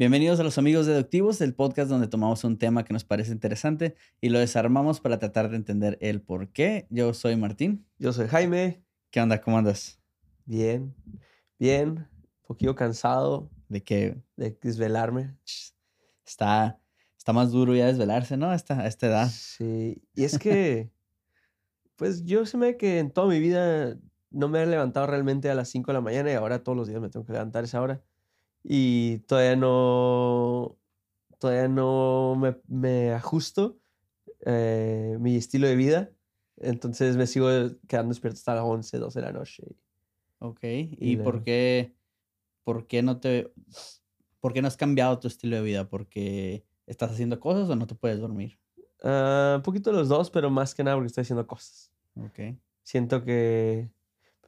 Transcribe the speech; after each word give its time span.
Bienvenidos 0.00 0.40
a 0.40 0.44
los 0.44 0.56
amigos 0.56 0.86
deductivos, 0.86 1.42
el 1.42 1.54
podcast 1.54 1.90
donde 1.90 2.08
tomamos 2.08 2.42
un 2.44 2.56
tema 2.56 2.86
que 2.86 2.94
nos 2.94 3.04
parece 3.04 3.32
interesante 3.32 3.96
y 4.22 4.30
lo 4.30 4.38
desarmamos 4.38 4.98
para 4.98 5.18
tratar 5.18 5.50
de 5.50 5.56
entender 5.56 5.98
el 6.00 6.22
por 6.22 6.48
qué. 6.48 6.86
Yo 6.88 7.12
soy 7.12 7.36
Martín. 7.36 7.84
Yo 7.98 8.14
soy 8.14 8.26
Jaime. 8.26 8.82
¿Qué 9.10 9.20
onda? 9.20 9.42
¿Cómo 9.42 9.58
andas? 9.58 10.00
Bien, 10.46 10.94
bien, 11.58 11.88
un 11.88 12.46
poquito 12.46 12.74
cansado. 12.74 13.50
¿De 13.68 13.82
qué? 13.82 14.16
De 14.38 14.58
desvelarme. 14.62 15.36
Está, 16.26 16.80
está 17.18 17.34
más 17.34 17.50
duro 17.50 17.74
ya 17.74 17.84
desvelarse, 17.84 18.38
¿no? 18.38 18.48
A 18.48 18.54
esta, 18.54 18.80
a 18.80 18.86
esta 18.86 19.06
edad. 19.06 19.28
Sí, 19.28 20.02
y 20.14 20.24
es 20.24 20.38
que, 20.38 20.90
pues 21.96 22.24
yo 22.24 22.46
se 22.46 22.56
me 22.56 22.78
que 22.78 23.00
en 23.00 23.10
toda 23.10 23.28
mi 23.28 23.38
vida 23.38 23.98
no 24.30 24.48
me 24.48 24.62
he 24.62 24.66
levantado 24.66 25.06
realmente 25.06 25.50
a 25.50 25.54
las 25.54 25.68
5 25.68 25.90
de 25.90 25.92
la 25.92 26.00
mañana 26.00 26.30
y 26.30 26.36
ahora 26.36 26.64
todos 26.64 26.78
los 26.78 26.88
días 26.88 27.02
me 27.02 27.10
tengo 27.10 27.26
que 27.26 27.34
levantar 27.34 27.64
a 27.64 27.66
esa 27.66 27.82
hora 27.82 28.02
y 28.62 29.18
todavía 29.20 29.56
no, 29.56 30.76
todavía 31.38 31.68
no 31.68 32.36
me, 32.36 32.56
me 32.68 33.12
ajusto 33.12 33.78
eh, 34.46 35.16
mi 35.20 35.36
estilo 35.36 35.66
de 35.66 35.76
vida. 35.76 36.10
Entonces 36.56 37.16
me 37.16 37.26
sigo 37.26 37.48
quedando 37.88 38.10
despierto 38.10 38.38
hasta 38.38 38.54
las 38.54 38.64
11, 38.64 38.98
12 38.98 39.20
de 39.20 39.26
la 39.26 39.32
noche. 39.32 39.64
Ok, 40.38 40.60
¿y, 40.62 41.16
por, 41.16 41.42
qué, 41.42 41.94
por 42.64 42.86
qué 42.86 43.02
no 43.02 43.18
te... 43.20 43.52
¿Por 44.40 44.54
qué 44.54 44.62
no 44.62 44.68
has 44.68 44.76
cambiado 44.78 45.18
tu 45.18 45.28
estilo 45.28 45.56
de 45.56 45.62
vida? 45.62 45.88
¿Porque 45.90 46.64
estás 46.86 47.10
haciendo 47.10 47.38
cosas 47.40 47.68
o 47.68 47.76
no 47.76 47.86
te 47.86 47.94
puedes 47.94 48.18
dormir? 48.18 48.58
Uh, 49.02 49.56
un 49.56 49.62
poquito 49.62 49.92
los 49.92 50.08
dos, 50.08 50.30
pero 50.30 50.48
más 50.48 50.74
que 50.74 50.82
nada 50.82 50.96
porque 50.96 51.08
estoy 51.08 51.22
haciendo 51.22 51.46
cosas. 51.46 51.92
Ok. 52.16 52.56
Siento 52.82 53.22
que 53.22 53.90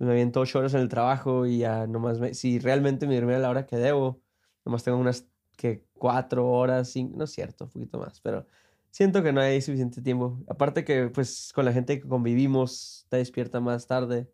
pues 0.02 0.08
me 0.08 0.14
aviento 0.14 0.40
ocho 0.40 0.58
horas 0.58 0.74
en 0.74 0.80
el 0.80 0.88
trabajo 0.88 1.46
y 1.46 1.58
ya 1.58 1.86
nomás, 1.86 2.18
me, 2.18 2.34
si 2.34 2.58
realmente 2.58 3.06
me 3.06 3.14
durmiera 3.14 3.38
a 3.38 3.42
la 3.42 3.50
hora 3.50 3.66
que 3.66 3.76
debo, 3.76 4.20
nomás 4.64 4.82
tengo 4.82 4.98
unas 4.98 5.28
que 5.56 5.86
cuatro 5.92 6.50
horas, 6.50 6.88
cinco, 6.88 7.16
no 7.16 7.22
es 7.22 7.30
cierto, 7.30 7.66
un 7.66 7.70
poquito 7.70 7.98
más, 8.00 8.20
pero 8.20 8.44
siento 8.90 9.22
que 9.22 9.32
no 9.32 9.40
hay 9.40 9.62
suficiente 9.62 10.02
tiempo. 10.02 10.42
Aparte 10.48 10.84
que 10.84 11.06
pues 11.06 11.52
con 11.54 11.64
la 11.64 11.72
gente 11.72 12.00
que 12.00 12.08
convivimos, 12.08 13.06
te 13.10 13.18
despierta 13.18 13.60
más 13.60 13.86
tarde. 13.86 14.28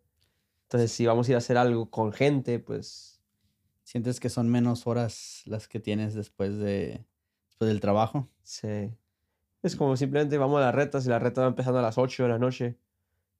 Entonces 0.63 0.91
si 0.91 1.05
vamos 1.05 1.27
a 1.27 1.31
ir 1.33 1.35
a 1.35 1.37
hacer 1.37 1.55
algo 1.55 1.91
con 1.91 2.13
gente, 2.13 2.57
pues... 2.57 3.21
¿Sientes 3.83 4.19
que 4.19 4.29
son 4.29 4.49
menos 4.49 4.87
horas 4.87 5.43
las 5.45 5.67
que 5.67 5.79
tienes 5.79 6.15
después, 6.15 6.57
de, 6.57 7.05
después 7.45 7.69
del 7.69 7.79
trabajo? 7.79 8.27
Sí. 8.41 8.89
Es 9.61 9.75
como 9.75 9.95
simplemente 9.95 10.39
vamos 10.39 10.57
a 10.57 10.61
las 10.61 10.73
retas 10.73 11.05
y 11.05 11.09
la 11.09 11.19
reta 11.19 11.41
va 11.41 11.47
empezando 11.47 11.77
a 11.77 11.83
las 11.83 11.99
8 11.99 12.23
de 12.23 12.29
la 12.29 12.39
noche 12.39 12.79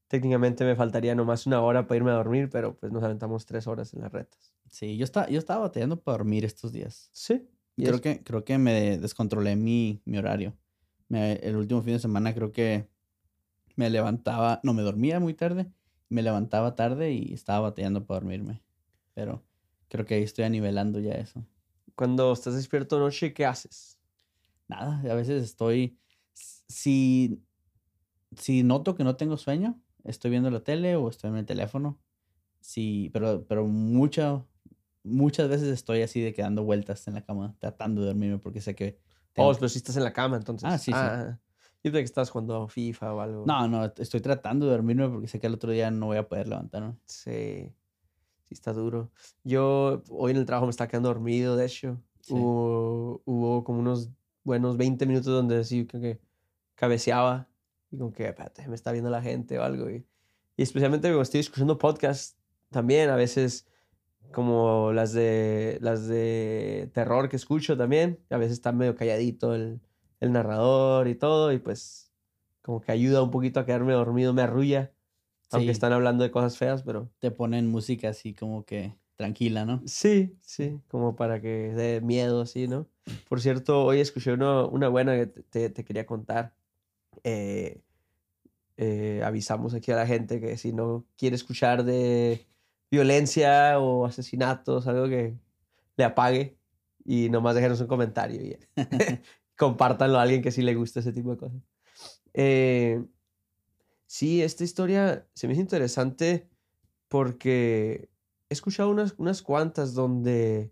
técnicamente 0.09 0.65
me 0.65 0.75
faltaría 0.75 1.13
nomás 1.13 1.45
una 1.45 1.61
hora 1.61 1.87
para 1.87 1.97
irme 1.97 2.09
a 2.11 2.15
dormir, 2.15 2.49
pero 2.49 2.75
pues 2.75 2.91
nos 2.91 3.03
aventamos 3.03 3.45
tres 3.45 3.67
horas 3.67 3.93
en 3.93 4.01
las 4.01 4.11
retas. 4.11 4.53
Sí, 4.67 4.97
yo, 4.97 5.05
está, 5.05 5.29
yo 5.29 5.37
estaba 5.37 5.61
batallando 5.61 6.01
para 6.01 6.17
dormir 6.17 6.43
estos 6.43 6.73
días. 6.73 7.09
Sí. 7.13 7.47
Creo 7.77 8.01
que, 8.01 8.23
creo 8.23 8.43
que 8.43 8.57
me 8.57 8.97
descontrolé 8.97 9.55
mi, 9.55 10.01
mi 10.03 10.17
horario. 10.17 10.57
el 11.09 11.55
último 11.55 11.81
fin 11.81 11.93
de 11.93 11.99
semana 11.99 12.33
creo 12.33 12.51
que 12.51 12.89
me 13.75 13.89
levantaba, 13.89 14.59
no, 14.63 14.73
me 14.73 14.81
dormía 14.81 15.19
muy 15.19 15.35
tarde, 15.35 15.71
me 16.09 16.23
levantaba 16.23 16.75
tarde 16.75 17.13
y 17.13 17.31
estaba 17.31 17.69
batallando 17.69 18.05
para 18.05 18.19
dormirme. 18.19 18.63
Pero 19.13 19.45
creo 19.89 20.05
que 20.05 20.15
ahí 20.15 20.23
estoy 20.23 20.43
anivelando 20.43 20.99
ya 20.99 21.13
eso. 21.13 21.45
Cuando 21.95 22.33
estás 22.33 22.55
despierto 22.55 22.99
noche, 22.99 23.33
¿qué 23.33 23.45
haces? 23.45 23.99
Nada, 24.67 25.01
a 25.09 25.15
veces 25.15 25.43
estoy, 25.43 25.97
si, 26.33 27.41
si 28.35 28.63
noto 28.63 28.95
que 28.95 29.03
no 29.03 29.15
tengo 29.15 29.37
sueño, 29.37 29.79
estoy 30.03 30.31
viendo 30.31 30.49
la 30.51 30.61
tele 30.61 30.95
o 30.95 31.09
estoy 31.09 31.29
en 31.29 31.37
el 31.37 31.45
teléfono. 31.45 31.99
Sí, 32.59 33.09
pero, 33.13 33.45
pero 33.45 33.65
mucha, 33.65 34.45
muchas 35.03 35.49
veces 35.49 35.69
estoy 35.69 36.01
así 36.01 36.21
de 36.21 36.33
quedando 36.33 36.63
vueltas 36.63 37.07
en 37.07 37.15
la 37.15 37.23
cama, 37.23 37.55
tratando 37.59 38.01
de 38.01 38.07
dormirme 38.07 38.39
porque 38.39 38.61
sé 38.61 38.75
que... 38.75 38.99
Oh, 39.37 39.53
pero 39.53 39.69
si 39.69 39.77
estás 39.77 39.95
en 39.95 40.03
la 40.03 40.11
cama 40.11 40.37
entonces. 40.37 40.69
Ah, 40.69 40.77
sí, 40.77 40.91
sí. 40.91 40.97
Ah, 40.97 41.39
yo 41.81 41.91
creo 41.91 42.01
que 42.01 42.05
estás 42.05 42.29
jugando 42.29 42.67
FIFA 42.67 43.13
o 43.13 43.21
algo. 43.21 43.45
No, 43.45 43.67
no, 43.67 43.85
estoy 43.85 44.19
tratando 44.19 44.65
de 44.65 44.73
dormirme 44.73 45.07
porque 45.07 45.27
sé 45.27 45.39
que 45.39 45.47
el 45.47 45.53
otro 45.53 45.71
día 45.71 45.89
no 45.91 46.07
voy 46.07 46.17
a 46.17 46.27
poder 46.27 46.47
levantarme. 46.47 46.97
Sí, 47.05 47.73
sí 48.43 48.53
está 48.53 48.73
duro. 48.73 49.11
Yo 49.45 50.03
hoy 50.09 50.31
en 50.31 50.37
el 50.37 50.45
trabajo 50.45 50.65
me 50.65 50.71
estaba 50.71 50.89
quedando 50.89 51.09
dormido, 51.09 51.55
de 51.55 51.65
hecho. 51.65 52.01
Hubo, 52.27 53.21
hubo 53.25 53.63
como 53.63 53.79
unos 53.79 54.09
buenos 54.43 54.75
20 54.77 55.05
minutos 55.05 55.33
donde 55.33 55.63
sí 55.63 55.85
que 55.85 56.19
cabeceaba 56.75 57.48
y 57.91 57.97
como 57.97 58.11
que, 58.11 58.27
espérate, 58.27 58.67
me 58.67 58.75
está 58.75 58.91
viendo 58.91 59.09
la 59.09 59.21
gente 59.21 59.57
o 59.59 59.63
algo. 59.63 59.89
Y, 59.89 60.05
y 60.57 60.63
especialmente 60.63 61.07
cuando 61.07 61.21
estoy 61.21 61.39
escuchando 61.39 61.77
podcasts 61.77 62.37
también, 62.69 63.09
a 63.09 63.15
veces 63.15 63.67
como 64.31 64.91
las 64.93 65.13
de, 65.13 65.79
las 65.81 66.07
de 66.07 66.89
terror 66.93 67.29
que 67.29 67.35
escucho 67.35 67.75
también, 67.77 68.19
a 68.29 68.37
veces 68.37 68.53
está 68.53 68.71
medio 68.71 68.95
calladito 68.95 69.55
el, 69.55 69.81
el 70.19 70.31
narrador 70.31 71.07
y 71.07 71.15
todo, 71.15 71.51
y 71.51 71.59
pues 71.59 72.11
como 72.61 72.81
que 72.81 72.91
ayuda 72.91 73.23
un 73.23 73.31
poquito 73.31 73.59
a 73.59 73.65
quedarme 73.65 73.93
dormido, 73.93 74.33
me 74.33 74.43
arrulla, 74.43 74.91
aunque 75.51 75.71
están 75.71 75.93
hablando 75.93 76.23
de 76.23 76.31
cosas 76.31 76.57
feas, 76.57 76.83
pero... 76.83 77.09
Te 77.19 77.31
ponen 77.31 77.67
música 77.67 78.09
así 78.09 78.35
como 78.35 78.65
que 78.65 78.95
tranquila, 79.15 79.65
¿no? 79.65 79.81
Sí, 79.85 80.37
sí, 80.41 80.79
como 80.87 81.15
para 81.15 81.41
que 81.41 81.73
dé 81.73 81.99
miedo, 82.01 82.41
así, 82.41 82.67
¿no? 82.67 82.87
Por 83.27 83.41
cierto, 83.41 83.83
hoy 83.83 83.99
escuché 83.99 84.33
uno, 84.33 84.69
una 84.69 84.87
buena 84.89 85.15
que 85.15 85.25
te, 85.25 85.69
te 85.69 85.83
quería 85.83 86.05
contar. 86.05 86.53
Eh, 87.23 87.81
eh, 88.77 89.21
avisamos 89.25 89.73
aquí 89.73 89.91
a 89.91 89.95
la 89.97 90.07
gente 90.07 90.39
que 90.39 90.55
si 90.57 90.71
no 90.71 91.05
quiere 91.17 91.35
escuchar 91.35 91.83
de 91.83 92.47
violencia 92.89 93.77
o 93.79 94.05
asesinatos, 94.05 94.87
algo 94.87 95.07
que 95.09 95.35
le 95.97 96.03
apague 96.03 96.57
y 97.03 97.29
nomás 97.29 97.55
déjenos 97.55 97.81
un 97.81 97.87
comentario 97.87 98.41
y 98.41 98.57
compártanlo 99.57 100.17
a 100.17 100.21
alguien 100.21 100.41
que 100.41 100.51
sí 100.51 100.61
le 100.61 100.75
gusta 100.75 101.01
ese 101.01 101.11
tipo 101.11 101.31
de 101.31 101.37
cosas. 101.37 101.61
Eh, 102.33 103.03
sí, 104.05 104.41
esta 104.41 104.63
historia 104.63 105.27
se 105.33 105.47
me 105.47 105.53
hizo 105.53 105.61
interesante 105.61 106.49
porque 107.09 108.09
he 108.49 108.53
escuchado 108.53 108.89
unas, 108.89 109.13
unas 109.17 109.41
cuantas 109.41 109.93
donde, 109.93 110.71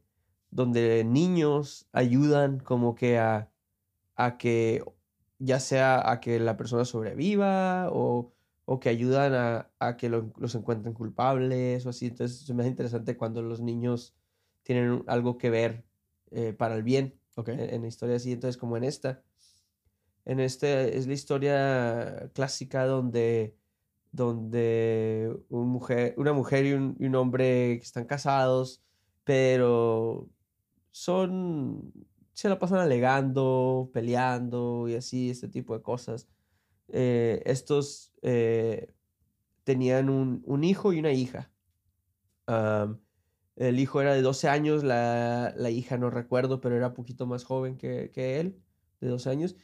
donde 0.50 1.04
niños 1.04 1.88
ayudan 1.92 2.60
como 2.60 2.96
que 2.96 3.18
a, 3.20 3.52
a 4.16 4.38
que 4.38 4.84
ya 5.40 5.60
sea 5.60 6.10
a 6.10 6.20
que 6.20 6.40
la 6.40 6.58
persona 6.58 6.86
sobreviva 6.86 7.90
o, 7.92 8.32
o 8.66 8.80
que 8.80 8.90
ayudan 8.90 9.34
a, 9.34 9.70
a 9.80 9.98
que 9.98 10.10
los 10.10 10.56
encuentren 10.56 10.94
culpables 10.94 11.86
o 11.86 11.90
así. 11.90 12.08
Entonces 12.08 12.40
se 12.40 12.54
me 12.54 12.64
hace 12.64 12.72
interesante 12.72 13.18
cuando 13.18 13.42
los 13.42 13.62
niños 13.62 14.16
tienen 14.64 15.04
algo 15.08 15.38
que 15.38 15.50
ver 15.50 15.86
eh, 16.32 16.54
para 16.54 16.76
el 16.76 16.84
bien 16.84 17.20
okay. 17.36 17.56
en, 17.56 17.74
en 17.74 17.86
historias 17.86 18.22
así. 18.22 18.32
Entonces 18.32 18.58
como 18.58 18.78
en 18.78 18.84
esta. 18.84 19.24
En 20.26 20.42
este 20.42 20.98
es 20.98 21.08
la 21.08 21.14
historia 21.14 22.30
clásica 22.34 22.86
donde, 22.86 23.56
donde 24.12 25.34
un 25.48 25.70
mujer, 25.70 26.16
una 26.18 26.34
mujer 26.34 26.66
y 26.66 26.74
un, 26.74 26.98
y 27.00 27.06
un 27.06 27.16
hombre 27.16 27.78
que 27.80 27.86
están 27.86 28.04
casados, 28.04 28.84
pero 29.24 30.28
son 30.92 31.94
se 32.38 32.50
la 32.50 32.60
pasan 32.60 32.78
alegando, 32.78 33.90
peleando 33.92 34.88
y 34.88 34.94
así, 34.94 35.32
este 35.32 35.48
tipo 35.48 35.76
de 35.76 35.82
cosas. 35.82 36.28
Eh, 36.90 37.42
estos 37.48 38.14
eh, 38.22 38.94
tenían 39.64 40.08
un, 40.08 40.44
un, 40.46 40.64
hijo 40.64 40.94
y 40.94 41.00
una 41.00 41.12
hija. 41.12 41.52
El 43.56 43.80
hijo 43.80 44.02
era 44.02 44.14
de 44.14 44.22
12 44.22 44.50
años, 44.50 44.84
la, 44.84 45.52
la, 45.58 45.72
hija 45.72 45.98
no 45.98 46.12
recuerdo, 46.12 46.62
pero 46.62 46.76
era 46.76 46.94
poquito 46.94 47.26
más 47.26 47.44
joven 47.44 47.76
que, 47.76 48.12
que 48.14 48.40
él, 48.40 48.62
de 49.02 49.08
12 49.08 49.30
años. 49.32 49.56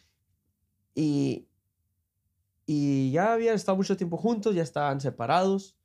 Y, 0.96 1.48
y 2.66 3.12
ya 3.12 3.34
habían 3.34 3.54
estado 3.54 3.78
mucho 3.78 3.98
tiempo 3.98 4.18
juntos, 4.18 4.56
ya 4.56 4.64
estaban 4.64 5.00
separados. 5.00 5.78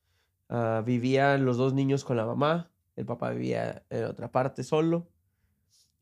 Uh, 0.48 0.82
vivían 0.82 1.44
los 1.44 1.58
dos 1.58 1.74
niños 1.74 2.02
con 2.02 2.16
la 2.16 2.24
mamá, 2.24 2.72
el 2.96 3.04
papá 3.04 3.28
vivía 3.32 3.84
en 3.90 4.04
otra 4.04 4.32
parte 4.32 4.64
solo. 4.64 5.10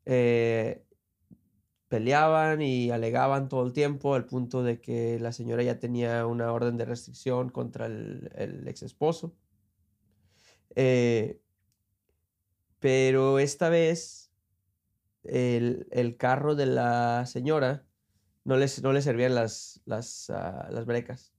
Eh, 0.07 0.86
peleaban 1.89 2.63
y 2.63 2.91
alegaban 2.91 3.49
todo 3.49 3.65
el 3.65 3.73
tiempo 3.73 4.15
al 4.15 4.27
punto 4.27 4.63
de 4.63 4.81
que 4.81 5.19
la 5.21 5.33
señora 5.33 5.63
ya 5.63 5.79
tenía 5.79 6.27
una 6.27 6.53
orden 6.53 6.77
de 6.77 6.85
restricción 6.85 7.51
contra 7.51 7.87
el, 7.87 8.65
ex 8.67 8.83
esposo. 8.83 9.35
Eh, 10.75 11.41
pero 12.81 13.39
esta 13.39 13.69
vez 13.69 14.31
el, 15.25 15.87
el, 15.91 16.17
carro 16.17 16.55
de 16.55 16.67
la 16.67 17.25
señora 17.27 17.87
no, 18.45 18.57
les, 18.57 18.83
no 18.83 18.93
le 18.93 19.03
servían 19.03 19.35
las, 19.35 19.81
las, 19.87 20.29
las 20.29 20.87
brecas. 20.87 21.33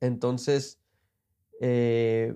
Entonces, 0.00 0.80
eh, 1.60 2.34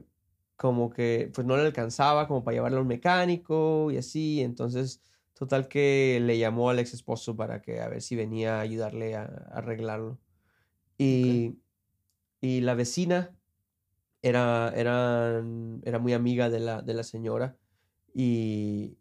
como 0.56 0.90
que 0.90 1.31
pues 1.34 1.46
no 1.46 1.56
le 1.56 1.62
alcanzaba 1.64 2.28
como 2.28 2.44
para 2.44 2.56
llevarlo 2.56 2.78
al 2.78 2.84
mecánico 2.87 3.90
y 3.90 3.96
así. 3.96 4.43
Entonces, 4.43 5.02
Total 5.35 5.69
que 5.69 6.21
le 6.23 6.39
llamó 6.39 6.71
al 6.71 6.79
ex 6.79 6.95
esposo 6.95 7.37
para 7.37 7.61
que 7.61 7.81
a 7.81 7.89
ver 7.89 8.03
si 8.03 8.17
venía 8.17 8.59
a 8.59 8.61
ayudarle 8.61 9.17
a, 9.17 9.25
a 9.25 9.59
arreglarlo. 9.59 10.19
Y, 10.97 11.49
okay. 11.49 11.59
y, 12.41 12.61
la 12.61 12.75
vecina 12.75 13.37
era, 14.23 14.73
era, 14.77 15.43
era 15.83 15.99
muy 15.99 16.13
amiga 16.13 16.51
de 16.51 16.61
la, 16.61 16.83
de 16.83 16.95
la 16.95 17.03
señora 17.03 17.57
y 18.15 18.97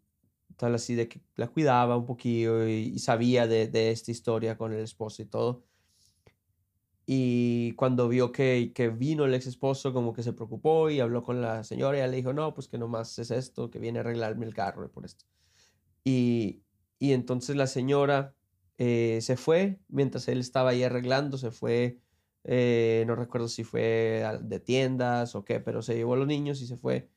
tal 0.56 0.74
así 0.74 0.94
de 0.94 1.08
que 1.08 1.20
la 1.36 1.48
cuidaba 1.48 1.96
un 1.96 2.06
poquillo 2.06 2.66
y, 2.66 2.98
sabía 2.98 3.46
de, 3.46 3.68
de, 3.68 3.90
esta 3.90 4.10
historia 4.10 4.58
con 4.58 4.72
el 4.72 4.80
esposo 4.80 5.22
y 5.22 5.26
todo. 5.26 5.64
Y 7.06 7.72
cuando 7.74 8.08
vio 8.08 8.32
que, 8.32 8.72
que, 8.74 8.88
vino 8.88 9.26
el 9.26 9.34
ex 9.34 9.46
esposo, 9.46 9.92
como 9.92 10.14
que 10.14 10.22
se 10.22 10.32
preocupó 10.32 10.88
y 10.90 11.00
habló 11.00 11.22
con 11.22 11.42
la 11.42 11.62
señora 11.62 11.98
y 11.98 12.00
ella 12.00 12.08
le 12.08 12.16
dijo, 12.16 12.32
no, 12.32 12.54
pues 12.54 12.66
que 12.66 12.78
nomás 12.78 13.18
es 13.18 13.30
esto, 13.30 13.70
que 13.70 13.78
viene 13.78 13.98
a 13.98 14.02
arreglarme 14.02 14.46
el 14.46 14.54
carro 14.54 14.90
por 14.90 15.04
esto. 15.04 15.26
Y, 16.04 16.62
y 16.98 17.12
entonces 17.12 17.56
la 17.56 17.66
señora 17.66 18.34
eh, 18.78 19.20
se 19.22 19.36
fue 19.36 19.80
mientras 19.88 20.28
él 20.28 20.40
estaba 20.40 20.70
ahí 20.70 20.82
arreglando, 20.82 21.38
se 21.38 21.50
fue, 21.50 22.00
eh, 22.44 23.04
no 23.06 23.14
recuerdo 23.14 23.48
si 23.48 23.64
fue 23.64 24.24
de 24.42 24.60
tiendas 24.60 25.34
o 25.34 25.44
qué, 25.44 25.60
pero 25.60 25.82
se 25.82 25.94
llevó 25.94 26.14
a 26.14 26.16
los 26.18 26.26
niños 26.26 26.60
y 26.60 26.66
se 26.66 26.76
fue 26.76 27.08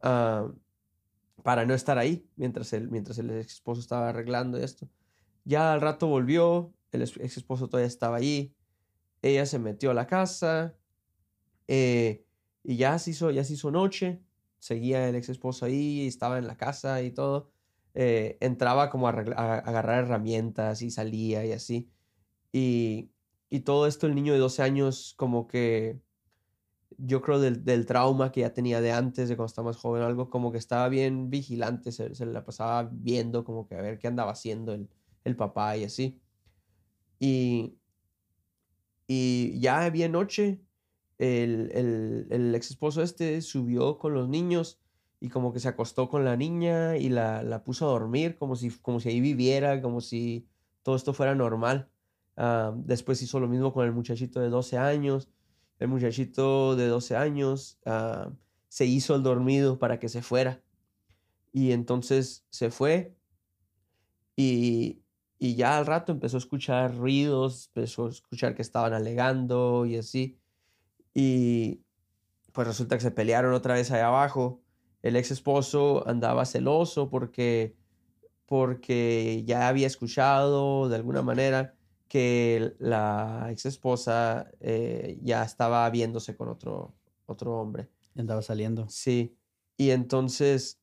ah, 0.00 0.50
para 1.42 1.66
no 1.66 1.74
estar 1.74 1.98
ahí 1.98 2.26
mientras, 2.36 2.72
él, 2.72 2.90
mientras 2.90 3.18
el 3.18 3.30
ex 3.30 3.54
esposo 3.54 3.80
estaba 3.80 4.08
arreglando 4.08 4.58
esto. 4.58 4.88
Ya 5.44 5.72
al 5.72 5.80
rato 5.80 6.06
volvió, 6.06 6.72
el 6.92 7.02
ex 7.02 7.36
esposo 7.36 7.68
todavía 7.68 7.88
estaba 7.88 8.16
allí, 8.16 8.54
ella 9.20 9.46
se 9.46 9.58
metió 9.58 9.90
a 9.90 9.94
la 9.94 10.06
casa 10.06 10.74
eh, 11.68 12.24
y 12.64 12.76
ya 12.76 12.98
se, 12.98 13.10
hizo, 13.10 13.30
ya 13.30 13.44
se 13.44 13.54
hizo 13.54 13.70
noche, 13.70 14.22
seguía 14.58 15.08
el 15.08 15.16
ex 15.16 15.28
esposo 15.28 15.66
ahí, 15.66 16.06
estaba 16.06 16.38
en 16.38 16.46
la 16.46 16.56
casa 16.56 17.02
y 17.02 17.10
todo. 17.10 17.51
Eh, 17.94 18.38
entraba 18.40 18.88
como 18.90 19.06
a, 19.08 19.10
agarrar 19.10 20.04
herramientas 20.04 20.82
y 20.82 20.90
salía 20.90 21.44
y 21.44 21.52
así. 21.52 21.90
Y, 22.52 23.10
y, 23.50 23.60
todo 23.60 23.86
esto 23.86 24.06
el 24.06 24.14
niño 24.14 24.32
de 24.32 24.38
12 24.38 24.62
años 24.62 25.14
como 25.16 25.46
que 25.46 26.00
yo 26.98 27.20
creo 27.22 27.40
del, 27.40 27.64
del, 27.64 27.86
trauma 27.86 28.32
que 28.32 28.42
ya 28.42 28.54
tenía 28.54 28.80
de 28.80 28.92
antes, 28.92 29.28
de 29.28 29.36
cuando 29.36 29.48
estaba 29.48 29.68
más 29.68 29.76
joven, 29.76 30.02
algo 30.02 30.30
como 30.30 30.52
que 30.52 30.58
estaba 30.58 30.88
bien 30.88 31.30
vigilante, 31.30 31.92
se, 31.92 32.14
se 32.14 32.26
la 32.26 32.44
pasaba 32.44 32.88
viendo 32.92 33.44
como 33.44 33.66
que 33.66 33.74
a 33.74 33.82
ver 33.82 33.98
qué 33.98 34.08
andaba 34.08 34.32
haciendo 34.32 34.72
el, 34.74 34.88
el 35.24 35.36
papá 35.36 35.76
y 35.76 35.84
así. 35.84 36.20
Y, 37.18 37.76
y 39.06 39.58
ya 39.60 39.84
había 39.84 40.08
noche, 40.08 40.60
el, 41.18 41.70
el, 41.72 42.26
el 42.30 42.54
ex 42.54 42.70
esposo 42.70 43.02
este 43.02 43.40
subió 43.42 43.98
con 43.98 44.14
los 44.14 44.28
niños 44.28 44.81
y 45.22 45.28
como 45.28 45.52
que 45.52 45.60
se 45.60 45.68
acostó 45.68 46.08
con 46.08 46.24
la 46.24 46.36
niña 46.36 46.96
y 46.96 47.08
la, 47.08 47.44
la 47.44 47.62
puso 47.62 47.86
a 47.86 47.92
dormir 47.92 48.34
como 48.36 48.56
si, 48.56 48.70
como 48.70 48.98
si 48.98 49.08
ahí 49.08 49.20
viviera, 49.20 49.80
como 49.80 50.00
si 50.00 50.48
todo 50.82 50.96
esto 50.96 51.14
fuera 51.14 51.36
normal. 51.36 51.88
Ah, 52.36 52.72
después 52.74 53.22
hizo 53.22 53.38
lo 53.38 53.46
mismo 53.46 53.72
con 53.72 53.86
el 53.86 53.92
muchachito 53.92 54.40
de 54.40 54.48
12 54.48 54.78
años. 54.78 55.28
El 55.78 55.86
muchachito 55.86 56.74
de 56.74 56.88
12 56.88 57.14
años 57.14 57.78
ah, 57.86 58.32
se 58.66 58.84
hizo 58.86 59.14
el 59.14 59.22
dormido 59.22 59.78
para 59.78 60.00
que 60.00 60.08
se 60.08 60.22
fuera. 60.22 60.60
Y 61.52 61.70
entonces 61.70 62.44
se 62.50 62.72
fue 62.72 63.16
y, 64.34 65.04
y 65.38 65.54
ya 65.54 65.78
al 65.78 65.86
rato 65.86 66.10
empezó 66.10 66.36
a 66.36 66.38
escuchar 66.38 66.96
ruidos, 66.96 67.68
empezó 67.68 68.06
a 68.06 68.10
escuchar 68.10 68.56
que 68.56 68.62
estaban 68.62 68.92
alegando 68.92 69.86
y 69.86 69.98
así. 69.98 70.40
Y 71.14 71.84
pues 72.50 72.66
resulta 72.66 72.96
que 72.96 73.02
se 73.02 73.12
pelearon 73.12 73.54
otra 73.54 73.74
vez 73.74 73.92
ahí 73.92 74.00
abajo 74.00 74.61
el 75.02 75.16
ex 75.16 75.32
esposo 75.32 76.06
andaba 76.08 76.46
celoso 76.46 77.10
porque, 77.10 77.76
porque 78.46 79.42
ya 79.44 79.68
había 79.68 79.86
escuchado 79.86 80.88
de 80.88 80.96
alguna 80.96 81.22
manera 81.22 81.74
que 82.08 82.74
la 82.78 83.48
ex 83.50 83.66
esposa 83.66 84.50
eh, 84.60 85.18
ya 85.22 85.42
estaba 85.42 85.88
viéndose 85.90 86.36
con 86.36 86.48
otro, 86.48 86.94
otro 87.26 87.58
hombre. 87.58 87.88
Andaba 88.16 88.42
saliendo. 88.42 88.88
Sí. 88.88 89.34
Y 89.76 89.90
entonces, 89.90 90.78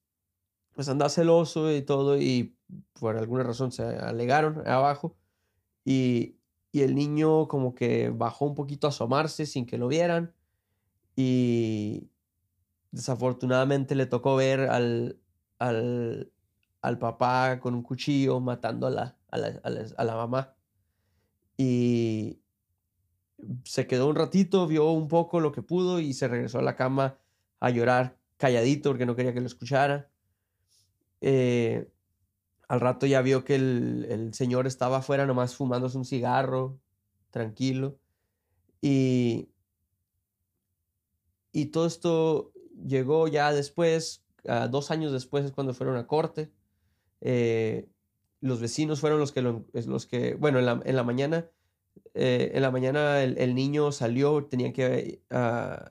pues 0.73 0.89
andaba 0.89 1.09
celoso 1.09 1.71
y 1.71 1.83
todo, 1.83 2.17
y 2.17 2.55
por 2.99 3.17
alguna 3.17 3.43
razón 3.43 3.71
se 3.71 3.83
alegaron 3.83 4.67
abajo. 4.67 5.15
Y, 5.85 6.39
y 6.71 6.81
el 6.81 6.95
niño 6.95 7.47
como 7.47 7.75
que 7.75 8.09
bajó 8.09 8.45
un 8.45 8.55
poquito 8.55 8.87
a 8.87 8.89
asomarse 8.89 9.45
sin 9.45 9.65
que 9.65 9.77
lo 9.77 9.87
vieran. 9.87 10.33
Y, 11.15 12.09
desafortunadamente 12.91 13.95
le 13.95 14.05
tocó 14.05 14.35
ver 14.35 14.61
al, 14.61 15.19
al, 15.59 16.31
al 16.81 16.99
papá 16.99 17.59
con 17.59 17.75
un 17.75 17.83
cuchillo 17.83 18.39
matando 18.39 18.87
a 18.87 18.89
la, 18.89 19.17
a 19.29 19.37
la, 19.37 19.61
a 19.97 20.03
la, 20.03 20.15
mamá. 20.15 20.55
Y 21.57 22.39
se 23.63 23.87
quedó 23.87 24.07
un 24.07 24.15
ratito, 24.15 24.67
vio 24.67 24.91
un 24.91 25.07
poco 25.07 25.39
lo 25.39 25.51
que 25.51 25.61
pudo 25.61 25.99
y 25.99 26.13
se 26.13 26.27
regresó 26.27 26.59
a 26.59 26.63
la 26.63 26.75
cama 26.75 27.17
a 27.59 27.69
llorar 27.69 28.17
calladito 28.37 28.89
porque 28.89 29.05
no 29.05 29.15
quería 29.15 29.33
que 29.33 29.41
lo 29.41 29.47
escuchara. 29.47 30.09
Eh, 31.21 31.91
al 32.67 32.79
rato 32.79 33.05
ya 33.05 33.21
vio 33.21 33.43
que 33.43 33.55
el, 33.55 34.05
el, 34.09 34.33
señor 34.33 34.67
estaba 34.67 34.97
afuera 34.97 35.25
nomás 35.25 35.55
fumándose 35.55 35.97
un 35.97 36.05
cigarro, 36.05 36.79
tranquilo. 37.31 37.99
Y, 38.81 39.49
y 41.51 41.67
todo 41.67 41.87
esto 41.87 42.53
llegó 42.85 43.27
ya 43.27 43.51
después, 43.53 44.23
uh, 44.45 44.67
dos 44.69 44.91
años 44.91 45.11
después 45.11 45.45
es 45.45 45.51
cuando 45.51 45.73
fueron 45.73 45.97
a 45.97 46.07
corte. 46.07 46.51
Eh, 47.21 47.89
los 48.41 48.61
vecinos 48.61 48.99
fueron 48.99 49.19
los 49.19 49.31
que, 49.31 49.41
los 49.41 50.05
que 50.05 50.35
bueno, 50.35 50.59
en 50.59 50.65
la, 50.65 50.81
en 50.85 50.95
la 50.95 51.03
mañana, 51.03 51.49
eh, 52.13 52.51
en 52.53 52.61
la 52.61 52.71
mañana 52.71 53.21
el, 53.21 53.37
el, 53.37 53.53
niño 53.53 53.91
salió, 53.91 54.45
tenían 54.45 54.71
que, 54.71 55.21
uh, 55.31 55.89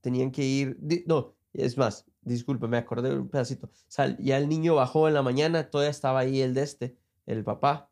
tenían 0.00 0.30
que 0.30 0.44
ir, 0.44 0.78
no, 1.06 1.34
es 1.54 1.78
más, 1.78 2.06
disculpe, 2.22 2.68
me 2.68 2.76
acordé 2.76 3.14
un 3.14 3.28
pedacito. 3.28 3.70
Ya 4.18 4.38
el 4.38 4.48
niño 4.48 4.74
bajó 4.74 5.08
en 5.08 5.14
la 5.14 5.22
mañana, 5.22 5.70
todavía 5.70 5.90
estaba 5.90 6.20
ahí 6.20 6.42
el 6.42 6.54
de 6.54 6.62
este, 6.62 6.96
el 7.26 7.44
papá, 7.44 7.90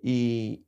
y, 0.00 0.64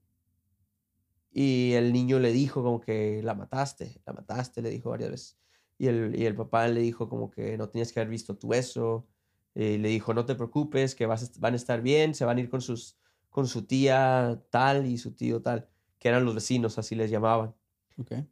y 1.32 1.72
el 1.74 1.92
niño 1.92 2.18
le 2.18 2.32
dijo 2.32 2.62
como 2.62 2.80
que 2.80 3.20
la 3.22 3.34
mataste, 3.34 4.00
la 4.06 4.12
mataste, 4.12 4.62
le 4.62 4.70
dijo 4.70 4.90
varias 4.90 5.10
veces. 5.10 5.38
Y 5.78 5.88
el, 5.88 6.14
y 6.19 6.26
el 6.26 6.34
papá 6.34 6.69
le 6.69 6.81
dijo 6.81 7.08
como 7.08 7.31
que 7.31 7.56
no 7.58 7.69
tenías 7.69 7.93
que 7.93 8.00
haber 8.00 8.11
visto 8.11 8.37
tú 8.37 8.55
eso. 8.55 9.06
Y 9.55 9.78
le 9.78 9.88
dijo, 9.88 10.14
no 10.14 10.25
te 10.26 10.34
preocupes, 10.34 10.94
que 10.94 11.06
vas 11.06 11.38
van 11.38 11.55
a 11.55 11.56
estar 11.56 11.81
bien, 11.81 12.14
se 12.14 12.25
van 12.25 12.37
a 12.38 12.40
ir 12.40 12.50
con, 12.50 12.61
sus, 12.61 12.99
con 13.31 13.46
su 13.46 13.64
tía 13.67 14.43
tal 14.50 14.87
y 14.87 14.99
su 14.99 15.12
tío 15.12 15.40
tal, 15.40 15.69
que 15.99 16.08
eran 16.08 16.25
los 16.25 16.34
vecinos, 16.34 16.78
así 16.78 16.94
les 16.94 17.11
llamaban. 17.11 17.55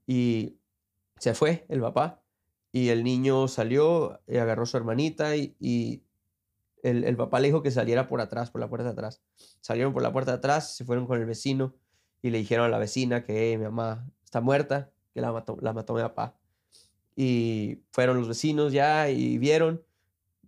Y 0.07 0.59
se 1.19 1.35
fue 1.35 1.65
el 1.69 1.81
papá. 1.81 2.23
Y 2.73 2.89
el 2.89 3.05
niño 3.05 3.49
salió 3.49 4.21
y 4.27 4.37
agarró 4.37 4.65
a 4.65 4.67
su 4.67 4.77
hermanita 4.77 5.37
y, 5.37 5.57
y 5.61 6.03
el, 6.83 7.05
el, 7.05 7.17
papá 7.17 7.39
le 7.41 7.49
dijo 7.49 7.63
que 7.63 7.71
saliera 7.71 8.09
por 8.09 8.21
atrás, 8.21 8.51
por 8.51 8.61
la 8.61 8.69
puerta 8.69 8.85
de 8.85 8.93
atrás. 8.93 9.23
Salieron 9.61 9.93
por 9.93 10.03
la 10.03 10.13
puerta 10.13 10.33
de 10.33 10.39
atrás, 10.39 10.77
se 10.77 10.85
fueron 10.85 11.07
con 11.07 11.21
el 11.21 11.25
vecino 11.25 11.75
y 12.21 12.31
le 12.31 12.39
dijeron 12.39 12.67
a 12.67 12.69
la 12.69 12.79
vecina 12.79 13.25
que 13.25 13.57
mi 13.57 13.65
mamá 13.65 14.11
está 14.25 14.41
muerta, 14.41 14.91
que 15.15 15.21
la 15.21 15.33
mató, 15.33 15.57
la 15.61 15.73
mató 15.73 15.95
mi 15.95 16.03
papá 16.03 16.37
y 17.17 17.83
fueron 17.91 18.19
los 18.19 18.29
vecinos 18.29 18.73
ya 18.73 19.11
y 19.11 19.39
vieron. 19.39 19.83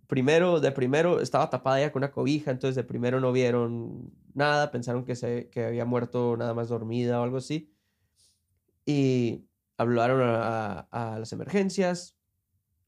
Primero, 0.07 0.59
de 0.59 0.71
primero 0.71 1.19
estaba 1.19 1.49
tapada 1.49 1.81
ya 1.81 1.91
con 1.91 2.01
una 2.01 2.11
cobija, 2.11 2.51
entonces 2.51 2.75
de 2.75 2.83
primero 2.83 3.19
no 3.19 3.31
vieron 3.31 4.11
nada, 4.33 4.71
pensaron 4.71 5.03
que, 5.03 5.15
se, 5.15 5.49
que 5.49 5.65
había 5.65 5.85
muerto 5.85 6.37
nada 6.37 6.53
más 6.53 6.69
dormida 6.69 7.19
o 7.19 7.23
algo 7.23 7.37
así. 7.37 7.73
Y 8.85 9.45
hablaron 9.77 10.21
a, 10.23 10.87
las 11.19 11.33
emergencias, 11.33 12.15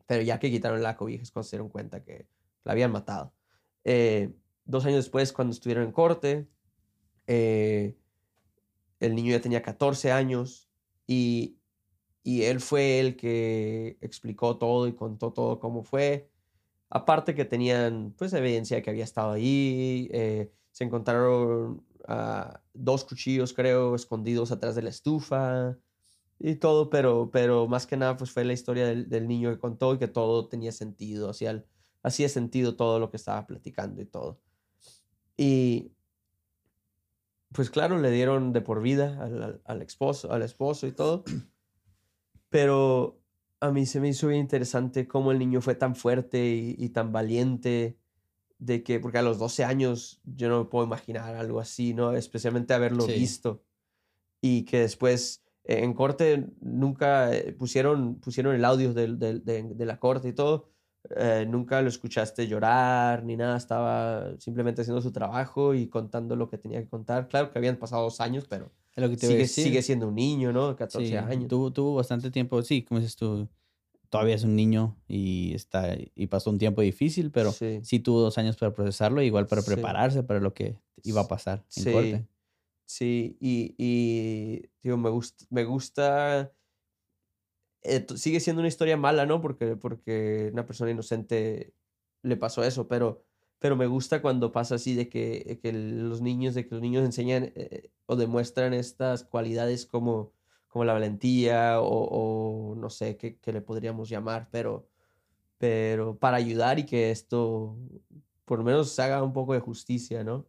pero 0.08 0.24
ya 0.24 0.40
que 0.40 0.50
quitaron 0.50 0.82
la 0.82 0.96
cobija 0.96 1.26
se 1.26 1.50
dieron 1.52 1.70
cuenta 1.70 2.04
que 2.04 2.28
la 2.64 2.72
habían 2.72 2.92
matado. 2.92 3.34
Eh, 3.84 4.34
dos 4.66 4.86
años 4.86 4.98
después, 4.98 5.34
cuando 5.34 5.54
estuvieron 5.54 5.84
en 5.84 5.92
corte, 5.92 6.48
eh, 7.28 7.98
el 9.00 9.16
niño 9.16 9.32
ya 9.32 9.42
tenía 9.42 9.62
14 9.62 10.12
años 10.12 10.70
y 11.06 11.59
y 12.24 12.44
él 12.44 12.60
fue 12.60 13.00
el 13.00 13.16
que 13.16 13.98
explicó 14.02 14.58
todo 14.58 14.88
y 14.88 14.94
contó 14.94 15.32
todo 15.34 15.60
cómo 15.60 15.84
fue. 15.84 16.30
Aparte 16.90 17.36
que 17.36 17.46
tenían 17.46 18.14
pues 18.18 18.34
evidencia 18.34 18.78
de 18.78 18.84
que 18.84 18.90
había 18.90 19.04
estado 19.04 19.32
ahí, 19.32 20.10
eh, 20.12 20.52
se 20.72 20.84
encontraron 20.84 21.84
dos 22.74 23.04
cuchillos 23.04 23.54
creo 23.54 23.94
escondidos 23.94 24.52
atrás 24.52 24.74
de 24.74 24.82
la 24.82 24.90
estufa 24.90 25.78
y 26.40 26.56
todo, 26.56 26.90
pero, 26.90 27.30
pero 27.32 27.68
más 27.68 27.86
que 27.86 27.98
nada 27.98 28.18
pues 28.18 28.32
fue 28.32 28.46
la 28.46 28.54
historia 28.54 28.88
del, 28.88 29.10
del 29.10 29.28
niño 29.28 29.52
que 29.52 29.60
contó 29.60 29.94
y 29.94 30.00
que 30.00 30.08
todo 30.08 30.48
tenía 30.48 30.72
sentido, 30.72 31.30
hacía, 31.30 31.64
hacía 32.02 32.30
sentido 32.30 32.76
todo 32.76 33.00
lo 33.00 33.12
que 33.12 33.18
estaba 33.18 33.46
platicando 33.46 34.02
y 34.02 34.06
todo. 34.06 34.40
Y 35.38 35.92
pues 37.52 37.70
claro, 37.70 38.00
le 38.00 38.12
dieron 38.12 38.54
de 38.54 38.62
por 38.62 38.82
vida 38.82 39.22
al, 39.22 39.62
al 39.64 39.82
esposo, 39.82 40.32
al 40.32 40.42
esposo 40.44 40.88
y 40.88 40.92
todo. 40.92 41.24
Pero 42.50 43.20
a 43.60 43.72
mí 43.72 43.86
se 43.86 44.00
me 44.00 44.10
hizo 44.10 44.28
bien 44.28 44.42
interesante 44.42 45.08
cómo 45.08 45.32
el 45.32 45.40
niño 45.40 45.62
fue 45.62 45.76
tan 45.76 45.96
fuerte 45.96 46.46
y, 46.78 46.90
tan 46.90 47.12
valiente, 47.12 47.98
de 48.58 48.84
que, 48.84 49.00
porque 49.00 49.18
a 49.18 49.22
los 49.22 49.38
12 49.40 49.64
años 49.64 50.22
yo 50.24 50.50
no 50.50 50.60
me 50.60 50.70
puedo 50.70 50.86
imaginar 50.86 51.36
algo 51.36 51.60
así, 51.60 51.94
¿no? 51.94 52.14
Especialmente 52.14 52.74
haberlo 52.74 53.06
visto. 53.06 53.64
Y 54.42 54.64
que 54.66 54.80
después 54.80 55.44
en 55.66 55.94
corte 55.94 56.48
nunca 56.62 57.34
eh, 57.36 57.54
pusieron, 57.54 58.16
pusieron 58.16 58.56
el 58.56 58.66
audio 58.66 58.94
de, 58.94 59.16
de, 59.16 59.40
de, 59.40 59.86
la 59.86 60.00
corte 60.00 60.30
y 60.30 60.34
todo, 60.34 60.70
eh, 61.16 61.46
nunca 61.48 61.82
lo 61.82 61.90
escuchaste 61.90 62.48
llorar 62.48 63.24
ni 63.24 63.38
nada, 63.38 63.56
estaba 63.58 64.36
simplemente 64.40 64.82
haciendo 64.82 65.02
su 65.02 65.12
trabajo 65.12 65.76
y 65.76 65.88
contando 65.88 66.36
lo 66.36 66.50
que 66.50 66.58
tenía 66.58 66.82
que 66.82 66.90
contar. 66.90 67.28
Claro 67.28 67.52
que 67.52 67.60
habían 67.60 67.78
pasado 67.78 68.04
dos 68.04 68.20
años, 68.20 68.46
pero 68.50 68.72
Es 69.00 69.02
lo 69.02 69.10
que 69.10 69.18
te 69.18 69.26
iba 69.28 69.34
a 69.36 69.48
sigue, 69.48 69.48
sigue 69.48 69.82
siendo 69.82 70.08
un 70.10 70.16
niño, 70.16 70.52
¿no? 70.52 70.76
14 70.76 71.08
Sí, 71.10 71.16
años. 71.16 71.48
Tuvo, 71.48 71.72
tuvo 71.72 71.96
bastante 71.96 72.32
tiempo, 72.32 72.62
sí, 72.64 72.84
como 72.84 73.00
dices 73.00 73.16
tú, 73.16 73.48
todavía 74.10 74.36
es 74.36 74.44
un 74.44 74.56
niño 74.56 74.98
y 75.08 75.54
está 75.54 75.96
y 76.16 76.28
pasó 76.28 76.50
un 76.50 76.58
tiempo 76.58 76.82
difícil, 76.82 77.32
pero 77.32 77.52
sí, 77.54 77.80
Sí, 77.84 78.00
tuvo 78.00 78.20
dos 78.22 78.38
años 78.38 78.58
para 78.58 78.74
procesarlo, 78.74 79.22
igual 79.22 79.48
para 79.48 79.62
prepararse 79.62 80.24
para 80.24 80.40
lo 80.40 80.54
que 80.54 80.76
iba 81.04 81.22
a 81.22 81.28
pasar 81.28 81.64
en 81.76 81.84
Sí. 81.84 81.92
corte. 81.92 82.28
sí, 82.86 83.38
y, 83.40 83.76
y 83.78 84.70
digo, 84.84 84.98
me 84.98 85.10
gusta, 85.10 85.46
me 85.50 85.64
gusta, 85.64 86.52
eh, 87.84 88.06
sigue 88.16 88.40
siendo 88.40 88.62
una 88.62 88.68
historia 88.68 88.98
mala, 88.98 89.26
¿no? 89.26 89.42
Porque, 89.42 89.76
porque 89.76 90.50
una 90.52 90.66
persona 90.66 90.92
inocente 90.92 91.74
le 92.24 92.36
pasó 92.38 92.64
eso, 92.64 92.88
pero, 92.88 93.26
pero 93.60 93.76
me 93.76 93.88
gusta 93.88 94.22
cuando 94.22 94.52
pasa 94.52 94.76
así 94.76 94.96
de 94.96 95.10
que, 95.10 95.60
que 95.62 95.74
los 95.74 96.22
niños, 96.22 96.56
de 96.56 96.68
que 96.68 96.76
los 96.76 96.82
niños 96.82 97.06
enseñan 97.06 97.52
eh, 97.56 97.92
o 98.06 98.16
demuestran 98.16 98.74
estas 98.74 99.24
cualidades 99.24 99.86
como, 99.86 100.34
como 100.68 100.86
la 100.86 100.94
valentía 100.94 101.82
o, 101.82 102.72
o 102.72 102.76
no 102.76 102.90
sé 102.90 103.18
qué, 103.18 103.38
qué 103.38 103.54
le 103.54 103.62
podríamos 103.62 104.10
llamar, 104.10 104.50
pero, 104.52 104.88
pero 105.58 106.18
para 106.18 106.38
ayudar 106.38 106.80
y 106.80 106.86
que 106.86 107.12
esto 107.12 107.78
por 108.50 108.58
lo 108.58 108.66
menos 108.66 108.98
haga 108.98 109.22
un 109.22 109.32
poco 109.32 109.54
de 109.54 109.60
justicia, 109.60 110.24
¿no? 110.24 110.48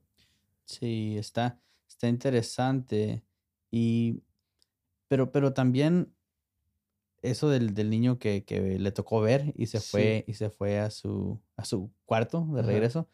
Sí, 0.65 1.19
está, 1.19 1.61
está 1.87 2.09
interesante. 2.09 3.23
Y, 3.71 4.23
pero, 5.07 5.31
pero 5.31 5.53
también 5.53 6.15
eso 7.23 7.49
del, 7.51 7.75
del 7.75 7.91
niño 7.91 8.19
que, 8.19 8.45
que 8.45 8.79
le 8.79 8.93
tocó 8.93 9.21
ver 9.21 9.53
y 9.57 9.67
se 9.67 9.81
Sí. 9.81 9.87
fue, 9.91 10.25
y 10.27 10.35
se 10.35 10.51
fue 10.51 10.79
a 10.81 10.91
su, 10.91 11.41
a 11.57 11.65
su 11.65 11.93
cuarto 12.07 12.47
de 12.55 12.63
Ajá. 12.63 12.69
regreso. 12.69 13.09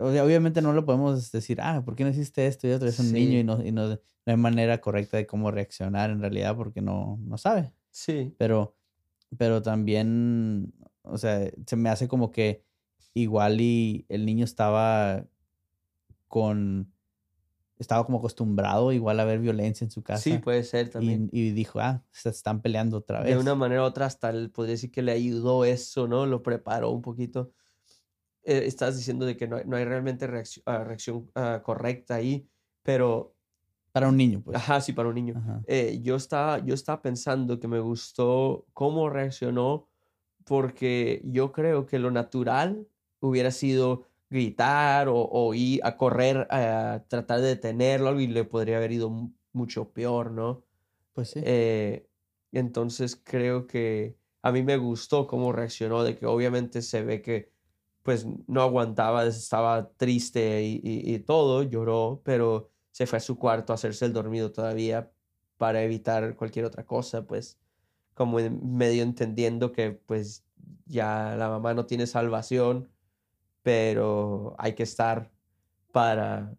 O 0.00 0.12
sea, 0.12 0.24
obviamente 0.24 0.62
no 0.62 0.72
lo 0.72 0.84
podemos 0.84 1.32
decir, 1.32 1.60
ah, 1.60 1.82
¿por 1.84 1.96
qué 1.96 2.04
no 2.04 2.10
hiciste 2.10 2.46
esto 2.46 2.68
y 2.68 2.72
otro? 2.72 2.88
Es 2.88 2.98
un 3.00 3.10
niño 3.12 3.38
y 3.38 3.42
Sí, 3.42 3.44
no, 3.44 3.64
y 3.64 3.72
no, 3.72 3.88
no 3.88 3.98
hay 4.26 4.36
manera 4.36 4.80
correcta 4.80 5.16
de 5.16 5.26
cómo 5.26 5.50
reaccionar 5.50 6.10
en 6.10 6.20
realidad 6.20 6.56
porque 6.56 6.80
no, 6.82 7.18
no 7.20 7.36
sabe. 7.36 7.72
sí, 7.90 8.38
Pero, 8.38 8.76
pero 9.38 9.62
también, 9.62 10.74
o 11.02 11.18
sea, 11.18 11.50
se 11.66 11.76
me 11.76 11.90
hace 11.90 12.08
como 12.08 12.32
que 12.32 12.64
igual 13.14 13.60
y 13.60 14.06
el 14.08 14.26
niño 14.26 14.44
estaba 14.44 15.26
con, 16.28 16.92
estaba 17.78 18.04
como 18.04 18.18
acostumbrado 18.18 18.92
igual 18.92 19.20
a 19.20 19.24
ver 19.24 19.38
violencia 19.40 19.84
en 19.84 19.90
su 19.90 20.00
sí, 20.00 20.04
casa 20.04 20.40
puede 20.40 20.64
ser 20.64 20.90
también. 20.90 21.28
y, 21.32 21.48
y 21.48 21.50
dijo, 21.52 21.80
ah, 21.80 22.04
se 22.10 22.28
están 22.30 22.60
peleando 22.62 22.96
otra 22.98 23.22
De 23.22 23.36
una 23.36 23.52
vez. 23.52 23.58
manera 23.58 23.82
u 23.82 23.86
otra 23.86 24.06
hasta 24.06 24.32
podría 24.52 24.72
decir 24.72 24.90
que 24.90 25.02
le 25.02 25.12
ayudó 25.12 25.64
eso, 25.64 26.08
¿no? 26.08 26.26
Lo 26.26 26.42
preparó 26.42 26.90
un 26.90 27.02
poquito. 27.02 27.52
Eh, 28.42 28.62
estás 28.66 28.96
diciendo 28.96 29.26
de 29.26 29.36
que 29.36 29.46
no 29.46 29.56
hay, 29.56 29.64
no 29.66 29.76
hay 29.76 29.84
realmente 29.84 30.26
reacción, 30.26 30.64
reacción 30.66 31.30
ah, 31.34 31.60
correcta 31.62 32.14
ahí, 32.16 32.48
pero, 32.82 33.34
Para 33.92 34.08
un 34.08 34.16
niño, 34.16 34.42
pues. 34.42 34.56
ajá, 34.56 34.80
sí, 34.80 34.92
para 34.92 35.08
un 35.10 35.14
niño. 35.16 35.34
Eh, 35.66 36.00
yo, 36.02 36.16
estaba, 36.16 36.58
yo 36.64 36.74
estaba 36.74 37.02
pensando 37.02 37.60
que 37.60 37.68
me 37.68 37.80
gustó 37.80 38.66
cómo 38.72 39.10
reaccionó, 39.10 39.86
porque 40.44 41.20
yo 41.24 41.52
creo 41.52 41.84
que 41.86 41.98
lo 41.98 42.10
natural 42.10 42.86
hubiera 43.20 43.50
sido 43.50 44.04
gritar 44.30 45.08
o, 45.08 45.16
o 45.30 45.54
ir 45.54 45.80
a 45.84 45.96
correr 45.96 46.46
a 46.50 47.04
tratar 47.08 47.40
de 47.40 47.48
detenerlo 47.48 48.20
y 48.20 48.26
le 48.26 48.44
podría 48.44 48.76
haber 48.78 48.92
ido 48.92 49.10
mu- 49.10 49.32
mucho 49.52 49.92
peor, 49.92 50.30
¿no? 50.32 50.64
Pues 51.12 51.30
sí. 51.30 51.40
Eh, 51.44 52.08
entonces 52.52 53.16
creo 53.22 53.66
que 53.66 54.18
a 54.42 54.52
mí 54.52 54.62
me 54.62 54.76
gustó 54.76 55.26
cómo 55.26 55.52
reaccionó, 55.52 56.04
de 56.04 56.16
que 56.16 56.26
obviamente 56.26 56.82
se 56.82 57.02
ve 57.02 57.22
que 57.22 57.52
pues 58.02 58.26
no 58.46 58.62
aguantaba, 58.62 59.26
estaba 59.26 59.92
triste 59.96 60.62
y, 60.62 60.80
y- 60.82 61.14
y 61.14 61.18
todo, 61.20 61.62
lloró, 61.62 62.22
pero 62.24 62.70
se 62.92 63.06
fue 63.06 63.18
a 63.18 63.20
su 63.20 63.38
cuarto 63.38 63.72
a 63.72 63.74
hacerse 63.74 64.06
el 64.06 64.12
dormido 64.12 64.52
todavía 64.52 65.12
para 65.58 65.82
evitar 65.82 66.36
cualquier 66.36 66.64
otra 66.64 66.86
cosa, 66.86 67.26
pues 67.26 67.60
como 68.14 68.38
medio 68.62 69.02
entendiendo 69.02 69.72
que 69.72 69.92
pues 69.92 70.46
ya 70.86 71.36
la 71.36 71.48
mamá 71.48 71.74
no 71.74 71.86
tiene 71.86 72.06
salvación, 72.06 72.90
pero 73.68 74.54
hay 74.56 74.72
que 74.72 74.82
estar 74.82 75.30
para 75.92 76.56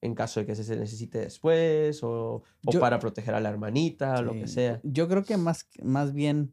en 0.00 0.12
caso 0.16 0.40
de 0.40 0.46
que 0.46 0.56
se 0.56 0.76
necesite 0.76 1.20
después 1.20 2.02
o, 2.02 2.42
o 2.66 2.72
Yo, 2.72 2.80
para 2.80 2.98
proteger 2.98 3.32
a 3.36 3.40
la 3.40 3.48
hermanita 3.48 4.18
o 4.18 4.22
lo 4.22 4.32
que 4.32 4.48
sí, 4.48 4.54
sea. 4.54 4.80
yo 4.82 5.06
creo 5.06 5.22
que 5.22 5.36
más, 5.36 5.68
más 5.84 6.12
bien 6.12 6.52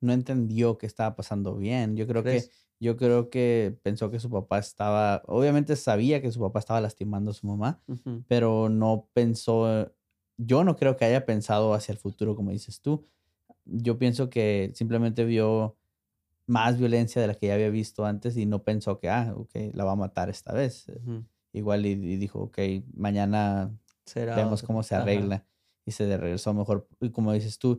no 0.00 0.14
entendió 0.14 0.78
que 0.78 0.86
estaba 0.86 1.16
pasando 1.16 1.54
bien. 1.54 1.96
Yo 1.96 2.06
creo 2.06 2.22
que, 2.22 2.44
yo 2.80 2.96
creo 2.96 3.28
que 3.28 3.78
pensó 3.82 4.10
que 4.10 4.20
su 4.20 4.30
papá 4.30 4.58
estaba, 4.58 5.22
obviamente 5.26 5.76
sabía 5.76 6.22
que 6.22 6.32
su 6.32 6.40
papá 6.40 6.60
estaba 6.60 6.80
lastimando 6.80 7.32
a 7.32 7.34
su 7.34 7.46
mamá, 7.46 7.82
pero 8.28 8.70
no 8.70 9.10
pensó, 9.12 9.92
yo 10.38 10.64
no 10.64 10.76
creo 10.76 10.96
que 10.96 11.04
haya 11.04 11.26
pensado 11.26 11.74
hacia 11.74 11.92
el 11.92 11.98
futuro 11.98 12.34
como 12.34 12.52
dices 12.52 12.80
tú. 12.80 13.04
Yo 13.66 13.98
pienso 13.98 14.30
que 14.30 14.70
simplemente 14.74 15.26
vio 15.26 15.76
más 16.46 16.78
violencia 16.78 17.20
de 17.22 17.28
la 17.28 17.34
que 17.34 17.48
ya 17.48 17.54
había 17.54 17.70
visto 17.70 18.04
antes 18.06 18.36
y 18.36 18.46
no 18.46 18.64
pensó 18.64 18.98
que, 19.00 19.08
ah, 19.10 19.34
ok, 19.36 19.52
la 19.74 19.84
va 19.84 19.92
a 19.92 19.96
matar 19.96 20.30
esta 20.30 20.52
vez. 20.52 20.86
ujú. 20.86 21.24
Igual 21.52 21.86
y, 21.86 21.92
y 21.92 22.16
dijo, 22.16 22.40
ok, 22.40 22.58
mañana 22.94 23.78
Será 24.04 24.48
vemos 24.48 24.62
otro. 24.62 24.64
cómo 24.64 24.82
se 24.82 24.94
Ajá. 24.96 25.22
arregla 25.24 25.46
y 25.86 25.92
se 25.92 26.06
de 26.06 26.16
regresó 26.18 26.54
mejor. 26.54 26.88
Y 27.00 27.10
como 27.10 27.32
dices 27.32 27.58
tú, 27.58 27.78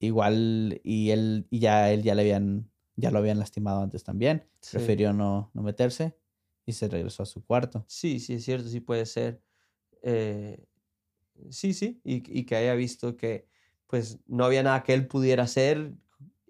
igual 0.00 0.80
y 0.84 1.10
él 1.10 1.46
y 1.50 1.60
ya 1.60 1.92
él 1.92 2.02
ya 2.02 2.14
le 2.14 2.22
habían 2.22 2.72
ya 2.96 3.10
lo 3.10 3.18
habían 3.18 3.38
lastimado 3.38 3.82
antes 3.82 4.04
también. 4.04 4.50
Sí. 4.62 4.70
Prefirió 4.70 5.12
no, 5.12 5.50
no 5.54 5.62
meterse 5.62 6.18
y 6.66 6.72
se 6.74 6.88
regresó 6.88 7.22
a 7.24 7.26
su 7.26 7.44
cuarto. 7.44 7.88
Sí, 7.88 8.20
sí, 8.20 8.34
es 8.34 8.44
cierto, 8.44 8.68
sí 8.68 8.80
puede 8.80 9.04
ser. 9.06 9.42
Eh, 10.02 10.66
sí, 11.50 11.74
sí, 11.74 12.00
y, 12.04 12.16
y 12.40 12.46
que 12.46 12.56
haya 12.56 12.74
visto 12.74 13.16
que 13.16 13.48
pues 13.88 14.20
no 14.26 14.44
había 14.46 14.62
nada 14.64 14.82
que 14.84 14.94
él 14.94 15.08
pudiera 15.08 15.44
hacer, 15.44 15.94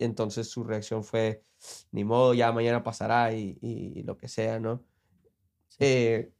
entonces 0.04 0.48
su 0.48 0.64
reacción 0.64 1.04
fue, 1.04 1.44
ni 1.92 2.04
modo, 2.04 2.34
ya 2.34 2.52
mañana 2.52 2.82
pasará 2.82 3.32
y, 3.32 3.58
y 3.60 4.02
lo 4.02 4.16
que 4.16 4.28
sea, 4.28 4.58
¿no? 4.60 4.84
Sí. 5.68 5.76
Eh, 5.80 6.32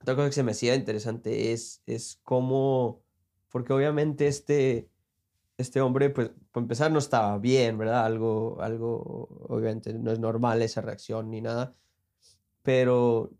otra 0.00 0.14
cosa 0.14 0.28
que 0.28 0.34
se 0.34 0.42
me 0.42 0.52
hacía 0.52 0.74
interesante 0.74 1.52
es, 1.52 1.82
es 1.86 2.20
cómo, 2.22 3.02
porque 3.50 3.72
obviamente 3.72 4.28
este, 4.28 4.88
este 5.56 5.80
hombre, 5.80 6.10
pues, 6.10 6.30
para 6.52 6.64
empezar, 6.64 6.92
no 6.92 6.98
estaba 6.98 7.38
bien, 7.38 7.78
¿verdad? 7.78 8.06
Algo, 8.06 8.60
algo, 8.60 9.46
obviamente, 9.48 9.92
no 9.94 10.12
es 10.12 10.20
normal 10.20 10.62
esa 10.62 10.80
reacción 10.80 11.30
ni 11.30 11.40
nada, 11.40 11.74
pero 12.62 13.32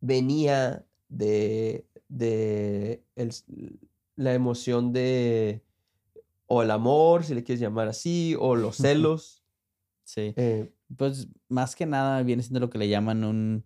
venía 0.00 0.84
de, 1.08 1.86
de 2.08 3.04
el 3.14 3.32
la 4.16 4.34
emoción 4.34 4.92
de, 4.92 5.62
o 6.48 6.62
el 6.62 6.70
amor, 6.72 7.22
si 7.24 7.34
le 7.34 7.44
quieres 7.44 7.60
llamar 7.60 7.86
así, 7.88 8.34
o 8.38 8.56
los 8.56 8.76
celos. 8.78 9.44
Sí. 10.04 10.32
eh, 10.36 10.72
Pues 10.96 11.28
más 11.48 11.76
que 11.76 11.86
nada 11.86 12.22
viene 12.22 12.42
siendo 12.42 12.60
lo 12.60 12.70
que 12.70 12.78
le 12.78 12.88
llaman 12.88 13.22
un 13.24 13.64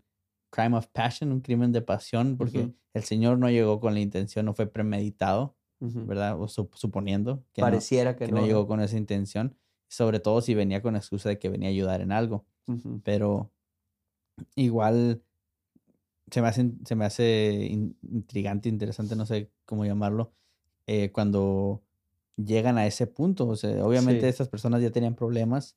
crime 0.50 0.76
of 0.76 0.86
passion, 0.88 1.32
un 1.32 1.40
crimen 1.40 1.72
de 1.72 1.80
pasión, 1.80 2.36
porque 2.36 2.72
el 2.94 3.04
señor 3.04 3.38
no 3.38 3.48
llegó 3.48 3.80
con 3.80 3.94
la 3.94 4.00
intención, 4.00 4.44
no 4.46 4.52
fue 4.54 4.66
premeditado. 4.66 5.56
¿verdad? 5.80 6.40
O 6.40 6.46
sup- 6.46 6.74
suponiendo 6.76 7.42
que 7.52 7.60
no, 7.62 7.66
Pareciera 7.66 8.14
que 8.16 8.26
que 8.26 8.32
no. 8.32 8.40
no 8.40 8.46
llegó 8.46 8.68
con 8.68 8.80
esa 8.80 8.96
intención, 8.96 9.56
sobre 9.88 10.20
todo 10.20 10.40
si 10.40 10.54
venía 10.54 10.80
con 10.80 10.92
la 10.92 11.00
excusa 11.00 11.28
de 11.28 11.38
que 11.40 11.48
venía 11.48 11.68
a 11.68 11.72
ayudar 11.72 12.00
en 12.02 12.12
algo. 12.12 12.44
Pero 13.02 13.50
igual 14.54 15.22
se 16.30 16.40
me 16.40 16.48
hace, 16.48 16.70
se 16.84 16.94
me 16.94 17.04
hace 17.04 17.66
in- 17.70 17.96
intrigante, 18.10 18.68
interesante, 18.68 19.16
no 19.16 19.26
sé 19.26 19.50
cómo 19.64 19.84
llamarlo, 19.84 20.32
eh, 20.86 21.10
cuando 21.12 21.82
llegan 22.36 22.78
a 22.78 22.86
ese 22.86 23.06
punto. 23.06 23.46
O 23.48 23.56
sea, 23.56 23.84
obviamente 23.84 24.22
Sí. 24.22 24.26
estas 24.26 24.48
personas 24.48 24.80
ya 24.82 24.90
tenían 24.90 25.14
problemas, 25.14 25.76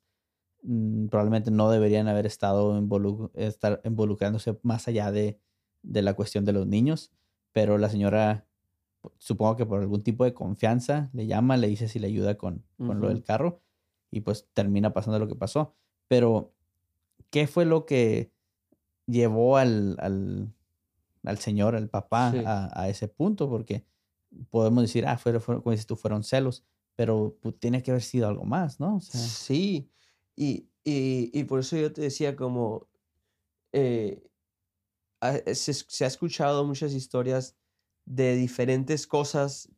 mm, 0.63 1.07
probablemente 1.07 1.51
no 1.51 1.69
deberían 1.69 2.07
haber 2.07 2.25
estado 2.25 2.79
involu- 2.79 3.31
estar 3.35 3.81
involucrándose 3.83 4.57
más 4.63 4.87
allá 4.87 5.11
de, 5.11 5.39
de 5.83 6.01
la 6.01 6.13
cuestión 6.15 6.45
de 6.45 6.53
los 6.53 6.65
niños, 6.67 7.11
pero 7.51 7.77
la 7.77 7.89
señora, 7.89 8.45
supongo 9.19 9.55
que 9.55 9.65
por 9.65 9.79
algún 9.81 10.01
tipo 10.03 10.23
de 10.23 10.33
confianza, 10.33 11.09
le 11.13 11.27
llama, 11.27 11.57
le 11.57 11.67
dice 11.67 11.87
si 11.87 11.99
le 11.99 12.07
ayuda 12.07 12.35
con, 12.35 12.63
con 12.77 12.99
lo 12.99 13.09
del 13.09 13.21
carro 13.23 13.61
y 14.11 14.21
pues 14.21 14.47
termina 14.53 14.93
pasando 14.93 15.19
lo 15.19 15.27
que 15.27 15.35
pasó. 15.35 15.75
Pero, 16.07 16.53
¿qué 17.29 17.45
fue 17.47 17.65
lo 17.65 17.85
que 17.85 18.31
llevó 19.05 19.57
al, 19.57 19.95
al, 19.99 20.51
al 21.23 21.37
señor, 21.37 21.75
al 21.75 21.89
papá, 21.89 22.31
Sí. 22.31 22.41
a, 22.45 22.71
a 22.81 22.89
ese 22.89 23.07
punto? 23.07 23.47
Porque 23.49 23.85
podemos 24.49 24.83
decir, 24.83 25.05
ah, 25.07 25.17
fueron, 25.17 25.41
fueron- 25.41 25.61
como 25.63 25.71
dices 25.71 25.87
tú, 25.87 25.95
fueron 25.95 26.23
celos, 26.23 26.65
pero 26.95 27.37
pues, 27.41 27.59
tiene 27.59 27.81
que 27.83 27.91
haber 27.91 28.03
sido 28.03 28.27
algo 28.27 28.45
más, 28.45 28.79
¿no? 28.79 28.97
O 28.97 29.01
sea, 29.01 29.19
Sí, 29.21 29.91
y, 30.35 30.69
y, 30.83 31.31
y 31.37 31.43
por 31.45 31.59
eso 31.61 31.77
yo 31.77 31.91
te 31.93 32.01
decía 32.01 32.35
como 32.35 32.87
eh, 33.73 34.23
ha- 35.21 35.37
se, 35.53 35.73
se 35.73 36.03
ha 36.05 36.07
escuchado 36.07 36.65
muchas 36.65 36.93
historias 36.93 37.55
de 38.05 38.35
diferentes 38.35 39.07
cosas, 39.07 39.69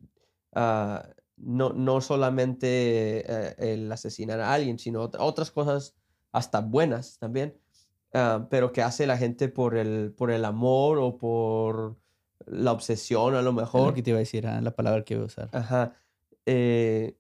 ah, 0.54 1.10
no, 1.38 1.70
no 1.74 2.02
solamente 2.02 3.24
eh, 3.52 3.56
el 3.60 3.92
asesinar 3.92 4.40
a 4.42 4.54
alguien, 4.54 4.80
sino 4.80 5.04
ot- 5.10 5.18
otras 5.20 5.52
cosas 5.52 5.96
hasta 6.32 6.62
buenas 6.62 7.20
también, 7.20 7.60
ah, 8.14 8.48
pero 8.50 8.72
que 8.72 8.82
hace 8.82 9.08
la 9.08 9.18
gente 9.18 9.50
por 9.50 9.78
el, 9.78 10.14
por 10.14 10.32
el 10.32 10.46
amor 10.46 10.98
o 11.00 11.18
por 11.18 11.98
la 12.46 12.72
obsesión 12.72 13.36
a 13.36 13.42
lo 13.42 13.50
Es 13.50 13.56
mejor. 13.56 13.88
lo 13.90 13.94
que 13.94 14.04
te 14.04 14.12
iba 14.12 14.18
a 14.18 14.20
decir, 14.20 14.48
ah, 14.48 14.62
la 14.62 14.76
palabra 14.76 15.04
que 15.04 15.16
iba 15.16 15.24
a 15.24 15.28
usar. 15.28 15.50
Ajá. 15.54 15.96
eh, 16.46 17.18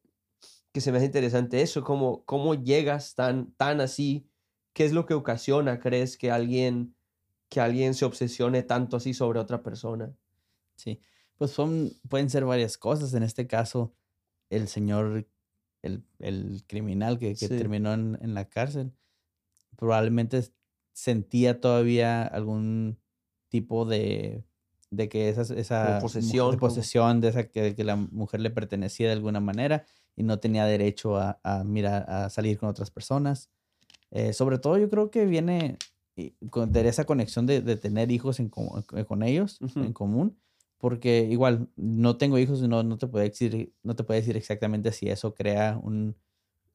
que 0.71 0.81
se 0.81 0.91
me 0.91 0.97
hace 0.97 1.07
interesante 1.07 1.61
eso, 1.61 1.83
cómo, 1.83 2.23
cómo 2.25 2.53
llegas 2.53 3.15
tan, 3.15 3.51
tan 3.53 3.81
así, 3.81 4.29
qué 4.73 4.85
es 4.85 4.93
lo 4.93 5.05
que 5.07 5.15
ocasiona, 5.15 5.79
crees 5.79 6.17
que 6.17 6.29
alguien, 6.29 6.95
que 7.49 7.59
alguien 7.61 7.93
se 7.95 8.05
obsesione 8.05 8.61
tanto 8.63 8.97
así 8.97 9.13
sobre 9.15 9.39
otra 9.39 9.63
persona. 9.63 10.15
Sí, 10.75 10.99
pues 11.35 11.51
son, 11.51 11.91
pueden 12.09 12.29
ser 12.29 12.45
varias 12.45 12.77
cosas. 12.77 13.13
En 13.15 13.23
este 13.23 13.47
caso, 13.47 13.95
el 14.51 14.67
señor, 14.67 15.27
el, 15.81 16.05
el 16.19 16.63
criminal 16.67 17.17
que, 17.17 17.29
que 17.29 17.47
Sí. 17.47 17.47
terminó 17.47 17.93
en, 17.93 18.17
en 18.21 18.35
la 18.35 18.47
cárcel, 18.47 18.93
probablemente 19.77 20.43
sentía 20.93 21.59
todavía 21.61 22.23
algún 22.23 22.99
tipo 23.49 23.85
de, 23.85 24.46
de 24.89 25.09
que 25.09 25.29
esa, 25.29 25.41
esa 25.53 25.99
posesión, 26.01 26.57
posesión, 26.57 27.21
de 27.21 27.27
esa 27.29 27.47
que, 27.47 27.75
que 27.75 27.83
la 27.83 27.95
mujer 27.95 28.39
le 28.41 28.49
pertenecía 28.49 29.07
de 29.07 29.13
alguna 29.13 29.39
manera 29.39 29.85
y 30.15 30.23
no 30.23 30.39
tenía 30.39 30.65
derecho 30.65 31.17
a, 31.17 31.39
a 31.43 31.63
mirar, 31.63 32.09
a 32.09 32.29
salir 32.29 32.57
con 32.57 32.69
otras 32.69 32.89
personas. 32.91 33.49
Eh, 34.11 34.33
sobre 34.33 34.57
todo 34.57 34.77
yo 34.77 34.89
creo 34.89 35.11
que 35.11 35.25
viene 35.25 35.77
con, 36.49 36.71
de 36.71 36.87
esa 36.87 37.03
conexión 37.05 37.45
de, 37.45 37.61
de 37.61 37.75
tener 37.75 38.09
hijos 38.11 38.39
en 38.39 38.49
eh, 38.95 39.05
con 39.05 39.21
ellos 39.21 39.59
en 39.75 39.93
común, 39.93 40.37
porque 40.77 41.27
igual 41.29 41.67
no 41.75 42.17
tengo 42.17 42.39
hijos 42.39 42.61
y 42.61 42.67
no, 42.67 42.83
no, 42.83 42.97
te 42.97 43.07
puedo 43.07 43.23
decir, 43.23 43.73
no 43.83 43.95
te 43.95 44.03
puedo 44.03 44.19
decir 44.19 44.37
exactamente 44.37 44.91
si 44.91 45.09
eso 45.09 45.33
crea 45.33 45.79
un, 45.83 46.15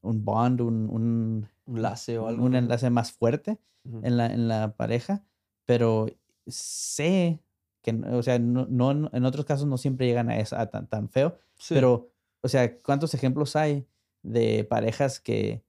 un 0.02 0.24
bond, 0.24 0.60
un, 0.60 0.88
un, 0.90 1.48
Un 1.66 1.76
enlace 1.76 2.18
o 2.18 2.28
algo. 2.28 2.46
enlace 2.46 2.90
más 2.90 3.12
fuerte 3.12 3.58
en 4.02 4.16
la, 4.16 4.26
en 4.26 4.46
la 4.46 4.74
pareja, 4.76 5.24
pero 5.64 6.06
sé 6.46 7.40
que, 7.82 7.92
o 7.92 8.22
sea, 8.22 8.38
no, 8.38 8.66
no- 8.68 9.10
en 9.12 9.24
otros 9.24 9.44
casos 9.44 9.66
no 9.66 9.76
siempre 9.78 10.06
llegan 10.06 10.30
a 10.30 10.38
eso, 10.38 10.56
a 10.56 10.66
tan, 10.70 10.86
tan 10.88 11.08
feo, 11.08 11.38
Sí, 11.58 11.74
pero, 11.74 12.10
o 12.40 12.48
sea, 12.48 12.78
¿cuántos 12.78 13.14
ejemplos 13.14 13.56
hay 13.56 13.86
de 14.22 14.64
parejas 14.64 15.20
que 15.20 15.62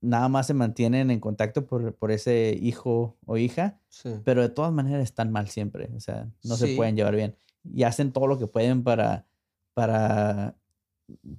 nada 0.00 0.28
más 0.28 0.46
se 0.48 0.54
mantienen 0.54 1.10
en 1.10 1.18
contacto 1.20 1.64
por, 1.66 1.94
por 1.94 2.10
ese 2.10 2.58
hijo 2.60 3.16
o 3.24 3.36
hija, 3.38 3.80
sí. 3.88 4.10
pero 4.24 4.42
de 4.42 4.48
todas 4.50 4.72
maneras 4.72 5.02
están 5.02 5.32
mal 5.32 5.48
siempre, 5.48 5.90
o 5.96 6.00
sea, 6.00 6.28
no 6.42 6.56
se 6.56 6.74
pueden 6.76 6.96
llevar 6.96 7.16
bien. 7.16 7.36
Y 7.64 7.84
hacen 7.84 8.12
todo 8.12 8.26
lo 8.26 8.38
que 8.38 8.46
pueden 8.46 8.82
para, 8.84 9.26
para 9.72 10.56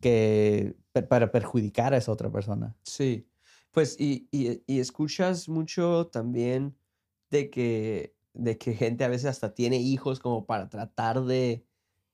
que, 0.01 0.75
para 1.09 1.31
perjudicar 1.31 1.93
a 1.93 1.97
esa 1.97 2.11
otra 2.11 2.31
persona. 2.31 2.75
Sí, 2.83 3.27
pues 3.71 3.99
y, 3.99 4.27
y- 4.31 4.63
y 4.65 4.79
escuchas 4.79 5.47
mucho 5.49 6.07
también 6.07 6.75
de 7.29 7.49
que, 7.49 8.14
de 8.35 8.57
que 8.57 8.73
gente 8.73 9.03
a 9.03 9.07
veces 9.07 9.25
hasta 9.27 9.53
tiene 9.53 9.77
hijos 9.77 10.19
como 10.19 10.45
para 10.45 10.69
tratar 10.69 11.23
de, 11.25 11.65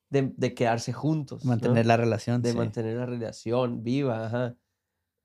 de, 0.09 0.33
de 0.37 0.53
quedarse 0.53 0.93
juntos, 0.93 1.45
¿no? 1.45 1.49
Mantener 1.49 1.85
la 1.85 1.97
relación. 1.97 2.41
de 2.43 2.51
sí. 2.51 2.57
mantener 2.57 2.97
la 2.97 3.05
relación 3.05 3.83
viva, 3.83 4.25
ajá. 4.27 4.57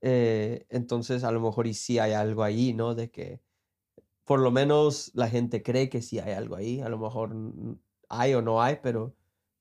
Eh, 0.02 0.66
entonces 0.70 1.24
a 1.24 1.32
lo 1.32 1.40
mejor 1.40 1.66
y 1.66 1.74
sí 1.74 1.98
hay 1.98 2.12
algo 2.12 2.42
ahí, 2.44 2.74
¿no? 2.74 2.94
De 2.94 3.10
que 3.10 3.40
por 4.24 4.40
lo 4.40 4.50
menos 4.50 5.10
la 5.14 5.28
gente 5.28 5.62
cree 5.62 5.88
que 5.88 6.02
sí 6.02 6.18
hay 6.18 6.32
algo 6.32 6.56
ahí, 6.56 6.80
a 6.80 6.88
lo 6.88 6.98
mejor 6.98 7.34
hay 8.08 8.34
o 8.34 8.42
no 8.42 8.62
hay, 8.62 8.78
pero, 8.82 9.14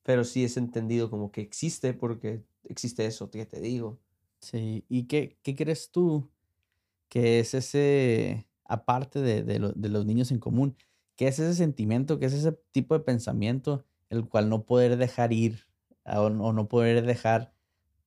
pero 0.04 0.24
sí 0.24 0.44
es 0.44 0.58
entendido 0.58 1.10
como 1.10 1.32
que 1.32 1.42
existe 1.42 1.94
porque 1.94 2.44
existe 2.64 3.06
eso 3.06 3.30
que 3.30 3.46
te 3.46 3.60
digo. 3.62 4.00
Sí, 4.40 4.86
¿y 4.90 5.06
qué, 5.08 5.38
qué 5.44 5.56
crees 5.56 5.92
tú 5.92 6.30
que 7.10 7.40
es 7.40 7.54
ese, 7.54 8.48
aparte 8.66 9.22
de, 9.22 9.44
de 9.44 9.60
lo- 9.60 9.72
de 9.74 9.90
los 9.90 10.06
niños 10.06 10.32
en 10.32 10.40
común, 10.40 10.76
qué 11.16 11.28
es 11.28 11.40
ese 11.40 11.54
sentimiento, 11.56 12.20
qué 12.20 12.26
es 12.26 12.34
ese 12.34 12.52
tipo 12.72 12.94
de 12.98 13.04
pensamiento 13.04 13.86
el 14.10 14.28
cual 14.28 14.50
no 14.50 14.64
poder 14.64 14.98
dejar 14.98 15.34
ir 15.34 15.60
a- 16.04 16.22
o, 16.22 16.30
no- 16.30 16.68
poder 16.68 17.06
dejar 17.06 17.54